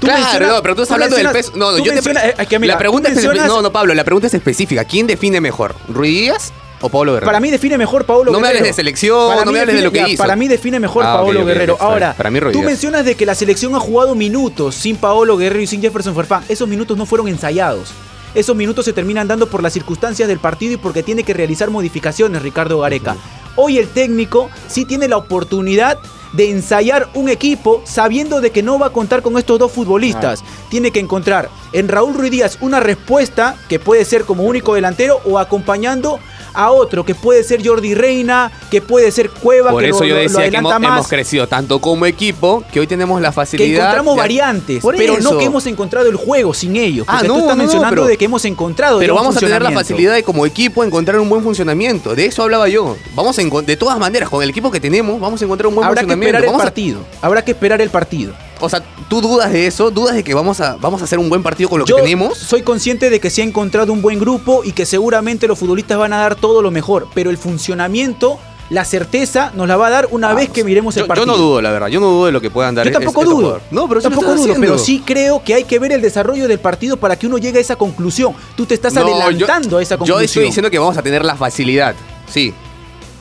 Tú 0.00 0.06
claro, 0.08 0.48
no, 0.48 0.62
pero 0.62 0.74
tú 0.74 0.82
estás 0.82 0.94
hablando 0.94 1.16
del 1.16 1.28
peso. 1.30 1.52
No, 1.54 1.70
no, 1.72 1.78
yo 1.78 1.84
te 1.84 1.92
mencionas- 2.02 2.24
eh, 2.24 2.34
es 2.38 2.48
que 2.48 2.58
mira, 2.58 2.74
La 2.74 2.78
pregunta 2.78 3.08
tú 3.08 3.12
es 3.12 3.18
espe- 3.24 3.28
mencionas- 3.28 3.48
No, 3.48 3.62
no, 3.62 3.70
Pablo, 3.72 3.94
la 3.94 4.04
pregunta 4.04 4.26
es 4.26 4.34
específica. 4.34 4.84
¿Quién 4.84 5.06
define 5.06 5.40
mejor, 5.40 5.76
Ruidías 5.88 6.52
o 6.80 6.88
Pablo 6.88 7.12
Guerrero? 7.14 7.26
Para 7.26 7.40
mí 7.40 7.50
define 7.50 7.76
mejor 7.78 8.04
Paolo 8.04 8.32
No 8.32 8.38
me 8.38 8.46
Guerrero. 8.48 8.58
hables 8.60 8.70
de 8.70 8.80
selección, 8.82 9.28
Para 9.30 9.44
no 9.44 9.52
me 9.52 9.60
hables 9.60 9.76
de 9.76 9.82
lo 9.82 9.90
que 9.92 9.98
ya, 9.98 10.08
hizo. 10.08 10.22
Para 10.22 10.36
mí 10.36 10.48
define 10.48 10.78
mejor 10.80 11.04
Ah, 11.04 11.14
Paolo 11.14 11.44
Guerrero. 11.44 11.76
Ahora, 11.80 12.14
Para 12.16 12.30
mí 12.30 12.40
tú 12.52 12.62
mencionas 12.62 13.04
de 13.04 13.14
que 13.14 13.26
la 13.26 13.34
selección 13.34 13.74
ha 13.74 13.80
jugado 13.80 14.14
minutos 14.14 14.74
sin 14.74 14.96
Paolo 14.96 15.36
Guerrero 15.36 15.62
y 15.62 15.66
sin 15.66 15.80
Jefferson 15.80 16.14
Farfán. 16.14 16.44
Esos 16.48 16.68
minutos 16.68 16.96
no 16.96 17.06
fueron 17.06 17.28
ensayados. 17.28 17.90
Esos 18.34 18.54
minutos 18.54 18.84
se 18.84 18.92
terminan 18.92 19.26
dando 19.26 19.48
por 19.48 19.62
las 19.62 19.72
circunstancias 19.72 20.28
del 20.28 20.38
partido 20.38 20.74
y 20.74 20.76
porque 20.76 21.02
tiene 21.02 21.22
que 21.24 21.32
realizar 21.34 21.70
modificaciones 21.70 22.42
Ricardo 22.42 22.80
Gareca. 22.80 23.16
Hoy 23.56 23.78
el 23.78 23.88
técnico 23.88 24.50
sí 24.68 24.84
tiene 24.84 25.08
la 25.08 25.16
oportunidad 25.16 25.98
de 26.34 26.50
ensayar 26.50 27.08
un 27.14 27.30
equipo 27.30 27.82
sabiendo 27.86 28.42
de 28.42 28.50
que 28.50 28.62
no 28.62 28.78
va 28.78 28.88
a 28.88 28.90
contar 28.90 29.22
con 29.22 29.38
estos 29.38 29.58
dos 29.58 29.72
futbolistas. 29.72 30.44
Tiene 30.68 30.90
que 30.90 31.00
encontrar 31.00 31.48
en 31.72 31.88
Raúl 31.88 32.14
Ruiz 32.14 32.30
Díaz 32.30 32.58
una 32.60 32.80
respuesta 32.80 33.56
que 33.68 33.78
puede 33.80 34.04
ser 34.04 34.24
como 34.24 34.42
único 34.44 34.74
delantero 34.74 35.20
o 35.24 35.38
acompañando 35.38 36.20
a 36.54 36.70
otro 36.70 37.04
que 37.04 37.14
puede 37.14 37.44
ser 37.44 37.66
Jordi 37.66 37.94
Reina, 37.94 38.50
que 38.70 38.80
puede 38.80 39.10
ser 39.10 39.30
Cueva, 39.30 39.70
Por 39.70 39.82
que 39.82 39.90
eso 39.90 40.00
lo, 40.00 40.06
yo 40.06 40.14
lo 40.14 40.20
decía 40.20 40.50
que 40.50 40.56
hemos, 40.56 41.08
crecido 41.08 41.46
tanto 41.46 41.80
como 41.80 42.06
equipo 42.06 42.64
que 42.72 42.80
hoy 42.80 42.86
tenemos 42.86 43.20
la 43.20 43.28
que 43.28 43.34
facilidad. 43.34 43.80
encontramos 43.80 44.14
de- 44.16 44.20
variantes, 44.20 44.82
Por 44.82 44.96
pero 44.96 45.14
eso. 45.14 45.32
no 45.32 45.38
que 45.38 45.44
hemos 45.44 45.66
encontrado 45.66 46.08
el 46.08 46.16
juego 46.16 46.54
sin 46.54 46.76
ellos. 46.76 47.06
Ah, 47.08 47.20
no, 47.22 47.34
tú 47.34 47.40
estás 47.40 47.48
no, 47.48 47.48
no, 47.50 47.56
mencionando 47.56 47.94
pero- 48.02 48.06
de 48.06 48.16
que 48.16 48.24
hemos 48.24 48.44
encontrado 48.44 48.98
Pero 48.98 49.14
vamos 49.14 49.36
a 49.36 49.40
tener 49.40 49.62
la 49.62 49.70
facilidad 49.72 50.14
de 50.14 50.22
como 50.22 50.46
equipo 50.46 50.84
encontrar 50.84 51.20
un 51.20 51.28
buen 51.28 51.42
funcionamiento. 51.42 52.14
De 52.14 52.26
eso 52.26 52.42
hablaba 52.42 52.68
yo. 52.68 52.96
Vamos 53.14 53.38
a 53.38 53.42
de 53.42 53.76
todas 53.76 53.98
maneras, 53.98 54.28
con 54.28 54.42
el 54.42 54.50
equipo 54.50 54.70
que 54.70 54.80
tenemos, 54.80 55.20
vamos 55.20 55.40
a 55.40 55.44
encontrar 55.44 55.68
un 55.68 55.74
buen 55.76 55.86
Habrá 55.86 56.00
que 56.02 56.06
funcionamiento. 56.06 56.38
esperar 56.38 56.54
el 56.54 56.60
a- 56.60 56.64
partido. 56.64 57.00
Habrá 57.22 57.44
que 57.44 57.50
esperar 57.52 57.80
el 57.80 57.90
partido. 57.90 58.32
O 58.60 58.68
sea, 58.68 58.82
¿tú 59.08 59.20
dudas 59.20 59.52
de 59.52 59.66
eso? 59.66 59.90
¿Dudas 59.90 60.14
de 60.14 60.24
que 60.24 60.34
vamos 60.34 60.60
a, 60.60 60.76
vamos 60.80 61.00
a 61.00 61.04
hacer 61.04 61.18
un 61.18 61.28
buen 61.28 61.42
partido 61.42 61.68
con 61.70 61.78
lo 61.80 61.86
Yo 61.86 61.96
que 61.96 62.02
tenemos? 62.02 62.36
soy 62.38 62.62
consciente 62.62 63.10
de 63.10 63.20
que 63.20 63.30
se 63.30 63.42
ha 63.42 63.44
encontrado 63.44 63.92
un 63.92 64.02
buen 64.02 64.18
grupo 64.18 64.62
y 64.64 64.72
que 64.72 64.86
seguramente 64.86 65.46
los 65.46 65.58
futbolistas 65.58 65.98
van 65.98 66.12
a 66.12 66.18
dar 66.18 66.34
todo 66.36 66.62
lo 66.62 66.70
mejor, 66.70 67.08
pero 67.14 67.30
el 67.30 67.38
funcionamiento, 67.38 68.38
la 68.70 68.84
certeza 68.84 69.50
nos 69.54 69.66
la 69.68 69.76
va 69.76 69.86
a 69.86 69.90
dar 69.90 70.08
una 70.10 70.34
vez 70.34 70.50
que 70.50 70.62
miremos 70.64 70.94
el 70.96 71.02
Yo, 71.02 71.04
yo 71.04 71.08
partido. 71.08 71.26
no 71.26 71.36
dudo, 71.38 71.62
la 71.62 71.70
verdad. 71.70 71.88
Yo 71.88 72.00
no 72.00 72.08
dudo 72.10 72.26
de 72.26 72.32
lo 72.32 72.40
que 72.40 72.50
puedan 72.50 72.74
dar. 72.74 72.86
Yo 72.86 72.92
tampoco 72.92 73.22
estos 73.22 73.34
dudo. 73.38 73.60
No, 73.70 73.88
pero 73.88 74.02
tampoco 74.02 74.26
dudo, 74.32 74.40
haciendo. 74.42 74.60
pero 74.60 74.78
sí 74.78 75.02
creo 75.06 75.42
que 75.42 75.54
hay 75.54 75.64
que 75.64 75.78
ver 75.78 75.92
el 75.92 76.02
desarrollo 76.02 76.46
del 76.48 76.58
partido 76.58 76.96
para 76.98 77.16
que 77.16 77.26
uno 77.26 77.38
llegue 77.38 77.58
a 77.58 77.60
esa 77.62 77.76
conclusión. 77.76 78.34
Tú 78.56 78.66
te 78.66 78.74
estás 78.74 78.92
No, 78.92 79.06
yo- 79.08 79.14
adelantando 79.22 79.78
a 79.78 79.82
esa 79.82 79.94
Yo 79.94 79.98
conclusión 80.00 80.24
estoy 80.24 80.44
diciendo 80.44 80.70
que 80.70 80.78
vamos 80.78 80.98
a 80.98 81.02
tener 81.02 81.24
la 81.24 81.34
facilidad. 81.36 81.94
Sí. 82.28 82.52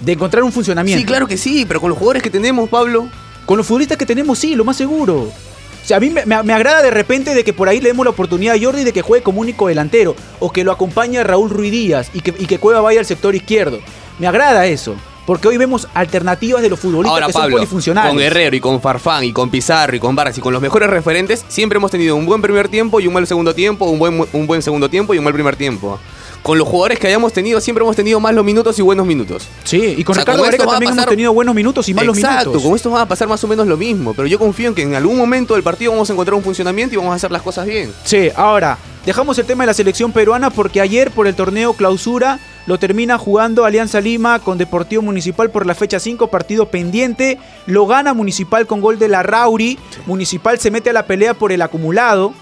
de 0.01 0.11
encontrar 0.11 0.43
un 0.43 0.51
funcionamiento. 0.51 0.99
Sí, 0.99 1.05
claro 1.07 1.25
que 1.27 1.37
sí, 1.37 1.65
pero 1.65 1.81
con 1.81 1.89
los 1.89 1.97
jugadores 1.97 2.21
que 2.21 2.29
tenemos, 2.29 2.69
Pablo. 2.69 3.07
Con 3.47 3.57
los 3.57 3.65
futbolistas 3.65 3.97
que 3.97 4.05
tenemos, 4.05 4.37
sí, 4.37 4.55
lo 4.55 4.65
más 4.65 4.75
seguro. 4.75 5.19
O 5.21 5.87
sea, 5.87 5.97
a 5.97 5.99
mí 6.01 6.09
me, 6.09 6.53
agrada 6.53 6.81
de 6.81 6.91
repente 6.91 7.33
de 7.33 7.45
que 7.45 7.53
por 7.53 7.69
ahí 7.69 7.79
le 7.79 7.87
demos 7.87 8.05
la 8.05 8.09
oportunidad 8.09 8.55
a 8.55 8.59
Jordi 8.61 8.83
de 8.83 8.91
que 8.91 9.01
juegue 9.01 9.23
como 9.23 9.39
único 9.39 9.69
delantero 9.69 10.17
o 10.41 10.51
que 10.51 10.65
lo 10.65 10.73
acompañe 10.73 11.17
a 11.17 11.23
Raúl 11.23 11.49
Ruiz 11.49 11.71
Díaz 11.71 12.11
y 12.13 12.19
que, 12.19 12.35
y 12.37 12.45
que 12.45 12.59
Cueva 12.59 12.81
vaya 12.81 12.99
al 12.99 13.05
sector 13.05 13.33
izquierdo. 13.35 13.79
Me 14.19 14.27
agrada 14.27 14.65
eso, 14.65 14.97
porque 15.27 15.49
hoy 15.49 15.57
vemos 15.57 15.87
alternativas 15.93 16.61
de 16.63 16.69
los 16.69 16.79
futbolistas 16.79 17.11
Ahora, 17.13 17.27
que 17.27 17.33
son 17.33 17.41
Pablo, 17.43 17.57
polifuncionales. 17.57 18.09
con 18.09 18.17
Guerrero 18.17 18.55
y 18.55 18.59
con 18.61 18.81
Farfán 18.81 19.25
y 19.25 19.33
con 19.33 19.49
Pizarro 19.51 19.93
y 19.95 19.99
con 19.99 20.15
Vargas 20.15 20.37
y 20.37 20.41
con 20.41 20.53
los 20.53 20.61
mejores 20.61 20.89
referentes, 20.89 21.43
siempre 21.49 21.77
hemos 21.77 21.91
tenido 21.91 22.15
un 22.15 22.25
buen 22.25 22.41
primer 22.41 22.69
tiempo 22.69 22.99
y 23.01 23.07
un 23.07 23.13
mal 23.13 23.27
segundo 23.27 23.53
tiempo, 23.53 23.85
un 23.85 23.99
buen, 23.99 24.25
un 24.31 24.47
buen 24.47 24.61
segundo 24.61 24.89
tiempo 24.89 25.13
y 25.13 25.17
un 25.17 25.25
mal 25.25 25.33
primer 25.33 25.57
tiempo. 25.57 25.99
con 26.43 26.57
los 26.57 26.65
jugadores 26.65 26.97
que 26.97 27.07
hayamos 27.07 27.33
tenido, 27.33 27.59
siempre 27.59 27.83
hemos 27.83 27.95
tenido 27.97 28.21
malos 28.21 28.45
minutos 28.45 28.79
y 28.79 28.81
buenos 28.81 29.05
minutos. 29.05 29.45
Sí, 29.65 29.95
y 29.97 30.03
con 30.05 30.13
O 30.13 30.15
sea, 30.15 30.21
Ricardo 30.23 30.39
con 30.39 30.45
Gareca 30.45 30.65
también 30.65 30.93
hemos 30.93 31.05
tenido 31.07 31.33
buenos 31.33 31.53
minutos 31.53 31.89
y 31.89 31.93
malos 31.93 32.17
Exacto, 32.17 32.51
minutos. 32.51 32.63
con 32.63 32.75
esto 32.77 32.89
va 32.91 33.01
a 33.01 33.05
pasar 33.05 33.27
más 33.27 33.43
o 33.43 33.47
menos 33.49 33.67
lo 33.67 33.75
mismo. 33.75 34.13
Pero 34.13 34.27
yo 34.29 34.39
confío 34.39 34.69
en 34.69 34.75
que 34.75 34.83
en 34.83 34.95
algún 34.95 35.17
momento 35.17 35.55
del 35.55 35.63
partido 35.63 35.91
vamos 35.91 36.09
a 36.09 36.13
encontrar 36.13 36.35
un 36.35 36.43
funcionamiento 36.43 36.95
y 36.95 36.97
vamos 36.97 37.11
a 37.11 37.15
hacer 37.15 37.31
las 37.31 37.41
cosas 37.41 37.65
bien. 37.65 37.91
Sí, 38.05 38.29
ahora, 38.33 38.77
dejamos 39.05 39.37
el 39.39 39.45
tema 39.45 39.63
de 39.63 39.67
la 39.67 39.73
selección 39.73 40.13
peruana 40.13 40.49
porque 40.49 40.79
ayer 40.79 41.11
por 41.11 41.27
el 41.27 41.35
torneo 41.35 41.73
clausura 41.73 42.39
lo 42.67 42.77
termina 42.77 43.17
jugando 43.17 43.63
Alianza 43.63 44.01
Lima 44.01 44.39
con 44.39 44.57
Deportivo 44.57 45.01
Municipal 45.01 45.49
por 45.49 45.65
la 45.65 45.73
fecha 45.73 45.99
5, 45.99 46.27
partido 46.27 46.69
pendiente. 46.69 47.39
Lo 47.65 47.87
gana 47.87 48.13
Municipal 48.13 48.67
con 48.67 48.81
gol 48.81 48.99
de 48.99 49.07
la 49.07 49.23
Rauri. 49.23 49.79
Municipal 50.05 50.59
se 50.59 50.69
mete 50.69 50.89
a 50.89 50.93
la 50.93 51.05
pelea 51.05 51.33
por 51.33 51.53
el 51.53 51.61
acumulado. 51.61 52.33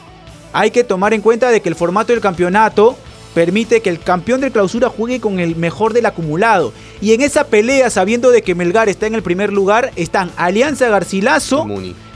Hay 0.52 0.72
que 0.72 0.84
tomar 0.84 1.14
en 1.14 1.22
cuenta 1.22 1.50
de 1.50 1.62
que 1.62 1.70
el 1.70 1.76
formato 1.76 2.12
del 2.12 2.22
campeonato 2.22 2.98
permite 3.36 3.82
que 3.82 3.90
el 3.90 4.00
campeón 4.00 4.42
del 4.42 4.52
clausura 4.52 4.90
juegue 4.90 5.20
con 5.20 5.40
el 5.40 5.56
mejor 5.56 5.94
del 5.94 6.08
acumulado. 6.08 6.74
Y 7.02 7.14
en 7.14 7.22
esa 7.22 7.46
pelea, 7.46 7.92
sabiendo 7.92 8.32
de 8.32 8.42
que 8.42 8.56
Melgar 8.56 8.90
está 8.90 9.06
en 9.06 9.14
el 9.14 9.22
primer 9.22 9.54
lugar, 9.54 9.92
están 9.96 10.32
Alianza 10.38 10.90
Garcilaso 10.90 11.68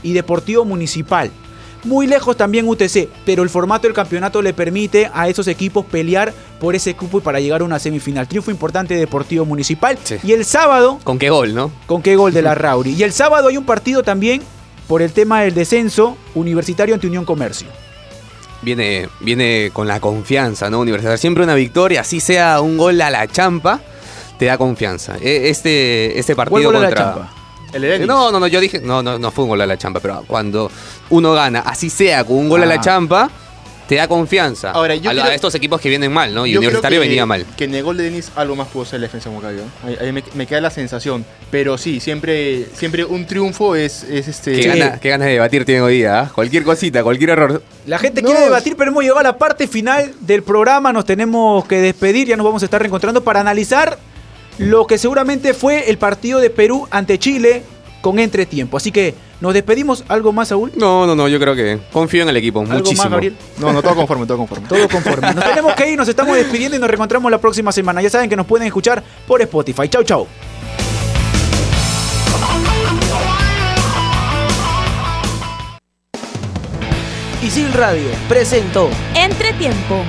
y 0.01 0.13
Deportivo 0.13 0.65
Municipal. 0.65 1.29
Muy 1.83 2.07
lejos 2.07 2.35
también 2.35 2.67
UTC, 2.67 3.07
pero 3.25 3.41
el 3.43 3.49
formato 3.49 3.87
del 3.87 3.93
campeonato 3.95 4.41
le 4.41 4.53
permite 4.53 5.09
a 5.13 5.29
esos 5.29 5.47
equipos 5.47 5.85
pelear 5.85 6.33
por 6.59 6.75
ese 6.75 6.93
cupo 6.93 7.19
y 7.19 7.21
para 7.21 7.39
llegar 7.39 7.61
a 7.61 7.63
una 7.63 7.79
semifinal. 7.79 8.27
Triunfo 8.27 8.51
importante 8.51 8.93
de 8.95 8.99
Deportivo 8.99 9.45
Municipal. 9.45 9.97
Y 10.23 10.33
el 10.33 10.43
sábado, 10.43 10.99
¿Con 11.05 11.17
qué 11.19 11.29
gol, 11.29 11.53
no? 11.55 11.71
¿con 11.85 12.01
qué 12.01 12.15
gol 12.17 12.33
de 12.33 12.41
la 12.41 12.53
Rauri? 12.55 12.93
Y 12.95 13.03
el 13.03 13.13
sábado 13.13 13.47
hay 13.47 13.55
un 13.57 13.65
partido 13.65 14.03
también 14.03 14.41
por 14.89 15.01
el 15.01 15.13
tema 15.13 15.41
del 15.43 15.53
descenso 15.53 16.17
universitario 16.35 16.95
ante 16.95 17.07
Unión 17.07 17.23
Comercio. 17.23 17.67
Viene, 18.61 19.07
viene 19.21 19.69
con 19.71 19.87
la 19.87 20.01
confianza, 20.01 20.69
¿no? 20.69 20.81
Universidad. 20.81 21.15
Siempre 21.15 21.45
una 21.45 21.55
victoria, 21.55 22.01
así 22.01 22.19
sea 22.19 22.59
un 22.59 22.75
gol 22.77 22.99
a 23.01 23.09
la 23.09 23.25
champa, 23.27 23.79
te 24.37 24.45
da 24.45 24.57
confianza. 24.57 25.15
E- 25.21 25.49
Este, 25.49 26.19
este 26.19 26.35
partido 26.35 26.71
la 26.73 26.79
contra. 26.79 26.97
champa? 27.05 27.33
El 27.73 27.82
de. 27.82 27.99
No, 27.99 28.32
no, 28.32 28.39
no, 28.39 28.47
yo 28.47 28.60
dije, 28.60 28.79
no, 28.79 29.01
no, 29.03 29.19
no 29.19 29.32
fue 29.32 29.43
un 29.43 29.49
gol 29.51 29.62
a 29.62 29.65
la 29.67 29.77
champa, 29.77 29.99
pero 29.99 30.23
cuando 30.27 30.71
uno 31.10 31.34
gana, 31.34 31.60
así 31.60 31.89
sea, 31.89 32.23
con 32.23 32.38
un 32.38 32.49
gol 32.49 32.63
a 32.63 32.65
la 32.65 32.75
Ah. 32.75 32.82
champa, 32.82 33.29
te 33.88 33.95
da 33.95 34.08
confianza. 34.08 34.69
Ahora, 34.71 34.93
yo 34.95 35.10
a, 35.10 35.13
creo- 35.13 35.23
a 35.25 35.34
estos 35.34 35.55
equipos 35.55 35.82
que 35.82 35.89
vienen 35.89 36.12
mal, 36.13 36.32
¿no? 36.32 36.45
Y 36.45 36.51
Yo 36.51 36.60
creo 36.60 36.69
Universitario 36.69 37.01
que- 37.01 37.08
venía 37.08 37.25
mal. 37.25 37.43
Que 37.58 37.63
en 37.63 37.73
el 37.73 37.82
gol 37.84 37.97
de 37.97 38.03
Denis 38.03 38.32
algo 38.36 38.55
más 38.55 38.67
pudo 38.67 38.86
ser 38.86 38.99
la 38.99 39.08
defensa 39.08 39.32
Moncayo. 39.32 39.63
Ahí, 39.84 39.97
ahí 39.99 40.12
me, 40.12 40.23
me 40.36 40.45
queda 40.45 40.62
la 40.62 40.69
sensación. 40.69 41.25
Pero 41.49 41.75
sí, 41.79 41.99
siempre, 41.99 42.67
siempre 42.75 43.03
un 43.03 43.25
triunfo 43.25 43.75
es, 43.75 44.03
es 44.03 44.27
este. 44.27 44.53
Qué, 44.60 44.67
gana- 44.67 44.99
qué 44.99 45.10
ganas 45.10 45.25
de 45.25 45.34
debatir 45.34 45.65
tienen 45.65 45.84
hoy 45.84 45.95
día, 45.97 46.19
¿ah? 46.21 46.32
Cualquier 46.34 46.63
cosita, 46.63 47.01
cualquier 47.01 47.32
error. 47.32 47.63
La 47.88 47.97
gente 47.97 48.21
quiere 48.21 48.41
debatir, 48.41 48.75
pero 48.77 48.91
hemos 48.91 49.01
llegado 49.01 49.21
a 49.21 49.23
la 49.23 49.38
parte 49.39 49.67
final 49.67 50.13
del 50.19 50.43
programa. 50.43 50.93
Nos 50.93 51.05
tenemos 51.05 51.65
que 51.65 51.77
despedir. 51.82 52.27
Ya 52.27 52.38
nos 52.38 52.45
vamos 52.45 52.62
a 52.62 52.65
estar 52.65 52.79
reencontrando 52.79 53.23
para 53.23 53.39
analizar 53.39 53.97
lo 54.59 54.85
que 54.85 54.97
seguramente 54.97 55.53
fue 55.53 55.89
el 55.89 55.97
partido 55.97 56.39
de 56.39 56.49
Perú 56.49 56.87
ante 56.91 57.17
Chile 57.17 57.63
con 58.01 58.19
entretiempo. 58.19 58.77
Así 58.77 58.91
que 58.91 59.15
nos 59.41 59.53
despedimos. 59.53 60.03
¿Algo 60.09 60.31
más, 60.33 60.49
Saúl? 60.49 60.71
No, 60.75 61.07
no, 61.07 61.15
no, 61.15 61.27
yo 61.27 61.39
creo 61.39 61.55
que 61.55 61.79
confío 61.91 62.23
en 62.23 62.29
el 62.29 62.37
equipo, 62.37 62.61
más, 62.63 62.77
muchísimo. 62.77 63.09
Gabriel? 63.09 63.35
No, 63.57 63.71
no, 63.73 63.81
todo 63.81 63.95
conforme, 63.95 64.25
todo 64.25 64.37
conforme. 64.37 64.67
Todo 64.67 64.87
conforme. 64.89 65.33
Nos 65.33 65.45
tenemos 65.45 65.73
que 65.73 65.91
ir, 65.91 65.97
nos 65.97 66.07
estamos 66.07 66.35
despidiendo 66.35 66.75
y 66.75 66.79
nos 66.79 66.89
reencontramos 66.89 67.31
la 67.31 67.39
próxima 67.39 67.71
semana. 67.71 68.01
Ya 68.01 68.09
saben 68.09 68.29
que 68.29 68.35
nos 68.35 68.45
pueden 68.45 68.67
escuchar 68.67 69.03
por 69.25 69.41
Spotify. 69.41 69.87
Chau, 69.87 70.03
chau. 70.03 70.27
Isil 77.41 77.71
Radio 77.73 78.09
presentó 78.27 78.89
Entretiempo. 79.15 80.03